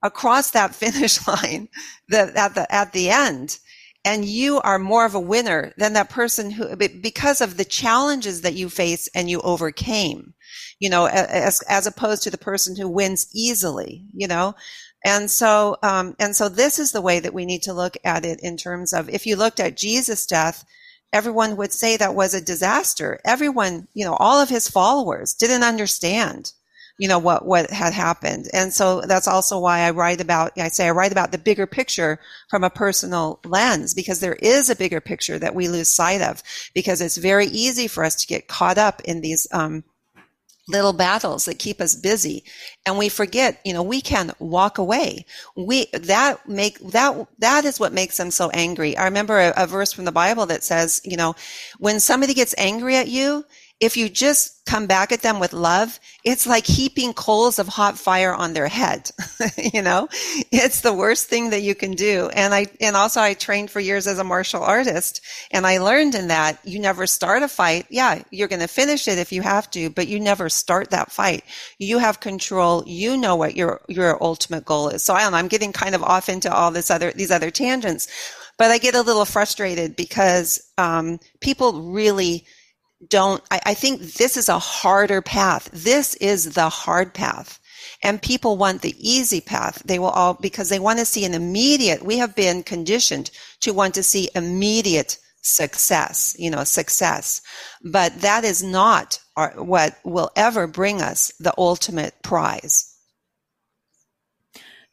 across 0.04 0.52
that 0.52 0.76
finish 0.84 1.28
line 1.28 1.69
the, 2.10 2.32
at 2.36 2.56
the 2.56 2.73
at 2.73 2.93
the 2.93 3.10
end 3.10 3.58
and 4.06 4.23
you 4.23 4.62
are 4.62 4.80
more 4.80 5.06
of 5.06 5.15
a 5.15 5.19
winner 5.19 5.73
than 5.78 5.93
that 5.93 6.10
person 6.10 6.52
who 6.52 6.76
because 6.76 7.41
of 7.41 7.58
the 7.58 7.65
challenges 7.65 8.41
that 8.41 8.54
you 8.54 8.69
face 8.69 9.10
and 9.13 9.30
you 9.30 9.41
overcame 9.41 10.34
you 10.80 10.89
know 10.89 11.08
as 11.08 11.62
as 11.63 11.86
opposed 11.86 12.23
to 12.23 12.30
the 12.30 12.38
person 12.38 12.76
who 12.76 12.88
wins 12.88 13.28
easily 13.34 14.06
you 14.13 14.28
know 14.28 14.56
and 15.05 15.29
so, 15.29 15.77
um, 15.83 16.15
and 16.19 16.36
so 16.36 16.49
this 16.49 16.79
is 16.79 16.91
the 16.91 17.01
way 17.01 17.19
that 17.19 17.33
we 17.33 17.45
need 17.45 17.63
to 17.63 17.73
look 17.73 17.97
at 18.03 18.25
it 18.25 18.39
in 18.41 18.57
terms 18.57 18.93
of 18.93 19.10
if 19.10 19.25
you 19.25 19.36
looked 19.36 19.60
at 19.60 19.77
Jesus' 19.77 20.25
death, 20.25 20.65
everyone 21.13 21.55
would 21.57 21.71
say 21.71 21.97
that 21.97 22.15
was 22.15 22.33
a 22.33 22.43
disaster. 22.43 23.19
Everyone, 23.25 23.88
you 23.93 24.05
know, 24.05 24.15
all 24.15 24.41
of 24.41 24.49
his 24.49 24.67
followers 24.67 25.33
didn't 25.33 25.63
understand, 25.63 26.51
you 26.97 27.07
know, 27.07 27.19
what, 27.19 27.45
what 27.45 27.69
had 27.69 27.93
happened. 27.93 28.47
And 28.53 28.73
so 28.73 29.01
that's 29.01 29.27
also 29.27 29.60
why 29.60 29.81
I 29.81 29.91
write 29.91 30.19
about, 30.19 30.60
I 30.60 30.67
say 30.69 30.88
I 30.88 30.91
write 30.91 31.12
about 31.12 31.31
the 31.31 31.38
bigger 31.38 31.67
picture 31.67 32.19
from 32.49 32.63
a 32.63 32.69
personal 32.69 33.39
lens 33.45 33.93
because 33.93 34.19
there 34.19 34.36
is 34.36 34.69
a 34.69 34.75
bigger 34.75 34.99
picture 34.99 35.39
that 35.39 35.55
we 35.55 35.69
lose 35.69 35.89
sight 35.89 36.21
of 36.21 36.43
because 36.73 37.01
it's 37.01 37.17
very 37.17 37.45
easy 37.45 37.88
for 37.88 38.03
us 38.03 38.15
to 38.15 38.27
get 38.27 38.47
caught 38.47 38.77
up 38.77 39.01
in 39.03 39.21
these, 39.21 39.47
um, 39.53 39.83
little 40.67 40.93
battles 40.93 41.45
that 41.45 41.60
keep 41.60 41.80
us 41.80 41.95
busy. 41.95 42.43
And 42.86 42.97
we 42.97 43.10
forget 43.10 43.60
you 43.65 43.73
know 43.73 43.84
we 43.84 44.01
can 44.01 44.34
walk 44.39 44.77
away. 44.77 45.25
We 45.56 45.88
that 45.93 46.47
make 46.47 46.80
that 46.91 47.27
that 47.39 47.65
is 47.65 47.80
what 47.80 47.93
makes 47.93 48.17
them 48.17 48.32
so 48.32 48.49
angry. 48.51 48.97
I 48.97 49.06
remember 49.06 49.39
a, 49.39 49.53
a 49.56 49.67
verse 49.67 49.93
from 49.93 50.06
the 50.06 50.12
bible 50.12 50.45
that 50.47 50.63
says 50.63 51.01
you 51.03 51.17
know 51.17 51.36
when 51.80 51.99
somebody 51.99 52.34
gets 52.34 52.56
angry 52.58 52.95
at 52.95 53.08
you 53.08 53.45
if 53.80 53.96
you 53.96 54.10
just 54.10 54.66
come 54.66 54.88
back 54.88 55.12
at 55.12 55.22
them 55.22 55.40
with 55.40 55.54
love, 55.54 56.00
it's 56.24 56.48
like 56.48 56.66
heaping 56.66 57.13
coals 57.13 57.60
of 57.60 57.68
hot 57.68 57.98
fire 57.98 58.34
on 58.34 58.54
their 58.54 58.68
head. 58.68 59.10
you 59.74 59.84
know, 59.84 60.08
it's 60.52 60.82
the 60.82 60.94
worst 60.94 61.28
thing 61.28 61.52
that 61.52 61.62
you 61.62 61.76
can 61.76 61.92
do. 61.92 62.30
And 62.34 62.54
I, 62.56 62.66
and 62.82 62.96
also 62.96 63.22
I 63.22 63.36
trained 63.36 63.70
for 63.70 63.80
years 63.80 64.08
as 64.08 64.18
a 64.18 64.24
martial 64.24 64.63
artist 64.63 65.22
and 65.52 65.66
I 65.66 65.78
learned 65.78 66.16
in 66.16 66.28
that 66.30 66.60
you 66.63 66.80
never 66.80 67.06
start 67.06 67.44
a 67.44 67.48
fight. 67.48 67.86
Yeah, 67.90 68.24
you're 68.32 68.48
going 68.48 68.62
to 68.62 68.68
finish 68.68 69.08
it 69.08 69.20
if 69.20 69.32
you 69.32 69.44
have 69.44 69.70
to, 69.72 69.92
but 69.92 70.08
you 70.08 70.20
never 70.20 70.50
start 70.50 70.90
that 70.90 71.12
fight. 71.12 71.44
You 71.78 72.00
have 72.00 72.20
control. 72.20 72.84
You 72.88 73.16
know 73.16 73.36
what 73.36 73.56
your, 73.56 73.82
your 73.88 74.22
ultimate 74.24 74.66
goal 74.66 74.90
is. 74.90 75.04
So 75.04 75.13
I 75.13 75.22
don't 75.22 75.34
know, 75.34 75.38
I'm 75.38 75.48
getting 75.48 75.72
kind 75.72 75.94
of 75.94 76.02
off 76.02 76.30
into 76.30 76.52
all 76.52 76.72
this 76.72 76.90
other, 76.90 77.12
these 77.12 77.32
other 77.32 77.52
tangents, 77.52 78.08
but 78.58 78.72
I 78.72 78.80
get 78.80 78.96
a 78.96 79.02
little 79.02 79.26
frustrated 79.26 79.96
because, 79.96 80.60
um, 80.80 81.20
people 81.42 81.92
really, 81.92 82.44
don't, 83.05 83.43
I, 83.51 83.62
I 83.67 83.73
think 83.73 84.01
this 84.01 84.38
is 84.38 84.49
a 84.49 84.60
harder 84.60 85.21
path. 85.21 85.69
This 85.71 86.15
is 86.15 86.53
the 86.53 86.69
hard 86.69 87.13
path. 87.13 87.60
And 88.03 88.21
people 88.21 88.57
want 88.57 88.81
the 88.81 88.95
easy 88.97 89.41
path. 89.41 89.81
They 89.86 89.99
will 89.99 90.10
all, 90.10 90.33
because 90.36 90.69
they 90.69 90.79
want 90.79 90.99
to 90.99 91.05
see 91.05 91.25
an 91.25 91.33
immediate, 91.33 92.03
we 92.03 92.17
have 92.17 92.36
been 92.36 92.63
conditioned 92.63 93.31
to 93.62 93.73
want 93.73 93.95
to 93.95 94.03
see 94.03 94.29
immediate 94.36 95.17
success, 95.41 96.36
you 96.38 96.49
know, 96.49 96.63
success. 96.63 97.41
But 97.83 98.21
that 98.21 98.43
is 98.43 98.63
not 98.63 99.19
our, 99.36 99.51
what 99.63 99.97
will 100.03 100.31
ever 100.36 100.67
bring 100.67 101.01
us 101.01 101.31
the 101.39 101.53
ultimate 101.57 102.21
prize. 102.23 102.87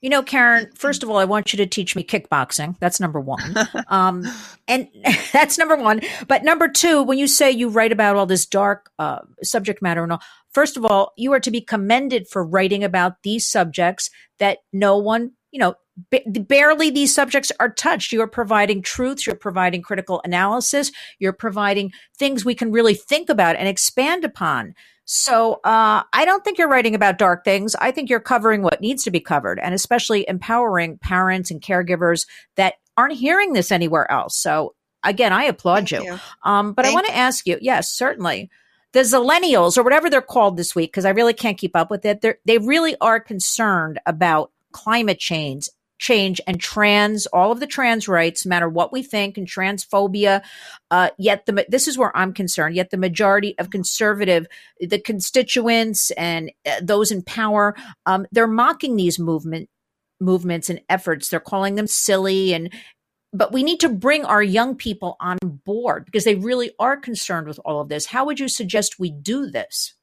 You 0.04 0.10
know, 0.10 0.22
Karen, 0.22 0.70
first 0.74 1.02
of 1.02 1.08
all, 1.08 1.16
I 1.16 1.24
want 1.24 1.54
you 1.54 1.56
to 1.56 1.64
teach 1.64 1.96
me 1.96 2.04
kickboxing. 2.04 2.76
That's 2.78 3.00
number 3.00 3.18
one. 3.18 3.40
Um, 3.88 4.24
and 4.68 4.88
that's 5.32 5.56
number 5.56 5.76
one. 5.76 6.00
But 6.26 6.42
number 6.42 6.68
two, 6.68 7.02
when 7.02 7.16
you 7.16 7.26
say 7.26 7.50
you 7.50 7.68
write 7.68 7.92
about 7.92 8.16
all 8.16 8.26
this 8.26 8.44
dark 8.44 8.90
uh, 8.98 9.20
subject 9.42 9.80
matter 9.80 10.02
and 10.02 10.12
all, 10.12 10.20
first 10.52 10.76
of 10.76 10.84
all, 10.84 11.12
you 11.16 11.32
are 11.32 11.40
to 11.40 11.50
be 11.50 11.60
commended 11.60 12.28
for 12.28 12.44
writing 12.44 12.84
about 12.84 13.22
these 13.22 13.46
subjects 13.46 14.10
that 14.40 14.58
no 14.72 14.98
one, 14.98 15.32
you 15.52 15.58
know, 15.58 15.74
barely 16.10 16.90
these 16.90 17.14
subjects 17.14 17.52
are 17.60 17.70
touched. 17.70 18.12
You're 18.12 18.26
providing 18.26 18.82
truths, 18.82 19.26
you're 19.26 19.36
providing 19.36 19.80
critical 19.80 20.20
analysis, 20.24 20.92
you're 21.18 21.32
providing 21.32 21.92
things 22.18 22.44
we 22.44 22.54
can 22.54 22.72
really 22.72 22.94
think 22.94 23.30
about 23.30 23.56
and 23.56 23.68
expand 23.68 24.24
upon. 24.24 24.74
So 25.04 25.54
uh, 25.64 26.02
I 26.12 26.24
don't 26.24 26.42
think 26.42 26.58
you're 26.58 26.68
writing 26.68 26.94
about 26.94 27.18
dark 27.18 27.44
things. 27.44 27.74
I 27.74 27.90
think 27.90 28.08
you're 28.08 28.20
covering 28.20 28.62
what 28.62 28.80
needs 28.80 29.04
to 29.04 29.10
be 29.10 29.20
covered, 29.20 29.58
and 29.58 29.74
especially 29.74 30.26
empowering 30.28 30.98
parents 30.98 31.50
and 31.50 31.60
caregivers 31.60 32.26
that 32.56 32.74
aren't 32.96 33.14
hearing 33.14 33.52
this 33.52 33.70
anywhere 33.70 34.10
else. 34.10 34.36
So 34.36 34.74
again, 35.02 35.32
I 35.32 35.44
applaud 35.44 35.90
you. 35.90 36.02
you. 36.02 36.18
Um, 36.42 36.72
but 36.72 36.84
Thank 36.84 36.92
I 36.92 36.94
want 36.94 37.06
to 37.08 37.16
ask 37.16 37.46
you, 37.46 37.58
yes, 37.60 37.90
certainly. 37.90 38.50
The 38.92 39.00
Zillennials, 39.00 39.76
or 39.76 39.82
whatever 39.82 40.08
they're 40.08 40.22
called 40.22 40.56
this 40.56 40.74
week, 40.74 40.92
because 40.92 41.04
I 41.04 41.10
really 41.10 41.34
can't 41.34 41.58
keep 41.58 41.74
up 41.74 41.90
with 41.90 42.04
it, 42.04 42.24
they 42.44 42.58
really 42.58 42.96
are 43.00 43.18
concerned 43.18 44.00
about 44.06 44.52
climate 44.72 45.18
change 45.18 45.68
change 45.98 46.40
and 46.46 46.60
trans 46.60 47.26
all 47.26 47.52
of 47.52 47.60
the 47.60 47.66
trans 47.66 48.08
rights 48.08 48.44
no 48.44 48.50
matter 48.50 48.68
what 48.68 48.92
we 48.92 49.02
think 49.02 49.38
and 49.38 49.46
transphobia 49.46 50.42
uh, 50.90 51.10
yet 51.18 51.46
the 51.46 51.64
this 51.68 51.86
is 51.86 51.96
where 51.96 52.16
i'm 52.16 52.32
concerned 52.32 52.74
yet 52.74 52.90
the 52.90 52.96
majority 52.96 53.56
of 53.58 53.70
conservative 53.70 54.46
the 54.80 54.98
constituents 54.98 56.10
and 56.12 56.50
uh, 56.66 56.80
those 56.82 57.10
in 57.10 57.22
power 57.22 57.74
um, 58.06 58.26
they're 58.32 58.46
mocking 58.46 58.96
these 58.96 59.18
movement 59.18 59.68
movements 60.20 60.70
and 60.70 60.80
efforts. 60.88 61.28
They're 61.28 61.40
calling 61.40 61.74
them 61.74 61.86
silly 61.86 62.52
and 62.52 62.72
but 63.36 63.52
we 63.52 63.64
need 63.64 63.80
to 63.80 63.88
bring 63.88 64.24
our 64.24 64.44
young 64.44 64.76
people 64.76 65.16
on 65.18 65.38
board 65.42 66.04
because 66.04 66.22
they 66.22 66.36
really 66.36 66.70
are 66.78 66.96
concerned 66.96 67.48
with 67.48 67.58
all 67.64 67.80
of 67.80 67.88
this. 67.88 68.06
How 68.06 68.24
would 68.24 68.38
you 68.38 68.48
suggest 68.48 69.00
we 69.00 69.10
do 69.10 69.50
this 69.50 69.93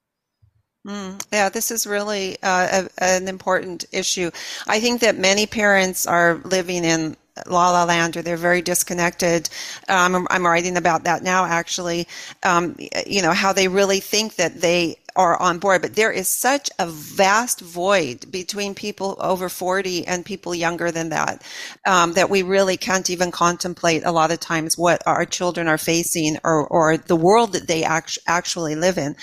Mm, 0.86 1.24
yeah, 1.32 1.50
this 1.50 1.70
is 1.70 1.86
really 1.86 2.38
uh, 2.42 2.88
a, 2.98 3.04
an 3.04 3.28
important 3.28 3.86
issue. 3.92 4.32
I 4.68 4.80
think 4.80 5.02
that 5.02 5.16
many 5.16 5.46
parents 5.46 6.08
are 6.08 6.42
living 6.44 6.84
in 6.84 7.18
La 7.48 7.72
La 7.72 7.84
Land 7.84 8.18
or 8.18 8.22
they're 8.22 8.38
very 8.38 8.62
disconnected. 8.62 9.50
Um, 9.88 10.28
I'm 10.30 10.46
writing 10.46 10.78
about 10.78 11.06
that 11.06 11.24
now, 11.24 11.46
actually. 11.46 12.08
Um, 12.44 12.76
you 13.06 13.22
know, 13.22 13.32
how 13.32 13.54
they 13.54 13.68
really 13.68 14.00
think 14.00 14.36
that 14.36 14.62
they 14.62 14.98
are 15.16 15.40
on 15.42 15.60
board, 15.60 15.82
but 15.82 15.96
there 15.96 16.12
is 16.12 16.28
such 16.28 16.70
a 16.80 16.88
vast 16.88 17.60
void 17.60 18.32
between 18.32 18.74
people 18.74 19.18
over 19.20 19.50
40 19.50 20.08
and 20.08 20.26
people 20.26 20.56
younger 20.56 20.92
than 20.92 21.10
that, 21.10 21.44
um, 21.86 22.14
that 22.14 22.30
we 22.30 22.44
really 22.44 22.78
can't 22.78 23.10
even 23.10 23.32
contemplate 23.32 24.06
a 24.06 24.12
lot 24.12 24.32
of 24.32 24.40
times 24.40 24.78
what 24.78 25.02
our 25.06 25.26
children 25.26 25.68
are 25.68 25.78
facing 25.78 26.38
or, 26.44 26.66
or 26.68 26.98
the 26.98 27.16
world 27.16 27.54
that 27.54 27.68
they 27.68 27.84
act- 27.84 28.20
actually 28.28 28.76
live 28.76 28.98
in. 28.98 29.16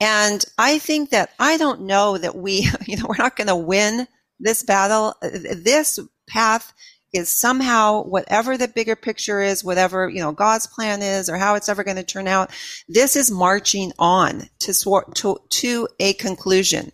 And 0.00 0.44
I 0.58 0.78
think 0.78 1.10
that 1.10 1.30
I 1.38 1.56
don't 1.56 1.82
know 1.82 2.18
that 2.18 2.36
we, 2.36 2.68
you 2.86 2.96
know, 2.96 3.06
we're 3.08 3.16
not 3.16 3.36
going 3.36 3.48
to 3.48 3.56
win 3.56 4.06
this 4.38 4.62
battle. 4.62 5.14
This 5.22 5.98
path 6.28 6.72
is 7.12 7.28
somehow 7.28 8.02
whatever 8.04 8.56
the 8.56 8.68
bigger 8.68 8.96
picture 8.96 9.40
is, 9.40 9.62
whatever, 9.62 10.08
you 10.08 10.20
know, 10.20 10.32
God's 10.32 10.66
plan 10.66 11.02
is 11.02 11.28
or 11.28 11.36
how 11.36 11.54
it's 11.54 11.68
ever 11.68 11.84
going 11.84 11.96
to 11.96 12.02
turn 12.02 12.26
out, 12.26 12.50
this 12.88 13.16
is 13.16 13.30
marching 13.30 13.92
on 13.98 14.48
to, 14.60 14.72
to, 15.14 15.38
to 15.50 15.88
a 16.00 16.14
conclusion. 16.14 16.92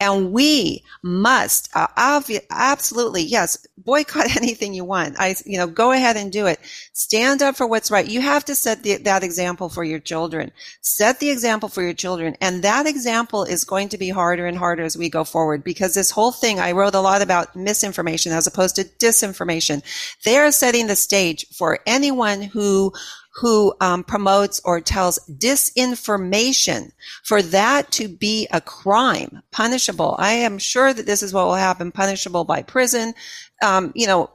And 0.00 0.32
we 0.32 0.84
must 1.02 1.70
uh, 1.74 1.88
obvi- 1.96 2.44
absolutely, 2.50 3.22
yes, 3.22 3.66
boycott 3.76 4.36
anything 4.36 4.74
you 4.74 4.84
want. 4.84 5.16
I, 5.18 5.34
you 5.44 5.58
know, 5.58 5.66
go 5.66 5.92
ahead 5.92 6.16
and 6.16 6.30
do 6.30 6.46
it. 6.46 6.60
Stand 6.92 7.42
up 7.42 7.56
for 7.56 7.66
what's 7.66 7.90
right. 7.90 8.06
You 8.06 8.20
have 8.20 8.44
to 8.46 8.54
set 8.54 8.82
the, 8.82 8.96
that 8.98 9.22
example 9.22 9.68
for 9.68 9.84
your 9.84 9.98
children. 9.98 10.52
Set 10.80 11.20
the 11.20 11.30
example 11.30 11.68
for 11.68 11.82
your 11.82 11.94
children. 11.94 12.36
And 12.40 12.62
that 12.62 12.86
example 12.86 13.44
is 13.44 13.64
going 13.64 13.88
to 13.90 13.98
be 13.98 14.10
harder 14.10 14.46
and 14.46 14.58
harder 14.58 14.82
as 14.82 14.96
we 14.96 15.08
go 15.08 15.24
forward 15.24 15.64
because 15.64 15.94
this 15.94 16.10
whole 16.10 16.32
thing, 16.32 16.60
I 16.60 16.72
wrote 16.72 16.94
a 16.94 17.00
lot 17.00 17.22
about 17.22 17.56
misinformation 17.56 18.32
as 18.32 18.46
opposed 18.46 18.76
to 18.76 18.84
disinformation. 18.84 19.82
They 20.24 20.36
are 20.36 20.52
setting 20.52 20.86
the 20.86 20.96
stage 20.96 21.46
for 21.54 21.80
anyone 21.86 22.42
who 22.42 22.92
who 23.40 23.74
um, 23.80 24.04
promotes 24.04 24.60
or 24.64 24.80
tells 24.80 25.18
disinformation. 25.28 26.92
For 27.24 27.42
that 27.42 27.90
to 27.92 28.08
be 28.08 28.46
a 28.50 28.60
crime 28.60 29.42
punishable 29.50 30.16
i 30.18 30.32
am 30.32 30.58
sure 30.58 30.92
that 30.92 31.06
this 31.06 31.22
is 31.22 31.32
what 31.32 31.46
will 31.46 31.54
happen 31.54 31.90
punishable 31.90 32.44
by 32.44 32.62
prison 32.62 33.14
um, 33.62 33.92
you 33.94 34.06
know 34.06 34.30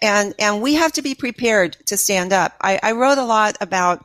and 0.00 0.34
and 0.38 0.62
we 0.62 0.74
have 0.74 0.92
to 0.92 1.02
be 1.02 1.14
prepared 1.14 1.76
to 1.86 1.96
stand 1.96 2.32
up. 2.32 2.54
I, 2.60 2.78
I 2.82 2.92
wrote 2.92 3.18
a 3.18 3.24
lot 3.24 3.56
about 3.60 4.04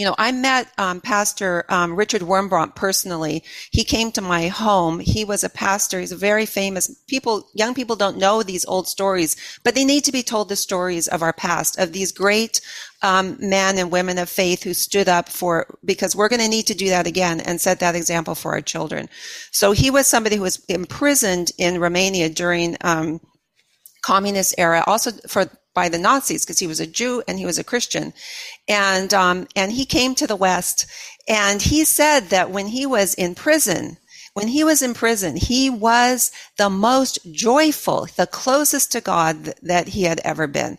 you 0.00 0.06
know, 0.06 0.14
I 0.16 0.32
met 0.32 0.72
um, 0.78 1.02
Pastor 1.02 1.66
um, 1.68 1.94
Richard 1.94 2.22
Wurmbrand 2.22 2.74
personally. 2.74 3.44
He 3.70 3.84
came 3.84 4.10
to 4.12 4.22
my 4.22 4.48
home. 4.48 4.98
He 4.98 5.26
was 5.26 5.44
a 5.44 5.50
pastor. 5.50 6.00
He's 6.00 6.10
a 6.10 6.16
very 6.16 6.46
famous 6.46 6.88
people. 7.06 7.50
Young 7.52 7.74
people 7.74 7.96
don't 7.96 8.16
know 8.16 8.42
these 8.42 8.64
old 8.64 8.88
stories, 8.88 9.36
but 9.62 9.74
they 9.74 9.84
need 9.84 10.04
to 10.04 10.10
be 10.10 10.22
told 10.22 10.48
the 10.48 10.56
stories 10.56 11.06
of 11.06 11.22
our 11.22 11.34
past, 11.34 11.78
of 11.78 11.92
these 11.92 12.12
great 12.12 12.62
um, 13.02 13.36
men 13.40 13.76
and 13.76 13.92
women 13.92 14.16
of 14.16 14.30
faith 14.30 14.62
who 14.62 14.72
stood 14.72 15.06
up 15.06 15.28
for, 15.28 15.66
because 15.84 16.16
we're 16.16 16.30
going 16.30 16.40
to 16.40 16.48
need 16.48 16.68
to 16.68 16.74
do 16.74 16.88
that 16.88 17.06
again 17.06 17.38
and 17.40 17.60
set 17.60 17.80
that 17.80 17.94
example 17.94 18.34
for 18.34 18.52
our 18.52 18.62
children. 18.62 19.06
So 19.50 19.72
he 19.72 19.90
was 19.90 20.06
somebody 20.06 20.36
who 20.36 20.42
was 20.42 20.64
imprisoned 20.70 21.52
in 21.58 21.78
Romania 21.78 22.30
during 22.30 22.78
um, 22.80 23.20
communist 24.00 24.54
era, 24.56 24.82
also 24.86 25.10
for 25.28 25.44
by 25.74 25.88
the 25.88 25.98
Nazis 25.98 26.44
because 26.44 26.58
he 26.58 26.66
was 26.66 26.80
a 26.80 26.86
Jew 26.86 27.22
and 27.28 27.38
he 27.38 27.46
was 27.46 27.58
a 27.58 27.64
Christian, 27.64 28.12
and 28.68 29.12
um, 29.14 29.46
and 29.56 29.72
he 29.72 29.84
came 29.84 30.14
to 30.16 30.26
the 30.26 30.36
West, 30.36 30.86
and 31.28 31.62
he 31.62 31.84
said 31.84 32.28
that 32.30 32.50
when 32.50 32.68
he 32.68 32.86
was 32.86 33.14
in 33.14 33.34
prison, 33.34 33.98
when 34.34 34.48
he 34.48 34.64
was 34.64 34.82
in 34.82 34.94
prison, 34.94 35.36
he 35.36 35.70
was 35.70 36.30
the 36.60 36.68
most 36.68 37.18
joyful, 37.32 38.06
the 38.16 38.26
closest 38.26 38.92
to 38.92 39.00
God 39.00 39.54
that 39.62 39.88
he 39.88 40.02
had 40.02 40.20
ever 40.24 40.46
been, 40.46 40.76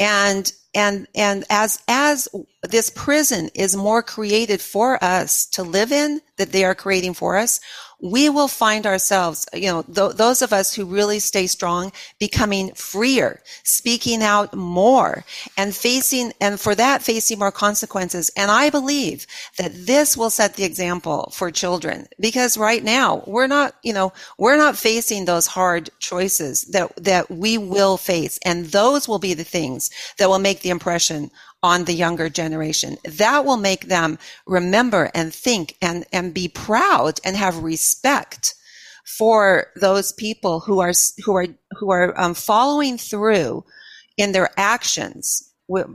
and 0.00 0.52
and 0.74 1.06
and 1.14 1.44
as 1.48 1.80
as 1.86 2.26
this 2.64 2.90
prison 2.90 3.48
is 3.54 3.76
more 3.76 4.02
created 4.02 4.60
for 4.60 5.02
us 5.04 5.46
to 5.46 5.62
live 5.62 5.92
in 5.92 6.20
that 6.36 6.50
they 6.50 6.64
are 6.64 6.74
creating 6.74 7.14
for 7.14 7.36
us 7.36 7.60
we 8.02 8.28
will 8.28 8.48
find 8.48 8.86
ourselves, 8.86 9.46
you 9.52 9.66
know, 9.66 9.82
th- 9.82 10.16
those 10.16 10.42
of 10.42 10.52
us 10.52 10.74
who 10.74 10.84
really 10.84 11.18
stay 11.18 11.46
strong 11.46 11.92
becoming 12.18 12.72
freer, 12.74 13.40
speaking 13.62 14.22
out 14.22 14.54
more 14.54 15.24
and 15.56 15.74
facing, 15.74 16.32
and 16.40 16.58
for 16.58 16.74
that 16.74 17.02
facing 17.02 17.38
more 17.38 17.52
consequences. 17.52 18.30
And 18.36 18.50
I 18.50 18.70
believe 18.70 19.26
that 19.58 19.72
this 19.74 20.16
will 20.16 20.30
set 20.30 20.54
the 20.54 20.64
example 20.64 21.30
for 21.34 21.50
children 21.50 22.06
because 22.18 22.56
right 22.56 22.82
now 22.82 23.22
we're 23.26 23.46
not, 23.46 23.74
you 23.82 23.92
know, 23.92 24.12
we're 24.38 24.56
not 24.56 24.76
facing 24.76 25.19
those 25.24 25.46
hard 25.46 25.90
choices 25.98 26.64
that, 26.72 26.94
that 26.96 27.30
we 27.30 27.58
will 27.58 27.96
face. 27.96 28.38
And 28.44 28.66
those 28.66 29.08
will 29.08 29.18
be 29.18 29.34
the 29.34 29.44
things 29.44 29.90
that 30.18 30.28
will 30.28 30.38
make 30.38 30.60
the 30.60 30.70
impression 30.70 31.30
on 31.62 31.84
the 31.84 31.92
younger 31.92 32.28
generation. 32.28 32.96
That 33.04 33.44
will 33.44 33.56
make 33.56 33.86
them 33.86 34.18
remember 34.46 35.10
and 35.14 35.32
think 35.34 35.76
and, 35.82 36.06
and 36.12 36.32
be 36.32 36.48
proud 36.48 37.20
and 37.24 37.36
have 37.36 37.58
respect 37.58 38.54
for 39.04 39.66
those 39.76 40.12
people 40.12 40.60
who 40.60 40.80
are, 40.80 40.92
who 41.24 41.36
are, 41.36 41.46
who 41.78 41.90
are 41.90 42.18
um, 42.18 42.34
following 42.34 42.96
through 42.96 43.64
in 44.16 44.32
their 44.32 44.50
actions. 44.56 45.46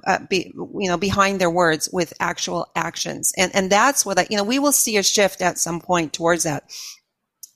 Uh, 0.08 0.20
be, 0.30 0.54
you 0.56 0.88
know, 0.88 0.96
behind 0.96 1.42
their 1.42 1.50
words 1.50 1.90
with 1.92 2.14
actual 2.22 2.66
actions. 2.78 3.34
And, 3.36 3.54
and 3.54 3.70
that's 3.70 4.06
what 4.06 4.18
I, 4.18 4.26
you 4.30 4.38
know, 4.38 4.44
we 4.46 4.58
will 4.58 4.72
see 4.72 4.96
a 4.96 5.04
shift 5.04 5.42
at 5.42 5.58
some 5.58 5.82
point 5.82 6.14
towards 6.14 6.44
that 6.44 6.64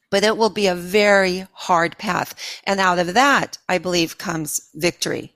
but 0.10 0.24
it 0.24 0.38
will 0.38 0.50
be 0.50 0.68
a 0.68 0.76
very 0.76 1.46
hard 1.54 1.98
path. 1.98 2.36
And 2.66 2.80
out 2.80 3.00
of 3.00 3.14
that, 3.14 3.58
I 3.68 3.78
believe 3.78 4.18
comes 4.18 4.70
victory. 4.76 5.34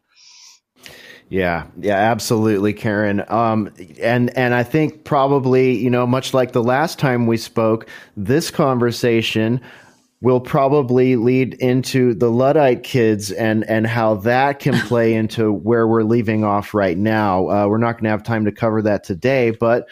Yeah, 1.30 1.66
yeah, 1.80 1.96
absolutely, 1.96 2.74
Karen. 2.74 3.24
Um, 3.28 3.74
and 4.00 4.36
and 4.38 4.54
I 4.54 4.64
think 4.64 5.04
probably 5.04 5.76
you 5.78 5.90
know 5.90 6.06
much 6.06 6.34
like 6.34 6.52
the 6.52 6.64
last 6.64 7.00
time 7.00 7.26
we 7.26 7.38
spoke, 7.38 7.88
this 8.16 8.52
conversation 8.52 9.60
will 10.22 10.40
probably 10.40 11.18
lead 11.18 11.54
into 11.56 12.14
the 12.14 12.30
Luddite 12.30 12.84
kids 12.84 13.32
and 13.32 13.68
and 13.70 13.88
how 13.88 14.16
that 14.16 14.60
can 14.60 14.74
play 14.88 15.14
into 15.14 15.52
where 15.52 15.88
we're 15.88 16.04
leaving 16.04 16.44
off 16.44 16.74
right 16.74 16.98
now. 16.98 17.50
Uh, 17.50 17.68
we're 17.68 17.78
not 17.78 17.94
going 17.94 18.06
to 18.06 18.10
have 18.10 18.24
time 18.24 18.46
to 18.46 18.52
cover 18.52 18.82
that 18.82 19.04
today, 19.04 19.52
but 19.52 19.88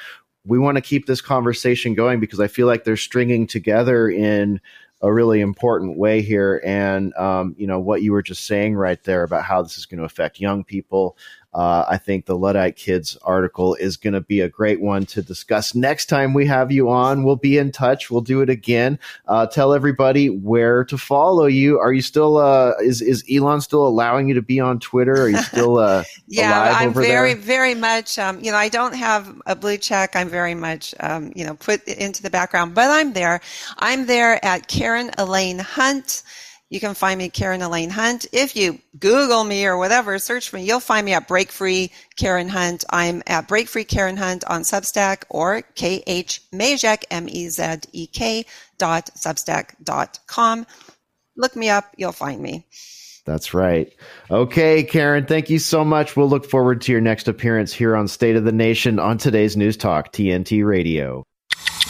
we 0.45 0.57
want 0.57 0.75
to 0.75 0.81
keep 0.81 1.05
this 1.05 1.21
conversation 1.21 1.93
going 1.93 2.19
because 2.19 2.39
I 2.39 2.47
feel 2.47 2.67
like 2.67 2.83
they're 2.83 2.97
stringing 2.97 3.47
together 3.47 4.09
in 4.09 4.59
a 5.01 5.11
really 5.11 5.41
important 5.41 5.97
way 5.97 6.21
here. 6.21 6.61
And, 6.63 7.13
um, 7.15 7.55
you 7.57 7.67
know, 7.67 7.79
what 7.79 8.01
you 8.01 8.11
were 8.11 8.21
just 8.21 8.45
saying 8.45 8.75
right 8.75 9.03
there 9.03 9.23
about 9.23 9.43
how 9.43 9.61
this 9.61 9.77
is 9.77 9.85
going 9.85 9.99
to 9.99 10.05
affect 10.05 10.39
young 10.39 10.63
people. 10.63 11.17
Uh, 11.53 11.85
I 11.89 11.97
think 11.97 12.25
the 12.25 12.37
Luddite 12.37 12.77
Kids 12.77 13.17
article 13.23 13.75
is 13.75 13.97
going 13.97 14.13
to 14.13 14.21
be 14.21 14.39
a 14.39 14.47
great 14.47 14.79
one 14.79 15.05
to 15.07 15.21
discuss 15.21 15.75
next 15.75 16.05
time 16.05 16.33
we 16.33 16.45
have 16.45 16.71
you 16.71 16.89
on. 16.89 17.23
We'll 17.23 17.35
be 17.35 17.57
in 17.57 17.71
touch. 17.71 18.09
We'll 18.09 18.21
do 18.21 18.41
it 18.41 18.49
again. 18.49 18.97
Uh, 19.27 19.47
tell 19.47 19.73
everybody 19.73 20.29
where 20.29 20.85
to 20.85 20.97
follow 20.97 21.47
you. 21.47 21.77
Are 21.77 21.91
you 21.91 22.01
still, 22.01 22.37
uh, 22.37 22.73
is, 22.81 23.01
is 23.01 23.23
Elon 23.29 23.59
still 23.59 23.85
allowing 23.85 24.29
you 24.29 24.33
to 24.35 24.41
be 24.41 24.61
on 24.61 24.79
Twitter? 24.79 25.23
Are 25.23 25.29
you 25.29 25.41
still, 25.41 25.77
uh, 25.77 26.03
yeah, 26.27 26.73
I'm 26.77 26.93
very, 26.93 27.33
there? 27.33 27.35
very 27.35 27.75
much, 27.75 28.17
um, 28.17 28.39
you 28.39 28.51
know, 28.51 28.57
I 28.57 28.69
don't 28.69 28.95
have 28.95 29.41
a 29.45 29.55
blue 29.55 29.77
check. 29.77 30.15
I'm 30.15 30.29
very 30.29 30.55
much, 30.55 30.95
um, 31.01 31.33
you 31.35 31.45
know, 31.45 31.55
put 31.55 31.83
into 31.85 32.23
the 32.23 32.29
background, 32.29 32.75
but 32.75 32.89
I'm 32.89 33.11
there. 33.11 33.41
I'm 33.77 34.05
there 34.05 34.43
at 34.45 34.67
Karen 34.67 35.11
Elaine 35.17 35.59
Hunt. 35.59 36.23
You 36.71 36.79
can 36.79 36.93
find 36.93 37.17
me 37.17 37.29
Karen 37.29 37.61
Elaine 37.61 37.89
Hunt. 37.89 38.27
If 38.31 38.55
you 38.55 38.79
Google 38.97 39.43
me 39.43 39.65
or 39.65 39.77
whatever, 39.77 40.17
search 40.17 40.49
for 40.49 40.55
me, 40.55 40.63
you'll 40.63 40.79
find 40.79 41.05
me 41.05 41.11
at 41.11 41.27
Break 41.27 41.51
Free 41.51 41.91
Karen 42.15 42.47
Hunt. 42.47 42.85
I'm 42.89 43.21
at 43.27 43.49
Break 43.49 43.67
Free 43.67 43.83
Karen 43.83 44.15
Hunt 44.15 44.45
on 44.45 44.61
Substack 44.61 45.23
or 45.29 45.63
KH 45.63 46.39
Mezek, 46.53 47.03
M-E-Z-E-K 47.11 48.45
dot 48.77 49.09
Substack 49.17 49.75
dot 49.83 50.19
com. 50.27 50.65
Look 51.35 51.57
me 51.57 51.69
up. 51.69 51.93
You'll 51.97 52.13
find 52.13 52.41
me. 52.41 52.65
That's 53.25 53.53
right. 53.53 53.93
Okay, 54.31 54.83
Karen, 54.83 55.25
thank 55.25 55.49
you 55.49 55.59
so 55.59 55.83
much. 55.83 56.15
We'll 56.15 56.29
look 56.29 56.49
forward 56.49 56.79
to 56.83 56.93
your 56.93 57.01
next 57.01 57.27
appearance 57.27 57.73
here 57.73 57.97
on 57.97 58.07
State 58.07 58.37
of 58.37 58.45
the 58.45 58.53
Nation 58.53 58.97
on 58.97 59.17
today's 59.17 59.57
News 59.57 59.75
Talk, 59.75 60.13
TNT 60.13 60.65
Radio. 60.65 61.25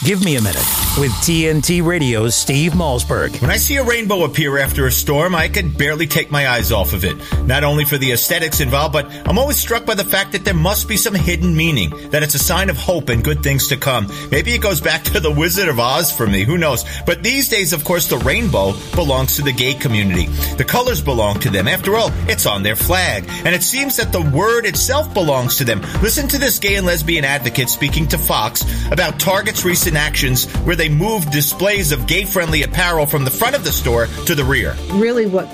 Give 0.02 0.24
me 0.24 0.34
a 0.34 0.42
minute 0.42 0.66
with 0.98 1.12
TNT 1.22 1.82
Radio's 1.82 2.34
Steve 2.34 2.72
Malzberg. 2.72 3.40
When 3.40 3.50
I 3.50 3.56
see 3.56 3.76
a 3.76 3.84
rainbow 3.84 4.24
appear 4.24 4.58
after 4.58 4.86
a 4.86 4.92
storm, 4.92 5.34
I 5.34 5.48
can 5.48 5.70
barely 5.70 6.06
take 6.06 6.30
my 6.30 6.48
eyes 6.48 6.70
off 6.70 6.92
of 6.92 7.02
it. 7.04 7.16
Not 7.46 7.64
only 7.64 7.86
for 7.86 7.96
the 7.96 8.12
aesthetics 8.12 8.60
involved, 8.60 8.92
but 8.92 9.10
I'm 9.26 9.38
always 9.38 9.56
struck 9.56 9.86
by 9.86 9.94
the 9.94 10.04
fact 10.04 10.32
that 10.32 10.44
there 10.44 10.54
must 10.54 10.88
be 10.88 10.98
some 10.98 11.14
hidden 11.14 11.56
meaning, 11.56 12.10
that 12.10 12.22
it's 12.22 12.34
a 12.34 12.38
sign 12.38 12.68
of 12.68 12.76
hope 12.76 13.08
and 13.08 13.24
good 13.24 13.42
things 13.42 13.68
to 13.68 13.78
come. 13.78 14.06
Maybe 14.30 14.52
it 14.52 14.60
goes 14.60 14.82
back 14.82 15.02
to 15.04 15.20
the 15.20 15.30
Wizard 15.30 15.68
of 15.68 15.80
Oz 15.80 16.12
for 16.12 16.26
me, 16.26 16.44
who 16.44 16.58
knows? 16.58 16.84
But 17.06 17.22
these 17.22 17.48
days, 17.48 17.72
of 17.72 17.84
course, 17.84 18.08
the 18.08 18.18
rainbow 18.18 18.74
belongs 18.94 19.36
to 19.36 19.42
the 19.42 19.52
gay 19.52 19.72
community. 19.72 20.26
The 20.56 20.64
colors 20.64 21.00
belong 21.00 21.40
to 21.40 21.50
them. 21.50 21.68
After 21.68 21.96
all, 21.96 22.10
it's 22.28 22.44
on 22.44 22.62
their 22.62 22.76
flag. 22.76 23.24
And 23.44 23.54
it 23.54 23.62
seems 23.62 23.96
that 23.96 24.12
the 24.12 24.20
word 24.20 24.66
itself 24.66 25.14
belongs 25.14 25.56
to 25.56 25.64
them. 25.64 25.80
Listen 26.02 26.28
to 26.28 26.38
this 26.38 26.58
gay 26.58 26.74
and 26.74 26.86
lesbian 26.86 27.24
advocate 27.24 27.70
speaking 27.70 28.08
to 28.08 28.18
Fox 28.18 28.62
about 28.92 29.18
Target's 29.18 29.64
recent 29.64 29.96
actions 29.96 30.50
where 30.64 30.76
they 30.76 30.81
moved 30.88 31.30
displays 31.30 31.92
of 31.92 32.06
gay 32.06 32.24
friendly 32.24 32.62
apparel 32.62 33.06
from 33.06 33.24
the 33.24 33.30
front 33.30 33.56
of 33.56 33.64
the 33.64 33.72
store 33.72 34.06
to 34.26 34.34
the 34.34 34.44
rear. 34.44 34.76
Really, 34.92 35.26
what 35.26 35.48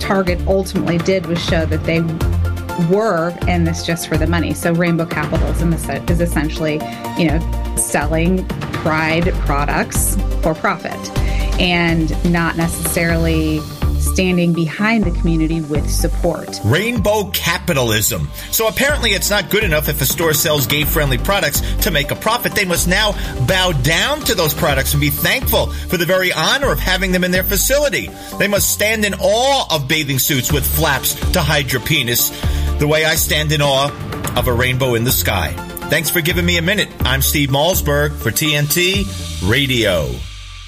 Target 0.00 0.40
ultimately 0.46 0.98
did 0.98 1.26
was 1.26 1.42
show 1.44 1.66
that 1.66 1.84
they 1.84 2.00
were 2.92 3.36
in 3.48 3.64
this 3.64 3.86
just 3.86 4.08
for 4.08 4.16
the 4.16 4.26
money. 4.26 4.52
So 4.52 4.72
rainbow 4.72 5.06
capitalism 5.06 5.72
is, 5.72 5.88
is 6.10 6.20
essentially, 6.20 6.74
you 7.16 7.26
know, 7.26 7.76
selling 7.76 8.46
pride 8.72 9.32
products 9.46 10.16
for 10.42 10.54
profit 10.54 10.98
and 11.60 12.10
not 12.32 12.56
necessarily 12.56 13.60
standing 14.14 14.52
behind 14.52 15.02
the 15.02 15.10
community 15.10 15.60
with 15.60 15.90
support. 15.90 16.60
Rainbow 16.64 17.30
capitalism. 17.32 18.28
So 18.52 18.68
apparently 18.68 19.10
it's 19.10 19.28
not 19.28 19.50
good 19.50 19.64
enough 19.64 19.88
if 19.88 20.00
a 20.00 20.06
store 20.06 20.32
sells 20.34 20.68
gay 20.68 20.84
friendly 20.84 21.18
products 21.18 21.62
to 21.82 21.90
make 21.90 22.12
a 22.12 22.14
profit. 22.14 22.54
They 22.54 22.64
must 22.64 22.86
now 22.86 23.10
bow 23.48 23.72
down 23.72 24.20
to 24.20 24.36
those 24.36 24.54
products 24.54 24.94
and 24.94 25.00
be 25.00 25.10
thankful 25.10 25.72
for 25.72 25.96
the 25.96 26.06
very 26.06 26.32
honor 26.32 26.70
of 26.70 26.78
having 26.78 27.10
them 27.10 27.24
in 27.24 27.32
their 27.32 27.42
facility. 27.42 28.08
They 28.38 28.46
must 28.46 28.70
stand 28.70 29.04
in 29.04 29.14
awe 29.14 29.66
of 29.74 29.88
bathing 29.88 30.20
suits 30.20 30.52
with 30.52 30.64
flaps 30.64 31.14
to 31.32 31.42
hide 31.42 31.72
your 31.72 31.82
penis, 31.82 32.30
the 32.78 32.86
way 32.86 33.04
I 33.04 33.16
stand 33.16 33.50
in 33.50 33.62
awe 33.62 33.90
of 34.36 34.46
a 34.46 34.52
rainbow 34.52 34.94
in 34.94 35.02
the 35.02 35.10
sky. 35.10 35.52
Thanks 35.90 36.08
for 36.08 36.20
giving 36.20 36.46
me 36.46 36.56
a 36.56 36.62
minute. 36.62 36.88
I'm 37.00 37.20
Steve 37.20 37.48
Malzberg 37.48 38.16
for 38.16 38.30
TNT 38.30 39.04
Radio 39.50 40.08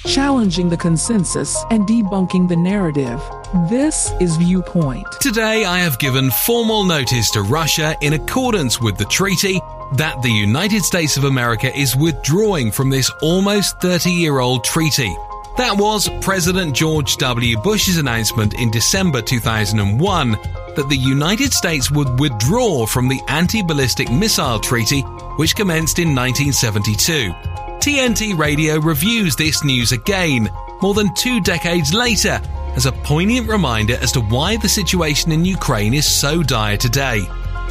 challenging 0.07 0.69
the 0.69 0.77
consensus 0.77 1.63
and 1.69 1.85
debunking 1.85 2.47
the 2.47 2.55
narrative. 2.55 3.21
This 3.53 4.11
is 4.19 4.35
Viewpoint. 4.35 5.07
Today, 5.21 5.63
I 5.63 5.79
have 5.79 5.99
given 5.99 6.31
formal 6.31 6.83
notice 6.83 7.31
to 7.31 7.43
Russia 7.43 7.95
in 8.01 8.11
accordance 8.11 8.81
with 8.81 8.97
the 8.97 9.05
treaty 9.05 9.61
that 9.93 10.21
the 10.21 10.29
United 10.29 10.83
States 10.83 11.15
of 11.15 11.23
America 11.23 11.73
is 11.73 11.95
withdrawing 11.95 12.73
from 12.73 12.89
this 12.89 13.09
almost 13.21 13.79
30 13.79 14.11
year 14.11 14.39
old 14.39 14.65
treaty. 14.65 15.15
That 15.55 15.77
was 15.77 16.09
President 16.19 16.75
George 16.75 17.15
W. 17.17 17.57
Bush's 17.61 17.97
announcement 17.97 18.53
in 18.55 18.69
December 18.69 19.21
2001 19.21 20.31
that 20.75 20.89
the 20.89 20.97
United 20.97 21.53
States 21.53 21.89
would 21.89 22.19
withdraw 22.19 22.85
from 22.85 23.07
the 23.07 23.21
Anti 23.29 23.61
Ballistic 23.61 24.11
Missile 24.11 24.59
Treaty, 24.59 25.03
which 25.37 25.55
commenced 25.55 25.99
in 25.99 26.13
1972. 26.13 27.31
TNT 27.79 28.37
Radio 28.37 28.77
reviews 28.77 29.37
this 29.37 29.63
news 29.63 29.93
again, 29.93 30.49
more 30.81 30.93
than 30.93 31.13
two 31.15 31.39
decades 31.39 31.93
later, 31.93 32.41
as 32.77 32.85
a 32.85 32.91
poignant 32.91 33.49
reminder 33.49 33.97
as 34.01 34.11
to 34.13 34.21
why 34.21 34.55
the 34.55 34.69
situation 34.69 35.31
in 35.31 35.43
Ukraine 35.43 35.95
is 35.95 36.05
so 36.05 36.43
dire 36.43 36.77
today. 36.77 37.27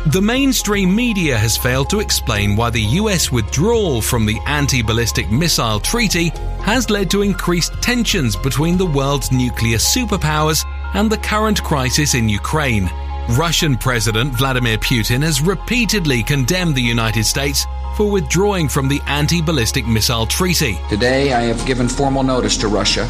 The 0.07 0.21
mainstream 0.21 0.95
media 0.95 1.39
has 1.39 1.57
failed 1.57 1.89
to 1.91 2.01
explain 2.01 2.57
why 2.57 2.71
the 2.71 2.89
US 3.01 3.33
withdrawal 3.33 4.03
from 4.03 4.27
the 4.27 4.39
Anti 4.47 4.83
Ballistic 4.83 5.31
Missile 5.31 5.81
Treaty 5.81 6.29
has 6.61 6.91
led 6.91 7.11
to 7.11 7.23
increased 7.23 7.73
tensions 7.81 8.37
between 8.37 8.77
the 8.77 8.87
world's 8.87 9.33
nuclear 9.33 9.79
superpowers 9.79 10.65
and 10.95 11.11
the 11.11 11.19
current 11.19 11.63
crisis 11.63 12.15
in 12.15 12.29
Ukraine. 12.29 12.91
Russian 13.31 13.77
President 13.77 14.35
Vladimir 14.35 14.79
Putin 14.79 15.23
has 15.23 15.41
repeatedly 15.41 16.23
condemned 16.23 16.77
the 16.77 16.83
United 16.83 17.25
States 17.25 17.65
for 17.97 18.11
withdrawing 18.11 18.69
from 18.69 18.89
the 18.89 19.01
Anti 19.07 19.41
Ballistic 19.41 19.87
Missile 19.87 20.27
Treaty. 20.27 20.79
Today, 20.89 21.33
I 21.33 21.43
have 21.43 21.65
given 21.67 21.89
formal 21.89 22.23
notice 22.23 22.57
to 22.59 22.69
Russia, 22.69 23.07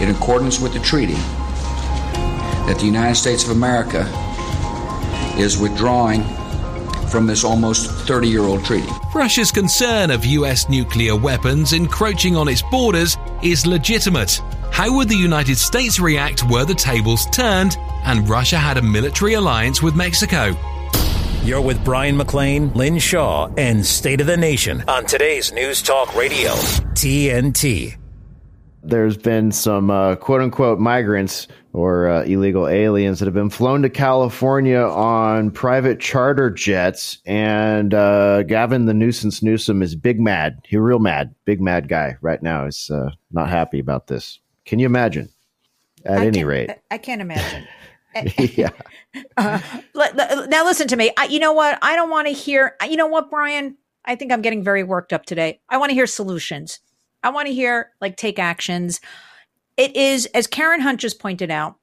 in 0.00 0.10
accordance 0.10 0.60
with 0.60 0.72
the 0.72 0.80
treaty, 0.80 1.14
that 2.66 2.76
the 2.78 2.86
United 2.86 3.14
States 3.14 3.44
of 3.44 3.50
America 3.50 4.04
is 5.38 5.58
withdrawing 5.58 6.22
from 7.08 7.26
this 7.26 7.44
almost 7.44 7.90
30 7.90 8.28
year 8.28 8.42
old 8.42 8.64
treaty. 8.64 8.88
Russia's 9.14 9.50
concern 9.50 10.10
of 10.10 10.24
US 10.24 10.68
nuclear 10.68 11.16
weapons 11.16 11.72
encroaching 11.72 12.36
on 12.36 12.48
its 12.48 12.62
borders 12.70 13.16
is 13.42 13.66
legitimate. 13.66 14.40
How 14.72 14.94
would 14.94 15.08
the 15.08 15.16
United 15.16 15.56
States 15.56 15.98
react 15.98 16.42
were 16.50 16.64
the 16.64 16.74
tables 16.74 17.26
turned 17.26 17.76
and 18.04 18.28
Russia 18.28 18.56
had 18.56 18.76
a 18.76 18.82
military 18.82 19.34
alliance 19.34 19.82
with 19.82 19.94
Mexico? 19.94 20.54
You're 21.42 21.60
with 21.60 21.84
Bryan 21.84 22.18
McClain, 22.18 22.74
Lynn 22.74 22.98
Shaw, 22.98 23.48
and 23.56 23.86
State 23.86 24.20
of 24.20 24.26
the 24.26 24.36
Nation 24.36 24.82
on 24.88 25.06
today's 25.06 25.52
News 25.52 25.80
Talk 25.80 26.14
Radio, 26.16 26.50
TNT. 26.94 27.96
There's 28.88 29.16
been 29.16 29.52
some 29.52 29.90
uh, 29.90 30.16
quote 30.16 30.40
unquote 30.40 30.78
migrants 30.78 31.48
or 31.72 32.08
uh, 32.08 32.22
illegal 32.22 32.68
aliens 32.68 33.18
that 33.18 33.26
have 33.26 33.34
been 33.34 33.50
flown 33.50 33.82
to 33.82 33.90
California 33.90 34.78
on 34.78 35.50
private 35.50 36.00
charter 36.00 36.50
jets. 36.50 37.18
And 37.26 37.92
uh, 37.92 38.44
Gavin 38.44 38.86
the 38.86 38.94
Nuisance 38.94 39.42
Newsom 39.42 39.82
is 39.82 39.94
big 39.94 40.18
mad. 40.20 40.60
He 40.66 40.76
real 40.76 41.00
mad. 41.00 41.34
Big 41.44 41.60
mad 41.60 41.88
guy 41.88 42.16
right 42.20 42.42
now 42.42 42.66
is 42.66 42.90
uh, 42.90 43.10
not 43.32 43.50
happy 43.50 43.78
about 43.78 44.06
this. 44.06 44.40
Can 44.64 44.78
you 44.78 44.86
imagine? 44.86 45.28
At 46.04 46.20
I 46.20 46.26
any 46.26 46.44
rate, 46.44 46.70
I 46.90 46.98
can't 46.98 47.20
imagine. 47.20 47.66
yeah. 48.38 48.70
Uh, 49.38 49.58
now 50.48 50.64
listen 50.64 50.88
to 50.88 50.96
me. 50.96 51.10
I, 51.16 51.24
you 51.24 51.38
know 51.38 51.52
what? 51.52 51.78
I 51.80 51.96
don't 51.96 52.10
want 52.10 52.26
to 52.28 52.34
hear. 52.34 52.76
You 52.86 52.96
know 52.96 53.06
what, 53.06 53.30
Bryan? 53.30 53.76
I 54.04 54.14
think 54.14 54.30
I'm 54.30 54.42
getting 54.42 54.62
very 54.62 54.82
worked 54.82 55.12
up 55.12 55.24
today. 55.24 55.60
I 55.70 55.78
want 55.78 55.90
to 55.90 55.94
hear 55.94 56.06
solutions. 56.06 56.80
I 57.26 57.30
want 57.30 57.48
to 57.48 57.54
hear 57.54 57.90
like 58.00 58.16
take 58.16 58.38
actions. 58.38 59.00
It 59.76 59.96
is, 59.96 60.26
as 60.26 60.46
Karen 60.46 60.80
Hunt 60.80 61.00
just 61.00 61.18
pointed 61.18 61.50
out, 61.50 61.74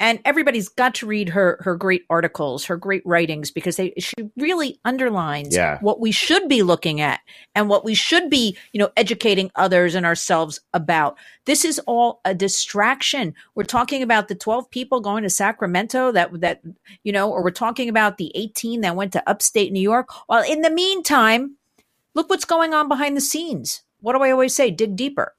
and 0.00 0.18
everybody's 0.24 0.68
got 0.68 0.94
to 0.96 1.06
read 1.06 1.28
her 1.28 1.58
her 1.62 1.76
great 1.76 2.04
articles, 2.08 2.64
her 2.64 2.76
great 2.76 3.02
writings, 3.04 3.50
because 3.50 3.76
they 3.76 3.92
she 3.98 4.14
really 4.38 4.80
underlines 4.86 5.54
Yeah. 5.54 5.78
what 5.80 6.00
we 6.00 6.10
should 6.10 6.48
be 6.48 6.62
looking 6.62 7.00
at 7.02 7.20
and 7.54 7.68
what 7.68 7.84
we 7.84 7.94
should 7.94 8.30
be, 8.30 8.56
you 8.72 8.78
know, 8.78 8.90
educating 8.96 9.50
others 9.56 9.94
and 9.94 10.06
ourselves 10.06 10.60
about. 10.72 11.18
This 11.44 11.64
is 11.66 11.80
all 11.86 12.20
a 12.24 12.34
distraction. 12.34 13.34
We're 13.56 13.64
talking 13.64 14.02
about 14.02 14.28
the 14.28 14.36
12 14.36 14.70
people 14.70 15.00
going 15.00 15.22
to 15.24 15.30
Sacramento 15.30 16.12
that 16.12 16.40
that 16.40 16.62
you 17.02 17.12
know, 17.12 17.30
or 17.30 17.42
we're 17.44 17.50
talking 17.50 17.90
about 17.90 18.16
the 18.16 18.32
18 18.34 18.80
that 18.80 18.96
went 18.96 19.12
to 19.12 19.28
upstate 19.28 19.70
New 19.70 19.82
York. 19.82 20.08
While 20.28 20.44
in 20.50 20.62
the 20.62 20.70
meantime, 20.70 21.56
look 22.14 22.30
what's 22.30 22.46
going 22.46 22.72
on 22.72 22.88
behind 22.88 23.16
the 23.16 23.20
scenes. 23.20 23.82
What 24.00 24.14
do 24.14 24.22
I 24.22 24.30
always 24.30 24.54
say? 24.54 24.70
Dig 24.70 24.96
deeper. 24.96 25.34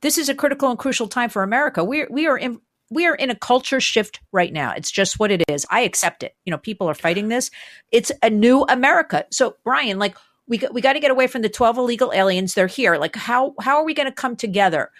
This 0.00 0.18
is 0.18 0.28
a 0.28 0.34
critical 0.34 0.68
and 0.70 0.78
crucial 0.78 1.08
time 1.08 1.30
for 1.30 1.42
America. 1.42 1.84
We 1.84 2.06
we 2.10 2.26
are 2.26 2.36
in 2.36 2.60
we 2.90 3.06
are 3.06 3.14
in 3.14 3.30
a 3.30 3.34
culture 3.34 3.80
shift 3.80 4.20
right 4.32 4.52
now. 4.52 4.72
It's 4.72 4.90
just 4.90 5.18
what 5.18 5.30
it 5.30 5.42
is. 5.48 5.64
I 5.70 5.80
accept 5.80 6.22
it. 6.22 6.36
You 6.44 6.50
know, 6.50 6.58
people 6.58 6.88
are 6.88 6.94
fighting 6.94 7.28
this. 7.28 7.50
It's 7.90 8.12
a 8.22 8.28
new 8.28 8.64
America. 8.68 9.24
So, 9.30 9.56
Bryan, 9.64 9.98
like 9.98 10.16
we 10.46 10.60
we 10.72 10.80
got 10.80 10.94
to 10.94 11.00
get 11.00 11.10
away 11.10 11.26
from 11.26 11.42
the 11.42 11.48
12 11.48 11.78
illegal 11.78 12.12
aliens. 12.12 12.54
They're 12.54 12.66
here. 12.66 12.96
Like 12.96 13.16
how 13.16 13.54
how 13.60 13.76
are 13.76 13.84
we 13.84 13.94
going 13.94 14.08
to 14.08 14.14
come 14.14 14.36
together, 14.36 14.90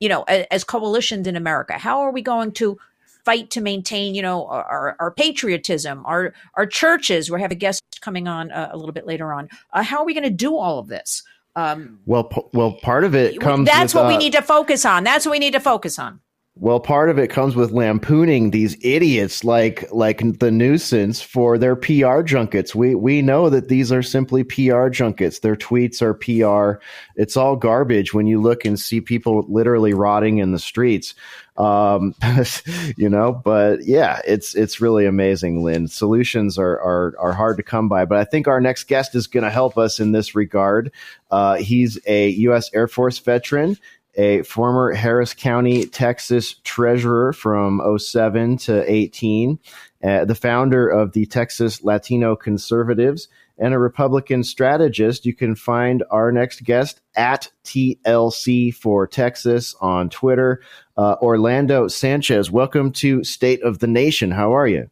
you 0.00 0.08
know, 0.08 0.22
as, 0.22 0.46
as 0.50 0.64
coalitions 0.64 1.26
in 1.26 1.36
America? 1.36 1.74
How 1.74 2.00
are 2.00 2.12
we 2.12 2.22
going 2.22 2.52
to 2.52 2.78
fight 3.24 3.50
to 3.50 3.60
maintain, 3.60 4.14
you 4.14 4.22
know, 4.22 4.46
our, 4.46 4.96
our 4.98 5.10
patriotism, 5.10 6.02
our 6.06 6.32
our 6.54 6.66
churches? 6.66 7.30
We 7.30 7.40
have 7.40 7.52
a 7.52 7.56
guest 7.56 7.82
coming 8.00 8.28
on 8.28 8.50
uh, 8.52 8.70
a 8.72 8.76
little 8.76 8.92
bit 8.92 9.06
later 9.06 9.32
on. 9.32 9.48
Uh, 9.72 9.82
how 9.82 9.98
are 9.98 10.06
we 10.06 10.14
going 10.14 10.24
to 10.24 10.30
do 10.30 10.56
all 10.56 10.78
of 10.78 10.88
this? 10.88 11.22
Um, 11.54 11.98
Well, 12.06 12.24
p- 12.24 12.42
well, 12.52 12.72
part 12.72 13.04
of 13.04 13.14
it 13.14 13.40
comes. 13.40 13.66
that's 13.68 13.94
with, 13.94 14.04
what 14.04 14.08
we 14.08 14.14
uh, 14.14 14.18
need 14.18 14.32
to 14.32 14.42
focus 14.42 14.84
on. 14.84 15.04
That's 15.04 15.26
what 15.26 15.32
we 15.32 15.38
need 15.38 15.52
to 15.52 15.60
focus 15.60 15.98
on. 15.98 16.20
Well, 16.54 16.80
part 16.80 17.08
of 17.08 17.18
it 17.18 17.30
comes 17.30 17.56
with 17.56 17.72
lampooning 17.72 18.50
these 18.50 18.76
idiots 18.82 19.42
like 19.42 19.90
like 19.90 20.38
the 20.38 20.50
nuisance 20.50 21.22
for 21.22 21.56
their 21.56 21.74
PR 21.74 22.20
junkets. 22.20 22.74
We 22.74 22.94
we 22.94 23.22
know 23.22 23.48
that 23.48 23.68
these 23.68 23.90
are 23.90 24.02
simply 24.02 24.44
PR 24.44 24.88
junkets. 24.88 25.38
Their 25.38 25.56
tweets 25.56 26.02
are 26.02 26.12
PR. 26.12 26.82
It's 27.16 27.38
all 27.38 27.56
garbage 27.56 28.12
when 28.12 28.26
you 28.26 28.38
look 28.38 28.66
and 28.66 28.78
see 28.78 29.00
people 29.00 29.46
literally 29.48 29.94
rotting 29.94 30.38
in 30.38 30.52
the 30.52 30.58
streets. 30.58 31.14
Um, 31.56 32.14
you 32.96 33.08
know, 33.08 33.32
but 33.32 33.84
yeah, 33.84 34.20
it's 34.26 34.54
it's 34.54 34.80
really 34.80 35.06
amazing, 35.06 35.62
Lynn. 35.62 35.88
Solutions 35.88 36.58
are 36.58 36.80
are 36.80 37.14
are 37.18 37.32
hard 37.32 37.56
to 37.58 37.62
come 37.62 37.88
by, 37.88 38.04
but 38.04 38.18
I 38.18 38.24
think 38.24 38.48
our 38.48 38.60
next 38.60 38.84
guest 38.84 39.14
is 39.14 39.26
going 39.26 39.44
to 39.44 39.50
help 39.50 39.76
us 39.76 40.00
in 40.00 40.12
this 40.12 40.34
regard. 40.34 40.92
Uh, 41.30 41.56
he's 41.56 41.98
a 42.06 42.30
U.S. 42.30 42.70
Air 42.72 42.88
Force 42.88 43.18
veteran 43.18 43.76
a 44.14 44.42
former 44.42 44.92
Harris 44.92 45.34
County, 45.34 45.86
Texas 45.86 46.56
treasurer 46.64 47.32
from 47.32 47.80
07 47.98 48.58
to 48.58 48.90
18, 48.90 49.58
uh, 50.04 50.24
the 50.24 50.34
founder 50.34 50.88
of 50.88 51.12
the 51.12 51.26
Texas 51.26 51.82
Latino 51.82 52.36
Conservatives, 52.36 53.28
and 53.58 53.72
a 53.72 53.78
Republican 53.78 54.44
strategist. 54.44 55.24
You 55.24 55.34
can 55.34 55.54
find 55.54 56.02
our 56.10 56.32
next 56.32 56.64
guest 56.64 57.00
at 57.16 57.48
TLC 57.64 58.74
for 58.74 59.06
Texas 59.06 59.74
on 59.80 60.10
Twitter. 60.10 60.62
Uh, 60.96 61.16
Orlando 61.22 61.88
Sanchez, 61.88 62.50
welcome 62.50 62.92
to 62.92 63.24
State 63.24 63.62
of 63.62 63.78
the 63.78 63.86
Nation. 63.86 64.30
How 64.30 64.54
are 64.54 64.66
you? 64.66 64.90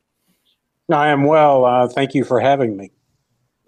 I 0.93 1.09
am 1.09 1.25
well. 1.25 1.65
Uh, 1.65 1.89
thank 1.89 2.15
you 2.15 2.25
for 2.25 2.41
having 2.41 2.77
me. 2.77 2.91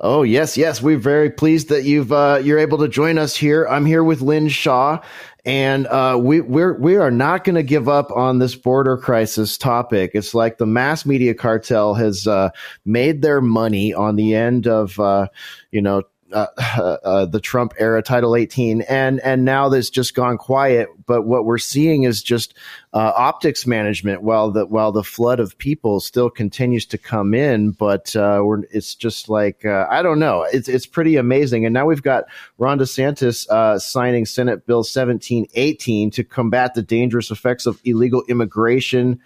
Oh 0.04 0.24
yes, 0.24 0.56
yes, 0.56 0.82
we're 0.82 0.98
very 0.98 1.30
pleased 1.30 1.68
that 1.68 1.84
you've 1.84 2.10
uh, 2.12 2.40
you're 2.42 2.58
able 2.58 2.78
to 2.78 2.88
join 2.88 3.18
us 3.18 3.36
here. 3.36 3.68
I'm 3.68 3.86
here 3.86 4.02
with 4.02 4.20
Lynn 4.20 4.48
Shaw, 4.48 5.00
and 5.44 5.86
uh, 5.86 6.18
we 6.20 6.40
we're 6.40 6.76
we 6.76 6.96
are 6.96 7.10
not 7.10 7.44
going 7.44 7.54
to 7.54 7.62
give 7.62 7.88
up 7.88 8.10
on 8.10 8.40
this 8.40 8.56
border 8.56 8.96
crisis 8.96 9.56
topic. 9.56 10.10
It's 10.14 10.34
like 10.34 10.58
the 10.58 10.66
mass 10.66 11.06
media 11.06 11.34
cartel 11.34 11.94
has 11.94 12.26
uh, 12.26 12.50
made 12.84 13.22
their 13.22 13.40
money 13.40 13.94
on 13.94 14.16
the 14.16 14.34
end 14.34 14.66
of 14.66 14.98
uh, 14.98 15.28
you 15.70 15.80
know 15.80 16.02
uh, 16.32 16.46
uh, 17.04 17.26
the 17.26 17.40
Trump 17.40 17.74
era 17.78 18.02
Title 18.02 18.36
18, 18.36 18.82
and 18.82 19.20
and 19.20 19.44
now 19.44 19.68
this 19.68 19.90
just 19.90 20.14
gone 20.14 20.38
quiet. 20.38 20.88
But 21.06 21.22
what 21.22 21.44
we're 21.44 21.58
seeing 21.58 22.04
is 22.04 22.22
just 22.22 22.54
uh, 22.92 23.12
optics 23.16 23.66
management, 23.66 24.22
while 24.22 24.50
the 24.50 24.66
while 24.66 24.92
the 24.92 25.04
flood 25.04 25.40
of 25.40 25.56
people 25.58 26.00
still 26.00 26.30
continues 26.30 26.86
to 26.86 26.98
come 26.98 27.34
in. 27.34 27.72
But 27.72 28.14
uh, 28.16 28.42
it's 28.70 28.94
just 28.94 29.28
like 29.28 29.64
uh, 29.64 29.86
I 29.90 30.02
don't 30.02 30.18
know. 30.18 30.46
It's 30.52 30.68
it's 30.68 30.86
pretty 30.86 31.16
amazing. 31.16 31.64
And 31.64 31.72
now 31.72 31.86
we've 31.86 32.02
got 32.02 32.24
Ron 32.58 32.78
DeSantis 32.78 33.48
uh, 33.48 33.78
signing 33.78 34.26
Senate 34.26 34.66
Bill 34.66 34.78
1718 34.78 36.10
to 36.12 36.24
combat 36.24 36.74
the 36.74 36.82
dangerous 36.82 37.30
effects 37.30 37.66
of 37.66 37.80
illegal 37.84 38.22
immigration 38.28 39.20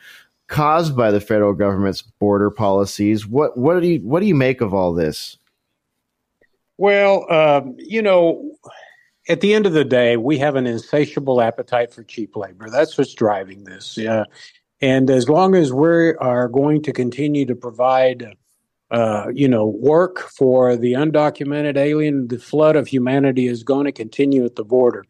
caused 0.49 0.97
by 0.97 1.11
the 1.11 1.21
federal 1.21 1.53
government's 1.53 2.03
border 2.03 2.51
policies. 2.51 3.27
What 3.27 3.57
what 3.57 3.81
do 3.81 3.89
you 3.89 4.01
what 4.01 4.21
do 4.21 4.27
you 4.27 4.35
make 4.35 4.61
of 4.61 4.75
all 4.75 4.93
this? 4.93 5.39
Well, 6.79 7.31
um, 7.33 7.74
you 7.79 8.03
know, 8.03 8.57
at 9.29 9.41
the 9.41 9.55
end 9.55 9.66
of 9.66 9.72
the 9.72 9.85
day, 9.85 10.16
we 10.16 10.39
have 10.39 10.57
an 10.57 10.66
insatiable 10.66 11.41
appetite 11.41 11.93
for 11.93 12.03
cheap 12.05 12.37
labor. 12.37 12.68
That's 12.70 12.97
what's 12.97 13.14
driving 13.14 13.64
this. 13.64 13.97
Yeah. 13.97 14.24
And 14.81 15.11
as 15.11 15.29
long 15.29 15.55
as 15.55 15.72
we 15.72 16.14
are 16.14 16.49
going 16.49 16.83
to 16.83 16.93
continue 16.93 17.47
to 17.47 17.57
provide, 17.57 18.37
uh, 18.91 19.29
you 19.33 19.49
know, 19.49 19.66
work 19.66 20.20
for 20.20 20.77
the 20.77 20.93
undocumented 20.93 21.77
alien, 21.77 22.29
the 22.29 22.39
flood 22.39 22.77
of 22.77 22.87
humanity 22.87 23.47
is 23.47 23.62
going 23.62 23.87
to 23.87 23.93
continue 23.93 24.45
at 24.45 24.57
the 24.57 24.64
border. 24.64 25.05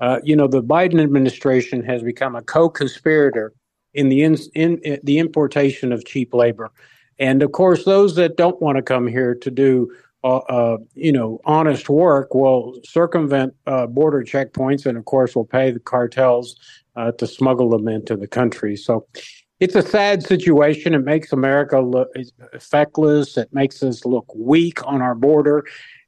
Uh, 0.00 0.18
you 0.24 0.34
know, 0.34 0.48
the 0.48 0.62
Biden 0.62 1.00
administration 1.00 1.84
has 1.84 2.02
become 2.02 2.34
a 2.34 2.42
co-conspirator 2.42 3.54
in 3.94 4.08
the 4.08 4.22
in, 4.22 4.36
in, 4.54 4.78
in 4.78 4.98
the 5.04 5.18
importation 5.18 5.92
of 5.92 6.04
cheap 6.04 6.34
labor, 6.34 6.72
and 7.18 7.42
of 7.42 7.52
course, 7.52 7.84
those 7.84 8.16
that 8.16 8.36
don't 8.36 8.60
want 8.60 8.76
to 8.76 8.82
come 8.82 9.06
here 9.06 9.34
to 9.34 9.50
do 9.50 9.92
uh, 10.24 10.38
uh, 10.38 10.78
you 10.94 11.12
know, 11.12 11.40
honest 11.44 11.88
work 11.88 12.34
will 12.34 12.78
circumvent 12.84 13.54
uh, 13.66 13.86
border 13.86 14.22
checkpoints, 14.22 14.86
and 14.86 14.96
of 14.96 15.04
course, 15.04 15.34
will 15.34 15.44
pay 15.44 15.70
the 15.70 15.80
cartels 15.80 16.56
uh, 16.96 17.12
to 17.12 17.26
smuggle 17.26 17.70
them 17.70 17.88
into 17.88 18.16
the 18.16 18.28
country. 18.28 18.76
So, 18.76 19.06
it's 19.60 19.74
a 19.76 19.82
sad 19.82 20.24
situation. 20.24 20.94
It 20.94 21.04
makes 21.04 21.32
America 21.32 21.78
look 21.80 22.08
feckless. 22.58 23.36
It 23.36 23.48
makes 23.52 23.82
us 23.82 24.04
look 24.04 24.26
weak 24.34 24.84
on 24.86 25.00
our 25.02 25.14
border, 25.14 25.64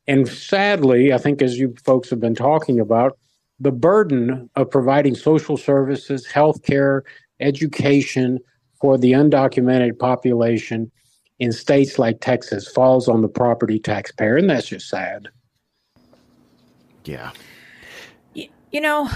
and 0.06 0.28
sadly, 0.28 1.12
I 1.12 1.18
think, 1.18 1.42
as 1.42 1.58
you 1.58 1.74
folks 1.84 2.10
have 2.10 2.20
been 2.20 2.34
talking 2.34 2.78
about, 2.80 3.18
the 3.60 3.72
burden 3.72 4.50
of 4.56 4.70
providing 4.70 5.14
social 5.14 5.56
services, 5.56 6.26
health 6.26 6.62
care, 6.62 7.04
education 7.40 8.38
for 8.80 8.98
the 8.98 9.12
undocumented 9.12 9.98
population 9.98 10.90
in 11.38 11.52
states 11.52 11.98
like 11.98 12.20
Texas 12.20 12.68
falls 12.68 13.08
on 13.08 13.22
the 13.22 13.28
property 13.28 13.78
taxpayer, 13.78 14.36
and 14.36 14.48
that's 14.48 14.68
just 14.68 14.88
sad. 14.88 15.28
Yeah. 17.04 17.32
You, 18.34 18.48
you 18.70 18.80
know, 18.80 19.10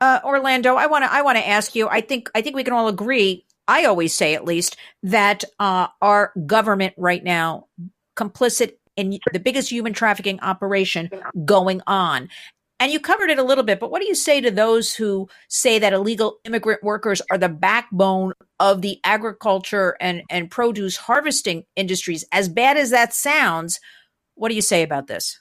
uh, 0.00 0.20
Orlando, 0.24 0.74
I 0.74 0.86
want 0.86 1.04
to 1.04 1.12
I 1.12 1.22
want 1.22 1.38
to 1.38 1.48
ask 1.48 1.74
you. 1.74 1.88
I 1.88 2.00
think 2.00 2.30
I 2.34 2.42
think 2.42 2.56
we 2.56 2.64
can 2.64 2.74
all 2.74 2.88
agree. 2.88 3.44
I 3.68 3.84
always 3.84 4.12
say, 4.12 4.34
at 4.34 4.44
least, 4.44 4.76
that 5.04 5.44
uh, 5.60 5.86
our 6.00 6.32
government 6.46 6.94
right 6.96 7.22
now 7.22 7.68
complicit 8.16 8.72
in 8.96 9.18
the 9.32 9.38
biggest 9.38 9.70
human 9.70 9.92
trafficking 9.92 10.40
operation 10.40 11.10
going 11.44 11.80
on. 11.86 12.28
And 12.80 12.90
you 12.90 12.98
covered 12.98 13.30
it 13.30 13.38
a 13.38 13.44
little 13.44 13.62
bit, 13.62 13.78
but 13.78 13.92
what 13.92 14.02
do 14.02 14.08
you 14.08 14.14
say 14.16 14.40
to 14.40 14.50
those 14.50 14.92
who 14.92 15.28
say 15.48 15.78
that 15.78 15.92
illegal 15.92 16.38
immigrant 16.44 16.82
workers 16.82 17.22
are 17.30 17.38
the 17.38 17.48
backbone 17.48 18.32
of 18.62 18.80
the 18.80 19.00
agriculture 19.02 19.96
and, 20.00 20.22
and 20.30 20.50
produce 20.50 20.96
harvesting 20.96 21.64
industries? 21.74 22.24
As 22.30 22.48
bad 22.48 22.76
as 22.76 22.90
that 22.90 23.12
sounds, 23.12 23.80
what 24.36 24.48
do 24.48 24.54
you 24.54 24.62
say 24.62 24.82
about 24.82 25.08
this? 25.08 25.40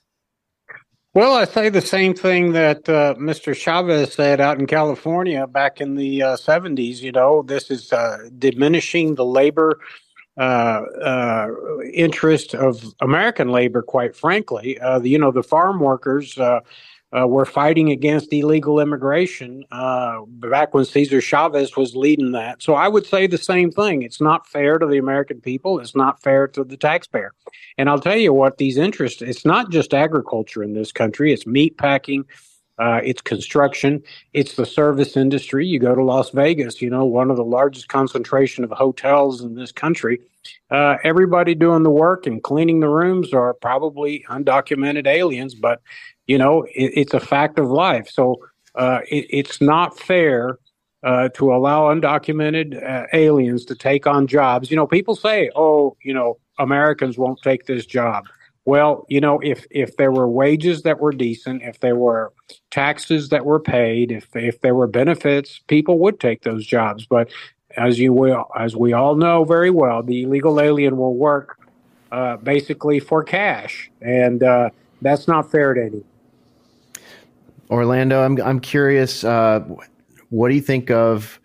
Well, 1.13 1.36
I 1.36 1.45
say 1.45 1.69
the 1.69 1.82
same 1.82 2.15
thing 2.15 2.53
that 2.53 2.89
uh, 2.89 3.15
Mr. 3.19 3.55
Chavez 3.55 4.13
said 4.13 4.41
out 4.41 4.59
in 4.59 4.65
California 4.65 5.45
back 5.45 5.82
in 5.82 5.95
the 5.95 6.24
uh, 6.24 6.36
70s. 6.36 7.01
You 7.01 7.11
know, 7.11 7.43
this 7.43 7.69
is 7.69 7.93
uh, 7.93 8.30
diminishing 8.38 9.15
the 9.15 9.26
labor 9.26 9.80
uh, 10.38 10.82
uh, 11.03 11.47
interest 11.93 12.55
of 12.55 12.82
American 13.01 13.49
labor, 13.49 13.82
quite 13.82 14.15
frankly. 14.15 14.80
Uh, 14.80 14.99
you 15.01 15.19
know, 15.19 15.32
the 15.32 15.43
farm 15.43 15.80
workers 15.80 16.39
uh, 17.18 17.28
were 17.28 17.45
fighting 17.45 17.91
against 17.91 18.32
illegal 18.32 18.80
immigration 18.80 19.64
uh, 19.72 20.22
back 20.28 20.74
when 20.74 20.86
Cesar 20.86 21.22
Chavez 21.22 21.76
was 21.76 21.95
leading 21.95 22.32
that. 22.32 22.62
So 22.62 22.74
I 22.74 22.88
would 22.88 23.05
say 23.05 23.28
the 23.28 23.38
same 23.38 23.72
thing. 23.72 24.01
It's 24.01 24.22
not 24.22 24.47
fair 24.47 24.80
to 24.80 24.86
the 24.86 24.97
American 24.97 25.41
people. 25.41 25.80
It's 25.80 25.95
not 25.95 26.22
fair 26.22 26.47
to 26.49 26.64
the 26.64 26.78
taxpayer. 26.78 27.34
And 27.78 27.89
I'll 27.89 27.99
tell 27.99 28.18
you 28.18 28.34
what, 28.34 28.57
these 28.57 28.78
interests, 28.78 29.22
it's 29.22 29.45
not 29.45 29.72
just 29.72 29.93
agriculture 29.93 30.64
in 30.64 30.74
this 30.74 30.91
country, 30.91 31.34
it's 31.34 31.45
meat 31.45 31.78
packing. 31.78 32.26
Uh, 32.80 32.99
it's 33.03 33.22
construction. 33.22 34.01
It's 34.34 34.55
the 34.55 34.66
service 34.66 35.16
industry. 35.16 35.68
You 35.68 35.78
go 35.78 35.93
to 35.93 36.03
Las 36.03 36.32
Vegas, 36.32 36.82
you 36.82 36.89
know, 36.89 37.05
one 37.05 37.30
of 37.30 37.38
the 37.38 37.43
largest 37.43 37.89
concentration 37.89 38.64
of 38.64 38.72
hotels 38.72 39.41
in 39.41 39.53
this 39.53 39.72
country. 39.72 40.20
Uh, 40.72 40.95
everybody 41.03 41.53
doing 41.53 41.84
the 41.84 41.91
work 41.91 42.26
and 42.26 42.41
cleaning 42.41 42.80
the 42.80 42.89
rooms 42.89 43.34
are 43.34 43.53
probably 43.53 44.26
undocumented 44.30 45.05
aliens, 45.05 45.53
but 45.53 45.82
you 46.32 46.38
know, 46.38 46.63
it, 46.63 46.91
it's 47.01 47.13
a 47.13 47.19
fact 47.19 47.59
of 47.59 47.69
life. 47.69 48.07
So 48.09 48.38
uh, 48.75 48.99
it, 49.09 49.25
it's 49.29 49.59
not 49.59 49.99
fair 49.99 50.57
uh, 51.03 51.27
to 51.29 51.53
allow 51.53 51.93
undocumented 51.93 52.82
uh, 52.82 53.07
aliens 53.11 53.65
to 53.65 53.75
take 53.75 54.07
on 54.07 54.27
jobs. 54.27 54.71
You 54.71 54.77
know, 54.77 54.88
people 54.88 55.15
say, 55.15 55.51
"Oh, 55.55 55.97
you 56.01 56.13
know, 56.13 56.38
Americans 56.57 57.17
won't 57.17 57.41
take 57.41 57.65
this 57.65 57.86
job." 57.86 58.27
Well, 58.63 59.05
you 59.09 59.19
know, 59.19 59.39
if 59.41 59.65
if 59.71 59.97
there 59.97 60.11
were 60.11 60.29
wages 60.29 60.84
that 60.84 61.01
were 61.01 61.11
decent, 61.11 61.63
if 61.63 61.82
there 61.82 61.97
were 61.97 62.32
taxes 62.69 63.27
that 63.29 63.43
were 63.45 63.59
paid, 63.59 64.09
if 64.09 64.34
if 64.34 64.61
there 64.61 64.75
were 64.75 64.88
benefits, 64.88 65.59
people 65.67 65.99
would 65.99 66.17
take 66.21 66.43
those 66.43 66.65
jobs. 66.65 67.05
But 67.05 67.29
as 67.75 67.99
you 67.99 68.13
will, 68.13 68.45
as 68.57 68.73
we 68.73 68.93
all 68.93 69.15
know 69.15 69.43
very 69.43 69.71
well, 69.71 70.01
the 70.01 70.23
illegal 70.23 70.61
alien 70.61 70.95
will 70.95 71.15
work 71.15 71.57
uh, 72.11 72.38
basically 72.38 73.01
for 73.01 73.21
cash, 73.21 73.91
and 74.01 74.43
uh, 74.43 74.69
that's 75.01 75.27
not 75.27 75.51
fair 75.51 75.73
to 75.73 75.82
anyone. 75.82 76.11
Orlando, 77.72 78.22
I'm 78.22 78.39
I'm 78.41 78.59
curious. 78.59 79.24
Uh, 79.24 79.61
what 80.30 80.49
do 80.49 80.55
you 80.55 80.61
think 80.61 80.91
of 80.91 81.39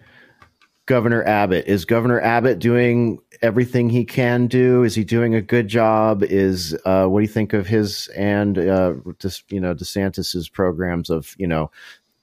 Governor 0.87 1.23
Abbott? 1.25 1.67
Is 1.67 1.85
Governor 1.85 2.21
Abbott 2.21 2.59
doing 2.59 3.19
everything 3.43 3.89
he 3.89 4.05
can 4.05 4.49
do? 4.49 4.83
Is 4.83 4.95
he 4.95 5.05
doing 5.05 5.35
a 5.35 5.41
good 5.41 5.69
job? 5.69 6.25
Is 6.25 6.77
uh, 6.85 7.07
what 7.07 7.21
do 7.21 7.23
you 7.23 7.33
think 7.33 7.53
of 7.53 7.67
his 7.67 8.09
and 8.09 8.59
uh, 8.59 8.95
just 9.21 9.51
you 9.53 9.61
know 9.61 9.75
DeSantis's 9.75 10.49
programs 10.49 11.11
of 11.11 11.35
you 11.39 11.47
know 11.47 11.71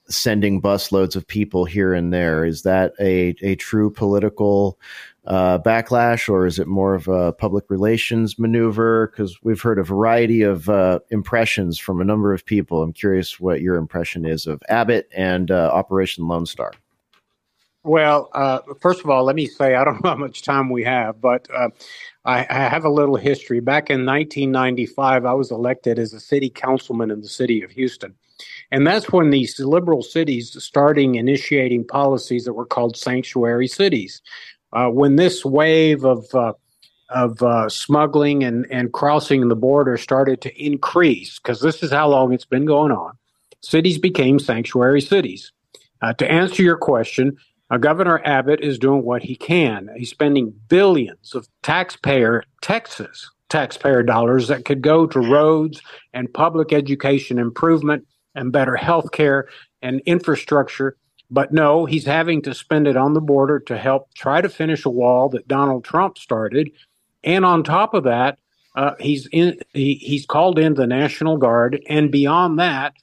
sending 0.06 0.60
busloads 0.60 1.16
of 1.16 1.26
people 1.26 1.64
here 1.64 1.94
and 1.94 2.12
there? 2.12 2.44
Is 2.44 2.62
that 2.62 2.92
a 3.00 3.34
a 3.40 3.56
true 3.56 3.90
political 3.90 4.78
uh, 5.26 5.58
backlash, 5.58 6.28
or 6.28 6.46
is 6.46 6.58
it 6.58 6.66
more 6.66 6.94
of 6.94 7.08
a 7.08 7.32
public 7.32 7.64
relations 7.68 8.38
maneuver? 8.38 9.08
Because 9.08 9.42
we've 9.42 9.60
heard 9.60 9.78
a 9.78 9.82
variety 9.82 10.42
of 10.42 10.68
uh, 10.68 11.00
impressions 11.10 11.78
from 11.78 12.00
a 12.00 12.04
number 12.04 12.32
of 12.32 12.44
people. 12.44 12.82
I'm 12.82 12.92
curious 12.92 13.40
what 13.40 13.60
your 13.60 13.76
impression 13.76 14.24
is 14.24 14.46
of 14.46 14.62
Abbott 14.68 15.08
and 15.16 15.50
uh, 15.50 15.70
Operation 15.72 16.26
Lone 16.28 16.46
Star. 16.46 16.72
Well, 17.84 18.30
uh, 18.32 18.60
first 18.80 19.04
of 19.04 19.10
all, 19.10 19.24
let 19.24 19.36
me 19.36 19.46
say 19.46 19.74
I 19.74 19.84
don't 19.84 20.02
know 20.02 20.10
how 20.10 20.16
much 20.16 20.42
time 20.42 20.70
we 20.70 20.84
have, 20.84 21.20
but 21.20 21.46
uh, 21.54 21.68
I, 22.24 22.46
I, 22.48 22.68
have 22.68 22.86
a 22.86 22.90
little 22.90 23.16
history. 23.16 23.60
Back 23.60 23.90
in 23.90 24.06
1995, 24.06 25.26
I 25.26 25.34
was 25.34 25.50
elected 25.50 25.98
as 25.98 26.14
a 26.14 26.20
city 26.20 26.48
councilman 26.48 27.10
in 27.10 27.20
the 27.20 27.28
city 27.28 27.62
of 27.62 27.70
Houston. 27.72 28.14
And 28.70 28.86
that's 28.86 29.12
when 29.12 29.30
these 29.30 29.60
liberal 29.60 30.02
cities 30.02 30.56
starting 30.62 31.16
initiating 31.16 31.86
policies 31.86 32.44
that 32.44 32.54
were 32.54 32.66
called 32.66 32.96
sanctuary 32.96 33.68
cities, 33.68 34.22
uh, 34.74 34.88
when 34.88 35.16
this 35.16 35.44
wave 35.44 36.04
of 36.04 36.34
uh, 36.34 36.52
of 37.08 37.42
uh, 37.42 37.68
smuggling 37.68 38.44
and, 38.44 38.66
and 38.70 38.92
crossing 38.92 39.48
the 39.48 39.56
border 39.56 39.96
started 39.96 40.40
to 40.40 40.50
increase, 40.62 41.38
because 41.38 41.60
this 41.60 41.82
is 41.82 41.90
how 41.92 42.08
long 42.08 42.32
it's 42.32 42.44
been 42.46 42.64
going 42.64 42.92
on, 42.92 43.12
cities 43.60 43.98
became 43.98 44.38
sanctuary 44.38 45.00
cities. 45.00 45.52
Uh, 46.02 46.12
to 46.14 46.30
answer 46.30 46.62
your 46.62 46.76
question, 46.76 47.36
Uh, 47.70 47.78
Governor 47.78 48.20
Abbott 48.24 48.60
is 48.60 48.78
doing 48.78 49.02
what 49.04 49.22
he 49.22 49.36
can. 49.36 49.88
He's 49.96 50.10
spending 50.10 50.52
billions 50.68 51.34
of 51.34 51.48
taxpayer, 51.62 52.42
Texas 52.60 53.30
taxpayer 53.48 54.02
dollars 54.02 54.48
that 54.48 54.64
could 54.64 54.82
go 54.82 55.06
to 55.06 55.20
roads 55.20 55.80
and 56.12 56.32
public 56.32 56.72
education 56.72 57.38
improvement 57.38 58.04
and 58.34 58.52
better 58.52 58.76
health 58.76 59.10
care 59.12 59.48
and 59.80 60.00
infrastructure. 60.06 60.96
But 61.30 61.52
no, 61.52 61.86
he's 61.86 62.04
having 62.04 62.42
to 62.42 62.54
spend 62.54 62.86
it 62.86 62.96
on 62.96 63.14
the 63.14 63.20
border 63.20 63.58
to 63.60 63.76
help 63.76 64.12
try 64.14 64.40
to 64.40 64.48
finish 64.48 64.84
a 64.84 64.90
wall 64.90 65.28
that 65.30 65.48
Donald 65.48 65.84
Trump 65.84 66.18
started. 66.18 66.70
And 67.22 67.44
on 67.44 67.64
top 67.64 67.94
of 67.94 68.04
that, 68.04 68.38
uh, 68.76 68.94
he's 69.00 69.26
in. 69.32 69.58
He, 69.72 69.94
he's 69.94 70.26
called 70.26 70.58
in 70.58 70.74
the 70.74 70.86
National 70.86 71.36
Guard, 71.36 71.80
and 71.88 72.10
beyond 72.10 72.58
that, 72.58 72.94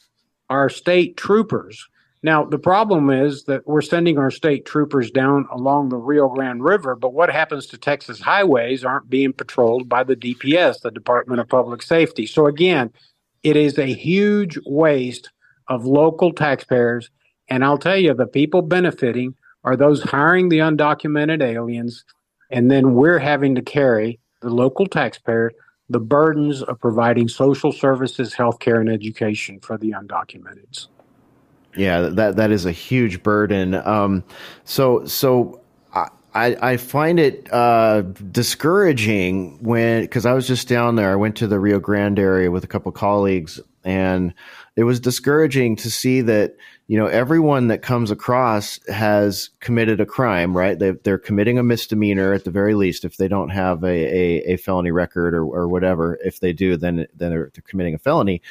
our 0.50 0.70
state 0.70 1.18
troopers. 1.18 1.88
Now, 2.24 2.44
the 2.44 2.60
problem 2.60 3.10
is 3.10 3.46
that 3.46 3.66
we're 3.66 3.82
sending 3.82 4.20
our 4.20 4.30
state 4.30 4.66
troopers 4.66 5.10
down 5.10 5.48
along 5.52 5.90
the 5.90 5.98
Rio 5.98 6.30
Grande 6.30 6.64
River, 6.64 6.96
but 6.96 7.14
what 7.14 7.32
happens 7.32 7.66
to 7.68 7.80
Texas 7.80 8.20
highways 8.20 8.86
aren't 8.86 9.10
being 9.10 9.34
patrolled 9.34 9.90
by 9.90 10.04
the 10.04 10.16
DPS, 10.16 10.82
the 10.82 10.92
Department 10.92 11.42
of 11.42 11.50
Public 11.50 11.82
Safety. 11.82 12.28
So, 12.28 12.46
again, 12.46 12.92
it 13.42 13.56
is 13.56 13.80
a 13.80 13.92
huge 13.92 14.60
waste 14.66 15.32
of 15.68 15.86
local 15.86 16.32
taxpayers. 16.32 17.10
And 17.50 17.64
I'll 17.64 17.78
tell 17.78 17.98
you, 17.98 18.14
the 18.14 18.28
people 18.28 18.62
benefiting 18.62 19.36
are 19.64 19.76
those 19.76 20.02
hiring 20.02 20.50
the 20.50 20.60
undocumented 20.60 21.42
aliens. 21.42 22.06
And 22.50 22.70
then 22.70 22.94
we're 22.94 23.20
having 23.20 23.56
to 23.56 23.62
carry 23.62 24.20
the 24.42 24.50
local 24.50 24.88
taxpayer 24.88 25.52
the 25.92 26.00
burdens 26.00 26.64
of 26.64 26.80
providing 26.80 27.28
social 27.28 27.74
services, 27.74 28.34
healthcare, 28.34 28.80
and 28.80 28.90
education 28.90 29.60
for 29.60 29.78
the 29.78 29.92
undocumented. 29.92 30.88
Yeah, 31.76 32.02
that 32.02 32.38
that 32.38 32.50
is 32.50 32.66
a 32.66 32.72
huge 32.72 33.22
burden. 33.22 33.76
Um, 33.76 34.24
so 34.64 35.06
so 35.06 35.62
I, 36.34 36.56
I 36.62 36.78
find 36.78 37.20
it 37.20 37.52
uh, 37.52 38.02
discouraging 38.32 39.62
when 39.62 40.02
because 40.02 40.26
I 40.26 40.34
was 40.34 40.48
just 40.48 40.70
down 40.70 40.96
there. 40.96 41.12
I 41.12 41.16
went 41.16 41.36
to 41.38 41.48
the 41.48 41.60
Rio 41.60 41.80
Grande 41.80 42.20
area 42.20 42.50
with 42.50 42.64
a 42.64 42.68
couple 42.68 42.92
colleagues, 42.94 43.60
and 43.84 44.34
it 44.78 44.84
was 44.84 45.02
discouraging 45.02 45.76
to 45.78 45.92
see 45.92 46.22
that 46.22 46.56
you 46.92 46.98
know 46.98 47.06
everyone 47.06 47.70
that 47.70 47.82
comes 47.82 48.12
across 48.12 48.86
has 48.90 49.50
committed 49.62 50.02
a 50.02 50.06
crime. 50.06 50.58
Right? 50.58 50.78
They, 50.78 50.92
they're 50.92 51.18
committing 51.18 51.58
a 51.58 51.64
misdemeanor 51.64 52.34
at 52.34 52.44
the 52.44 52.52
very 52.52 52.74
least 52.74 53.06
if 53.06 53.16
they 53.16 53.30
don't 53.30 53.48
have 53.48 53.86
a, 53.86 53.88
a, 53.88 54.54
a 54.54 54.58
felony 54.58 54.92
record 54.92 55.34
or, 55.34 55.46
or 55.46 55.70
whatever. 55.70 56.20
If 56.22 56.42
they 56.42 56.52
do, 56.52 56.76
then 56.76 57.08
then 57.16 57.30
they're, 57.30 57.50
they're 57.54 57.64
committing 57.66 57.94
a 57.94 57.98
felony. 57.98 58.42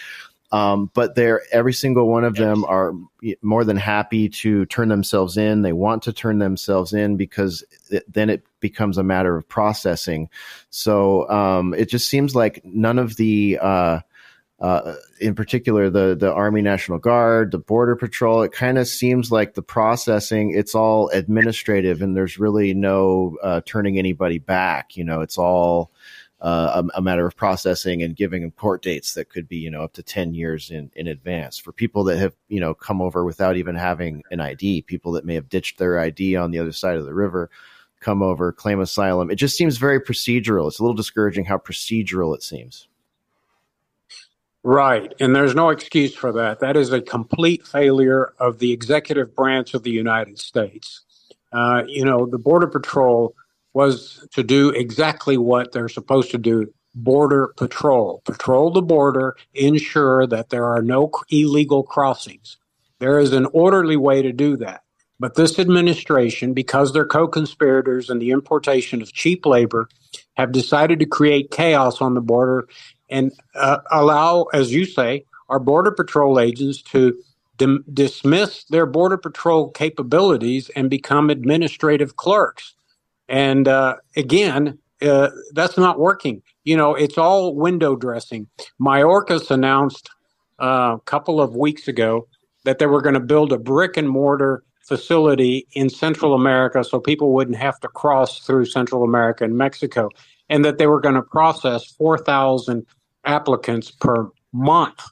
Um, 0.53 0.91
but 0.95 1.17
they're 1.17 1.43
every 1.53 1.75
single 1.75 2.09
one 2.09 2.25
of 2.25 2.35
them 2.35 2.65
are 2.65 2.95
more 3.43 3.63
than 3.63 3.77
happy 3.77 4.31
to 4.31 4.65
turn 4.65 4.89
themselves 4.89 5.37
in. 5.37 5.61
They 5.61 5.75
want 5.75 6.05
to 6.05 6.13
turn 6.15 6.39
themselves 6.39 6.95
in 6.95 7.19
because 7.19 7.63
it, 7.91 8.11
then 8.11 8.31
it 8.31 8.43
becomes 8.59 8.97
a 8.97 9.03
matter 9.03 9.37
of 9.37 9.51
processing. 9.51 10.31
So 10.71 11.29
um, 11.29 11.75
it 11.75 11.91
just 11.91 12.09
seems 12.09 12.35
like 12.35 12.65
none 12.65 12.99
of 12.99 13.17
the, 13.17 13.59
uh, 13.61 14.01
uh, 14.61 14.95
in 15.21 15.35
particular, 15.35 15.89
the 15.89 16.15
the 16.15 16.33
Army 16.33 16.61
National 16.61 16.99
Guard, 16.99 17.51
the 17.51 17.59
Border 17.59 17.97
Patrol, 17.97 18.43
it 18.43 18.53
kind 18.53 18.77
of 18.79 18.87
seems 18.87 19.33
like 19.33 19.55
the 19.55 19.63
processing 19.63 20.53
it's 20.55 20.75
all 20.75 21.09
administrative, 21.11 22.03
and 22.03 22.15
there's 22.17 22.39
really 22.39 22.75
no 22.75 23.39
uh, 23.43 23.63
turning 23.65 23.99
anybody 23.99 24.39
back. 24.39 24.97
You 24.97 25.05
know, 25.05 25.23
it's 25.23 25.39
all 25.39 25.91
uh, 26.43 26.83
a, 26.95 26.99
a, 26.99 27.03
matter 27.03 27.27
of 27.27 27.37
processing 27.37 28.03
and 28.03 28.17
giving 28.17 28.43
them 28.43 28.51
court 28.51 28.83
dates 28.83 29.13
that 29.15 29.29
could 29.29 29.47
be, 29.47 29.59
you 29.59 29.71
know, 29.71 29.83
up 29.83 29.93
to 29.93 30.03
10 30.03 30.33
years 30.33 30.71
in, 30.71 30.91
in 30.97 31.07
advance 31.07 31.59
for 31.59 31.71
people 31.71 32.05
that 32.05 32.19
have, 32.19 32.35
you 32.49 32.59
know, 32.59 32.73
come 32.73 33.03
over 33.03 33.27
without 33.27 33.59
even 33.59 33.75
having 33.75 34.23
an 34.31 34.41
ID, 34.41 34.83
people 34.83 35.13
that 35.13 35.27
may 35.27 35.35
have 35.35 35.51
ditched 35.51 35.77
their 35.77 35.99
ID 35.99 36.37
on 36.37 36.51
the 36.51 36.59
other 36.59 36.73
side 36.73 36.97
of 36.97 37.05
the 37.05 37.13
river, 37.13 37.51
come 38.01 38.23
over, 38.23 38.53
claim 38.53 38.81
asylum. 38.81 39.31
It 39.31 39.35
just 39.37 39.57
seems 39.57 39.77
very 39.77 40.01
procedural. 40.01 40.67
It's 40.67 40.79
a 40.79 40.83
little 40.83 40.97
discouraging 40.97 41.45
how 41.45 41.59
procedural 41.59 42.35
it 42.35 42.43
seems. 42.43 42.89
Right. 44.63 45.13
And 45.21 45.35
there's 45.35 45.55
no 45.55 45.71
excuse 45.71 46.15
for 46.15 46.33
that. 46.33 46.61
That 46.61 46.77
is 46.77 46.93
a 46.93 47.01
complete 47.01 47.67
failure 47.67 48.35
of 48.39 48.59
the 48.59 48.73
executive 48.73 49.35
branch 49.35 49.73
of 49.75 49.83
the 49.83 49.91
United 49.91 50.39
States. 50.39 51.03
Uh, 51.53 51.83
you 51.87 52.05
know, 52.05 52.27
the 52.27 52.39
Border 52.39 52.67
Patrol 52.67 53.35
was 53.73 54.27
to 54.33 54.43
do 54.43 54.71
exactly 54.71 55.39
what 55.39 55.73
they're 55.73 55.89
supposed 55.89 56.31
to 56.33 56.39
do 56.39 56.73
border 56.95 57.53
patrol. 57.57 58.21
Patrol 58.25 58.71
the 58.73 58.83
border, 58.83 59.37
ensure 59.55 60.27
that 60.27 60.51
there 60.51 60.65
are 60.65 60.83
no 60.83 61.11
illegal 61.31 61.83
crossings. 61.83 62.57
There 62.99 63.19
is 63.19 63.33
an 63.33 63.47
orderly 63.53 63.97
way 63.97 64.23
to 64.23 64.33
do 64.33 64.57
that. 64.59 64.83
But 65.19 65.35
this 65.35 65.59
administration, 65.59 66.55
because 66.55 66.93
they're 66.93 67.07
co 67.07 67.29
conspirators 67.29 68.09
in 68.11 68.19
the 68.19 68.31
importation 68.31 69.03
of 69.03 69.13
cheap 69.13 69.45
labor, 69.45 69.89
have 70.37 70.51
decided 70.51 70.99
to 71.01 71.07
create 71.07 71.51
chaos 71.51 72.01
on 72.01 72.15
the 72.15 72.23
border 72.23 72.69
and 73.11 73.33
uh, 73.55 73.79
allow, 73.91 74.45
as 74.53 74.73
you 74.73 74.85
say, 74.85 75.25
our 75.49 75.59
Border 75.59 75.91
Patrol 75.91 76.39
agents 76.41 76.81
to 76.83 77.19
dim- 77.57 77.85
dismiss 77.93 78.65
their 78.65 78.87
Border 78.87 79.19
Patrol 79.19 79.71
capabilities 79.71 80.71
and 80.77 80.89
become 80.89 81.29
administrative 81.29 82.17
clerks. 82.17 82.75
And 83.29 83.69
uh, 83.69 83.97
again, 84.17 84.79
uh, 85.03 85.31
that's 85.53 85.77
not 85.77 85.99
working. 85.99 86.43
You 86.65 86.77
know, 86.77 86.95
it's 86.95 87.19
all 87.19 87.55
window 87.55 87.97
dressing. 87.97 88.49
Mayorkas 88.81 89.51
announced 89.51 90.11
uh, 90.61 90.97
a 90.97 91.01
couple 91.05 91.41
of 91.41 91.57
weeks 91.57 91.89
ago 91.89 92.29
that 92.65 92.79
they 92.79 92.87
were 92.87 93.01
going 93.01 93.15
to 93.15 93.21
build 93.21 93.53
a 93.53 93.59
brick 93.59 93.97
and 93.97 94.09
mortar 94.09 94.63
facility 94.83 95.67
in 95.73 95.89
Central 95.89 96.35
America 96.35 96.83
so 96.83 96.99
people 96.99 97.33
wouldn't 97.33 97.57
have 97.57 97.79
to 97.81 97.89
cross 97.89 98.41
through 98.41 98.67
Central 98.67 99.05
America 99.05 99.45
and 99.45 99.57
Mexico, 99.57 100.09
and 100.49 100.65
that 100.65 100.79
they 100.79 100.87
were 100.87 101.01
going 101.01 101.15
to 101.15 101.23
process 101.23 101.85
4,000 101.85 102.85
applicants 103.25 103.91
per 103.91 104.31
month. 104.53 105.03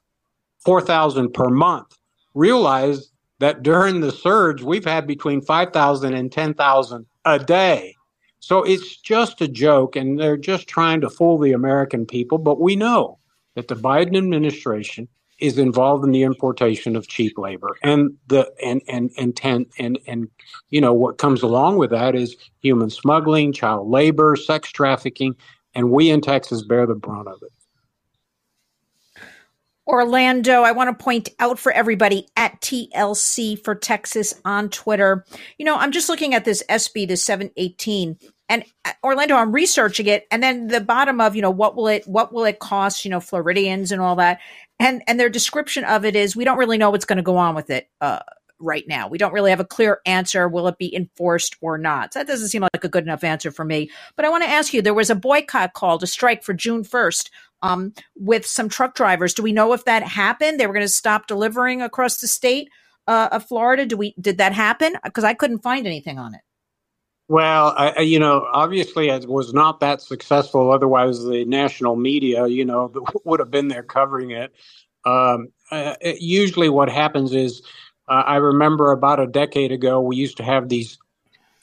4,000 0.64 1.32
per 1.32 1.48
month. 1.48 1.96
Realize 2.34 3.10
that 3.38 3.62
during 3.62 4.00
the 4.00 4.12
surge, 4.12 4.62
we've 4.62 4.84
had 4.84 5.06
between 5.06 5.40
5,000 5.40 6.14
and 6.14 6.30
10,000 6.30 7.06
a 7.24 7.38
day. 7.38 7.94
So 8.40 8.62
it's 8.62 8.96
just 8.96 9.40
a 9.40 9.48
joke, 9.48 9.96
and 9.96 10.18
they're 10.18 10.36
just 10.36 10.68
trying 10.68 11.00
to 11.02 11.10
fool 11.10 11.38
the 11.38 11.52
American 11.52 12.06
people. 12.06 12.38
But 12.38 12.60
we 12.60 12.76
know 12.76 13.18
that 13.54 13.68
the 13.68 13.74
Biden 13.74 14.16
administration 14.16 15.08
is 15.38 15.58
involved 15.58 16.04
in 16.04 16.10
the 16.10 16.22
importation 16.22 16.96
of 16.96 17.08
cheap 17.08 17.38
labor, 17.38 17.76
and 17.82 18.16
the 18.26 18.50
and 18.64 18.82
and 18.88 19.10
and 19.16 19.36
ten, 19.36 19.66
and 19.78 19.98
and 20.06 20.28
you 20.70 20.80
know 20.80 20.92
what 20.92 21.18
comes 21.18 21.42
along 21.42 21.76
with 21.76 21.90
that 21.90 22.14
is 22.14 22.36
human 22.60 22.90
smuggling, 22.90 23.52
child 23.52 23.88
labor, 23.88 24.34
sex 24.34 24.70
trafficking, 24.70 25.36
and 25.74 25.90
we 25.90 26.10
in 26.10 26.20
Texas 26.20 26.62
bear 26.62 26.86
the 26.86 26.94
brunt 26.94 27.28
of 27.28 27.40
it. 27.42 27.52
Orlando, 29.88 30.62
I 30.62 30.72
want 30.72 30.96
to 30.96 31.02
point 31.02 31.30
out 31.38 31.58
for 31.58 31.72
everybody 31.72 32.26
at 32.36 32.60
TLC 32.60 33.62
for 33.64 33.74
Texas 33.74 34.38
on 34.44 34.68
Twitter. 34.68 35.24
You 35.56 35.64
know, 35.64 35.76
I'm 35.76 35.92
just 35.92 36.10
looking 36.10 36.34
at 36.34 36.44
this 36.44 36.62
SB, 36.68 37.08
the 37.08 37.16
718, 37.16 38.18
and 38.50 38.64
uh, 38.84 38.92
Orlando, 39.02 39.36
I'm 39.36 39.50
researching 39.52 40.06
it, 40.06 40.26
and 40.30 40.42
then 40.42 40.68
the 40.68 40.82
bottom 40.82 41.20
of, 41.22 41.34
you 41.34 41.42
know, 41.42 41.50
what 41.50 41.74
will 41.74 41.88
it, 41.88 42.06
what 42.06 42.34
will 42.34 42.44
it 42.44 42.58
cost, 42.58 43.04
you 43.04 43.10
know, 43.10 43.20
Floridians 43.20 43.90
and 43.90 44.02
all 44.02 44.16
that, 44.16 44.40
and 44.78 45.02
and 45.08 45.18
their 45.18 45.30
description 45.30 45.84
of 45.84 46.04
it 46.04 46.14
is 46.14 46.36
we 46.36 46.44
don't 46.44 46.58
really 46.58 46.78
know 46.78 46.90
what's 46.90 47.06
going 47.06 47.16
to 47.16 47.22
go 47.22 47.36
on 47.36 47.54
with 47.54 47.70
it. 47.70 47.88
Uh, 48.00 48.20
right 48.60 48.86
now. 48.88 49.08
We 49.08 49.18
don't 49.18 49.32
really 49.32 49.50
have 49.50 49.60
a 49.60 49.64
clear 49.64 50.00
answer. 50.06 50.48
Will 50.48 50.68
it 50.68 50.78
be 50.78 50.94
enforced 50.94 51.56
or 51.60 51.78
not? 51.78 52.12
That 52.12 52.26
doesn't 52.26 52.48
seem 52.48 52.62
like 52.62 52.84
a 52.84 52.88
good 52.88 53.04
enough 53.04 53.24
answer 53.24 53.50
for 53.50 53.64
me. 53.64 53.90
But 54.16 54.24
I 54.24 54.30
want 54.30 54.44
to 54.44 54.50
ask 54.50 54.72
you 54.72 54.82
there 54.82 54.94
was 54.94 55.10
a 55.10 55.14
boycott 55.14 55.74
called, 55.74 56.00
to 56.00 56.06
strike 56.06 56.42
for 56.42 56.54
June 56.54 56.84
1st 56.84 57.30
um, 57.62 57.92
with 58.16 58.46
some 58.46 58.68
truck 58.68 58.94
drivers. 58.94 59.34
Do 59.34 59.42
we 59.42 59.52
know 59.52 59.72
if 59.72 59.84
that 59.84 60.02
happened? 60.02 60.58
They 60.58 60.66
were 60.66 60.74
going 60.74 60.84
to 60.86 60.92
stop 60.92 61.26
delivering 61.26 61.82
across 61.82 62.18
the 62.18 62.28
state 62.28 62.68
uh, 63.06 63.28
of 63.32 63.46
Florida. 63.46 63.86
Do 63.86 63.96
we 63.96 64.14
did 64.20 64.38
that 64.38 64.52
happen? 64.52 64.94
Because 65.02 65.24
I 65.24 65.34
couldn't 65.34 65.62
find 65.62 65.86
anything 65.86 66.18
on 66.18 66.34
it. 66.34 66.40
Well, 67.28 67.74
I, 67.76 68.00
you 68.00 68.18
know, 68.18 68.46
obviously 68.52 69.10
it 69.10 69.28
was 69.28 69.52
not 69.52 69.80
that 69.80 70.00
successful. 70.00 70.70
Otherwise, 70.70 71.22
the 71.24 71.44
national 71.44 71.96
media, 71.96 72.46
you 72.46 72.64
know, 72.64 72.90
would 73.24 73.40
have 73.40 73.50
been 73.50 73.68
there 73.68 73.82
covering 73.82 74.30
it. 74.30 74.52
Um, 75.04 75.48
uh, 75.70 75.94
it 76.00 76.20
usually, 76.20 76.70
what 76.70 76.88
happens 76.88 77.34
is, 77.34 77.62
uh, 78.08 78.24
I 78.26 78.36
remember 78.36 78.92
about 78.92 79.20
a 79.20 79.26
decade 79.26 79.72
ago, 79.72 80.00
we 80.00 80.16
used 80.16 80.36
to 80.38 80.42
have 80.42 80.68
these 80.68 80.98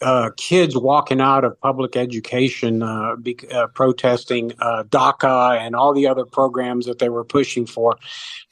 uh, 0.02 0.30
kids 0.38 0.76
walking 0.76 1.22
out 1.22 1.44
of 1.44 1.60
public 1.62 1.96
education, 1.96 2.84
uh, 2.84 3.16
be, 3.16 3.38
uh, 3.52 3.68
protesting 3.68 4.52
uh, 4.60 4.84
DACA 4.84 5.58
and 5.58 5.76
all 5.76 5.94
the 5.94 6.08
other 6.08 6.26
programs 6.26 6.86
that 6.86 7.00
they 7.00 7.10
were 7.10 7.24
pushing 7.24 7.66
for. 7.66 7.98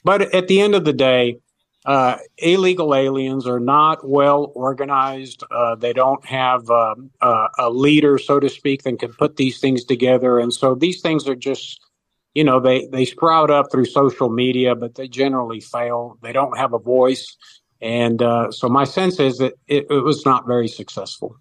But 0.02 0.34
at 0.34 0.48
the 0.48 0.60
end 0.60 0.74
of 0.74 0.84
the 0.84 0.92
day, 0.92 1.38
uh, 1.84 2.16
illegal 2.38 2.94
aliens 2.94 3.46
are 3.46 3.60
not 3.60 4.08
well 4.08 4.52
organized. 4.54 5.44
They 5.78 5.92
don't 5.92 6.24
have 6.24 6.68
um, 6.70 7.10
a 7.20 7.68
leader, 7.68 8.16
so 8.16 8.40
to 8.40 8.48
speak, 8.48 8.82
that 8.84 8.98
can 8.98 9.12
put 9.12 9.36
these 9.36 9.60
things 9.60 9.84
together. 9.84 10.38
And 10.38 10.52
so 10.52 10.74
these 10.74 11.02
things 11.02 11.28
are 11.28 11.36
just, 11.36 11.78
you 12.32 12.42
know, 12.42 12.58
they, 12.58 12.86
they 12.86 13.04
sprout 13.04 13.50
up 13.50 13.70
through 13.70 13.84
social 13.84 14.30
media, 14.30 14.74
but 14.74 14.94
they 14.94 15.08
generally 15.08 15.60
fail. 15.60 16.16
They 16.22 16.32
don't 16.32 16.56
have 16.56 16.72
a 16.72 16.78
voice 16.78 17.36
And 17.84 18.22
uh, 18.22 18.50
so 18.50 18.68
my 18.70 18.84
sense 18.84 19.20
is 19.20 19.36
that 19.38 19.52
it, 19.66 19.86
it 19.90 20.02
was 20.02 20.24
not 20.24 20.46
very 20.46 20.68
successful. 20.68 21.36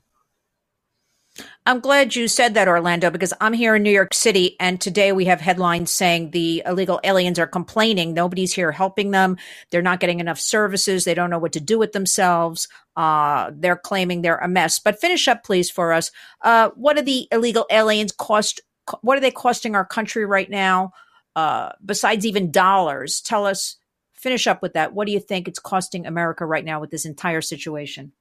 I'm 1.66 1.80
glad 1.80 2.18
you 2.18 2.28
said 2.28 2.54
that, 2.56 2.68
Orlando, 2.68 3.10
because 3.10 3.34
I'm 3.40 3.54
here 3.54 3.76
in 3.76 3.84
New 3.84 3.92
York 3.92 4.14
City, 4.14 4.58
and 4.60 4.80
today 4.80 5.14
we 5.14 5.26
have 5.26 5.40
headlines 5.40 5.90
saying 5.90 6.32
the 6.32 6.62
illegal 6.66 7.00
aliens 7.06 7.40
are 7.40 7.48
complaining. 7.48 8.14
Nobody's 8.14 8.54
here 8.54 8.74
helping 8.74 9.12
them. 9.12 9.38
They're 9.72 9.82
not 9.82 10.02
getting 10.02 10.20
enough 10.20 10.40
services. 10.40 11.06
They 11.06 11.14
don't 11.14 11.30
know 11.30 11.40
what 11.40 11.54
to 11.54 11.62
do 11.62 11.80
with 11.80 11.94
themselves. 11.94 12.68
Uh, 12.98 13.52
they're 13.56 13.78
claiming 13.78 14.22
they're 14.22 14.36
a 14.36 14.48
mess. 14.50 14.80
But 14.80 15.00
finish 15.00 15.30
up, 15.30 15.46
please, 15.46 15.72
for 15.72 15.94
us. 15.94 16.12
Uh, 16.42 16.72
what 16.76 16.98
are 16.98 17.02
the 17.02 17.30
illegal 17.32 17.66
aliens 17.72 18.12
cost? 18.12 18.60
What 19.02 19.18
are 19.18 19.22
they 19.22 19.32
costing 19.32 19.76
our 19.76 19.86
country 19.86 20.26
right 20.26 20.50
now? 20.50 20.92
Uh, 21.38 21.72
besides 21.84 22.26
even 22.26 22.52
dollars, 22.52 23.22
tell 23.22 23.46
us. 23.46 23.78
Finish 24.24 24.48
up 24.48 24.62
with 24.62 24.72
that. 24.72 24.94
What 24.94 25.06
do 25.06 25.12
you 25.12 25.20
think 25.20 25.50
it's 25.50 25.60
costing 25.60 26.06
America 26.06 26.46
right 26.46 26.64
now 26.64 26.80
with 26.80 26.92
this 26.92 27.04
entire 27.04 27.42
situation? 27.42 28.14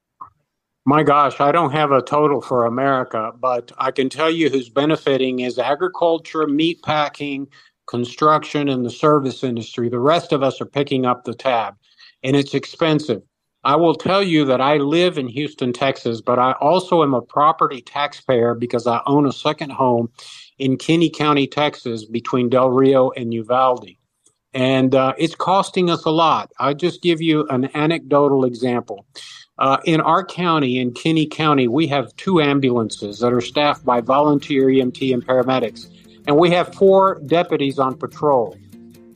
My 0.85 1.05
gosh, 1.05 1.39
I 1.39 1.53
don't 1.53 1.71
have 1.71 1.93
a 1.93 2.03
total 2.03 2.41
for 2.41 2.67
America, 2.67 3.31
but 3.39 3.71
I 3.79 3.93
can 3.93 4.09
tell 4.09 4.29
you 4.29 4.51
who's 4.51 4.69
benefiting 4.69 5.39
is 5.39 5.61
agriculture, 5.61 6.49
meat 6.49 6.83
packing, 6.83 7.47
construction, 7.87 8.69
and 8.69 8.85
the 8.85 8.91
service 8.91 9.45
industry. 9.45 9.89
The 9.89 10.01
rest 10.01 10.33
of 10.33 10.43
us 10.43 10.61
are 10.61 10.67
picking 10.67 11.07
up 11.07 11.23
the 11.23 11.35
tab, 11.35 11.77
and 12.25 12.35
it's 12.35 12.53
expensive. 12.53 13.23
I 13.63 13.77
will 13.77 13.95
tell 13.95 14.25
you 14.25 14.45
that 14.47 14.61
I 14.61 14.79
live 14.79 15.19
in 15.19 15.29
Houston, 15.29 15.73
Texas, 15.73 16.21
but 16.21 16.41
I 16.41 16.51
also 16.61 17.05
am 17.05 17.15
a 17.15 17.23
property 17.23 17.81
taxpayer 17.81 18.57
because 18.57 18.89
I 18.89 19.03
own 19.07 19.25
a 19.25 19.33
second 19.33 19.71
home 19.71 20.11
in 20.59 20.79
Kinney 20.79 21.11
County, 21.11 21.47
Texas, 21.47 22.05
between 22.05 22.49
Del 22.49 22.71
Rio 22.71 23.11
and 23.11 23.33
Uvalde. 23.33 23.99
And 24.55 24.95
uh, 24.95 25.15
it's 25.19 25.35
costing 25.35 25.91
us 25.91 26.05
a 26.05 26.11
lot. 26.11 26.53
I'll 26.59 26.75
just 26.75 27.03
give 27.03 27.23
you 27.23 27.47
an 27.49 27.75
anecdotal 27.75 28.45
example. 28.45 29.07
Uh, 29.59 29.79
in 29.85 30.01
our 30.01 30.25
county, 30.25 30.79
in 30.79 30.93
Kinney 30.93 31.27
County, 31.27 31.69
we 31.69 31.87
have 31.87 32.15
two 32.17 32.41
ambulances 32.41 33.21
that 33.21 33.33
are 33.33 33.41
staffed 33.41 33.85
by 33.85 34.01
volunteer 34.01 34.67
EMT 34.67 35.13
and 35.13 35.25
paramedics, 35.25 35.87
and 36.27 36.37
we 36.37 36.51
have 36.51 36.75
four 36.75 37.21
deputies 37.27 37.79
on 37.79 37.97
patrol. 37.97 38.57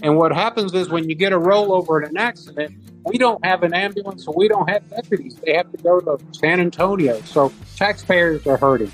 And 0.03 0.17
what 0.17 0.33
happens 0.33 0.73
is 0.75 0.89
when 0.89 1.09
you 1.09 1.15
get 1.15 1.33
a 1.33 1.39
rollover 1.39 2.03
in 2.03 2.11
an 2.11 2.17
accident, 2.17 2.75
we 3.05 3.19
don't 3.19 3.45
have 3.45 3.63
an 3.63 3.73
ambulance, 3.73 4.25
so 4.25 4.33
we 4.37 4.49
don't 4.49 4.69
have 4.69 4.89
deputies. 4.91 5.37
They 5.37 5.55
have 5.55 5.71
to 5.73 5.79
go 5.79 6.01
to 6.01 6.19
San 6.33 6.61
Antonio. 6.61 7.21
So 7.23 7.53
taxpayers 7.77 8.47
are 8.47 8.57
hurting. 8.57 8.93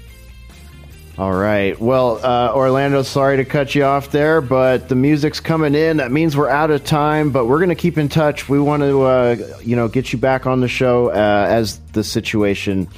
All 1.22 1.32
right. 1.32 1.80
Well, 1.80 2.18
uh, 2.20 2.52
Orlando, 2.52 3.04
sorry 3.04 3.36
to 3.36 3.44
cut 3.44 3.76
you 3.76 3.84
off 3.84 4.10
there, 4.10 4.40
but 4.40 4.88
the 4.88 4.96
music's 4.96 5.38
coming 5.38 5.76
in. 5.76 5.98
That 5.98 6.10
means 6.10 6.36
we're 6.36 6.48
out 6.48 6.72
of 6.72 6.82
time, 6.84 7.30
but 7.30 7.46
we're 7.46 7.60
going 7.60 7.68
to 7.68 7.76
keep 7.76 7.96
in 7.96 8.08
touch. 8.08 8.48
We 8.48 8.58
want 8.58 8.82
to, 8.82 9.02
uh, 9.02 9.36
you 9.62 9.76
know, 9.76 9.86
get 9.86 10.12
you 10.12 10.18
back 10.18 10.46
on 10.46 10.58
the 10.58 10.66
show 10.66 11.10
uh, 11.10 11.46
as 11.48 11.78
the 11.92 12.02
situation 12.02 12.88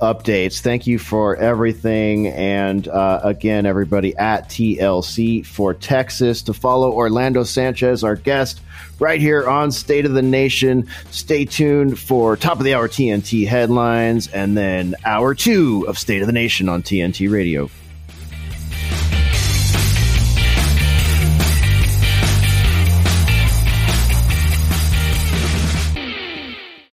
updates. 0.00 0.58
Thank 0.60 0.88
you 0.88 0.98
for 0.98 1.36
everything. 1.36 2.26
And 2.26 2.88
uh, 2.88 3.20
again, 3.22 3.64
everybody 3.64 4.16
at 4.16 4.48
TLC 4.48 5.46
for 5.46 5.72
Texas 5.72 6.42
to 6.42 6.54
follow 6.54 6.92
Orlando 6.92 7.44
Sanchez, 7.44 8.02
our 8.02 8.16
guest, 8.16 8.60
right 8.98 9.20
here 9.20 9.48
on 9.48 9.70
State 9.70 10.04
of 10.04 10.12
the 10.12 10.22
Nation. 10.22 10.88
Stay 11.10 11.44
tuned 11.44 11.98
for 11.98 12.36
top 12.36 12.58
of 12.58 12.64
the 12.64 12.74
hour 12.74 12.88
TNT 12.88 13.46
headlines 13.46 14.28
and 14.28 14.56
then 14.56 14.94
hour 15.04 15.34
two 15.34 15.84
of 15.88 15.98
State 15.98 16.20
of 16.20 16.26
the 16.26 16.32
Nation 16.32 16.68
on 16.68 16.82
TNT 16.82 17.30
Radio. 17.30 17.70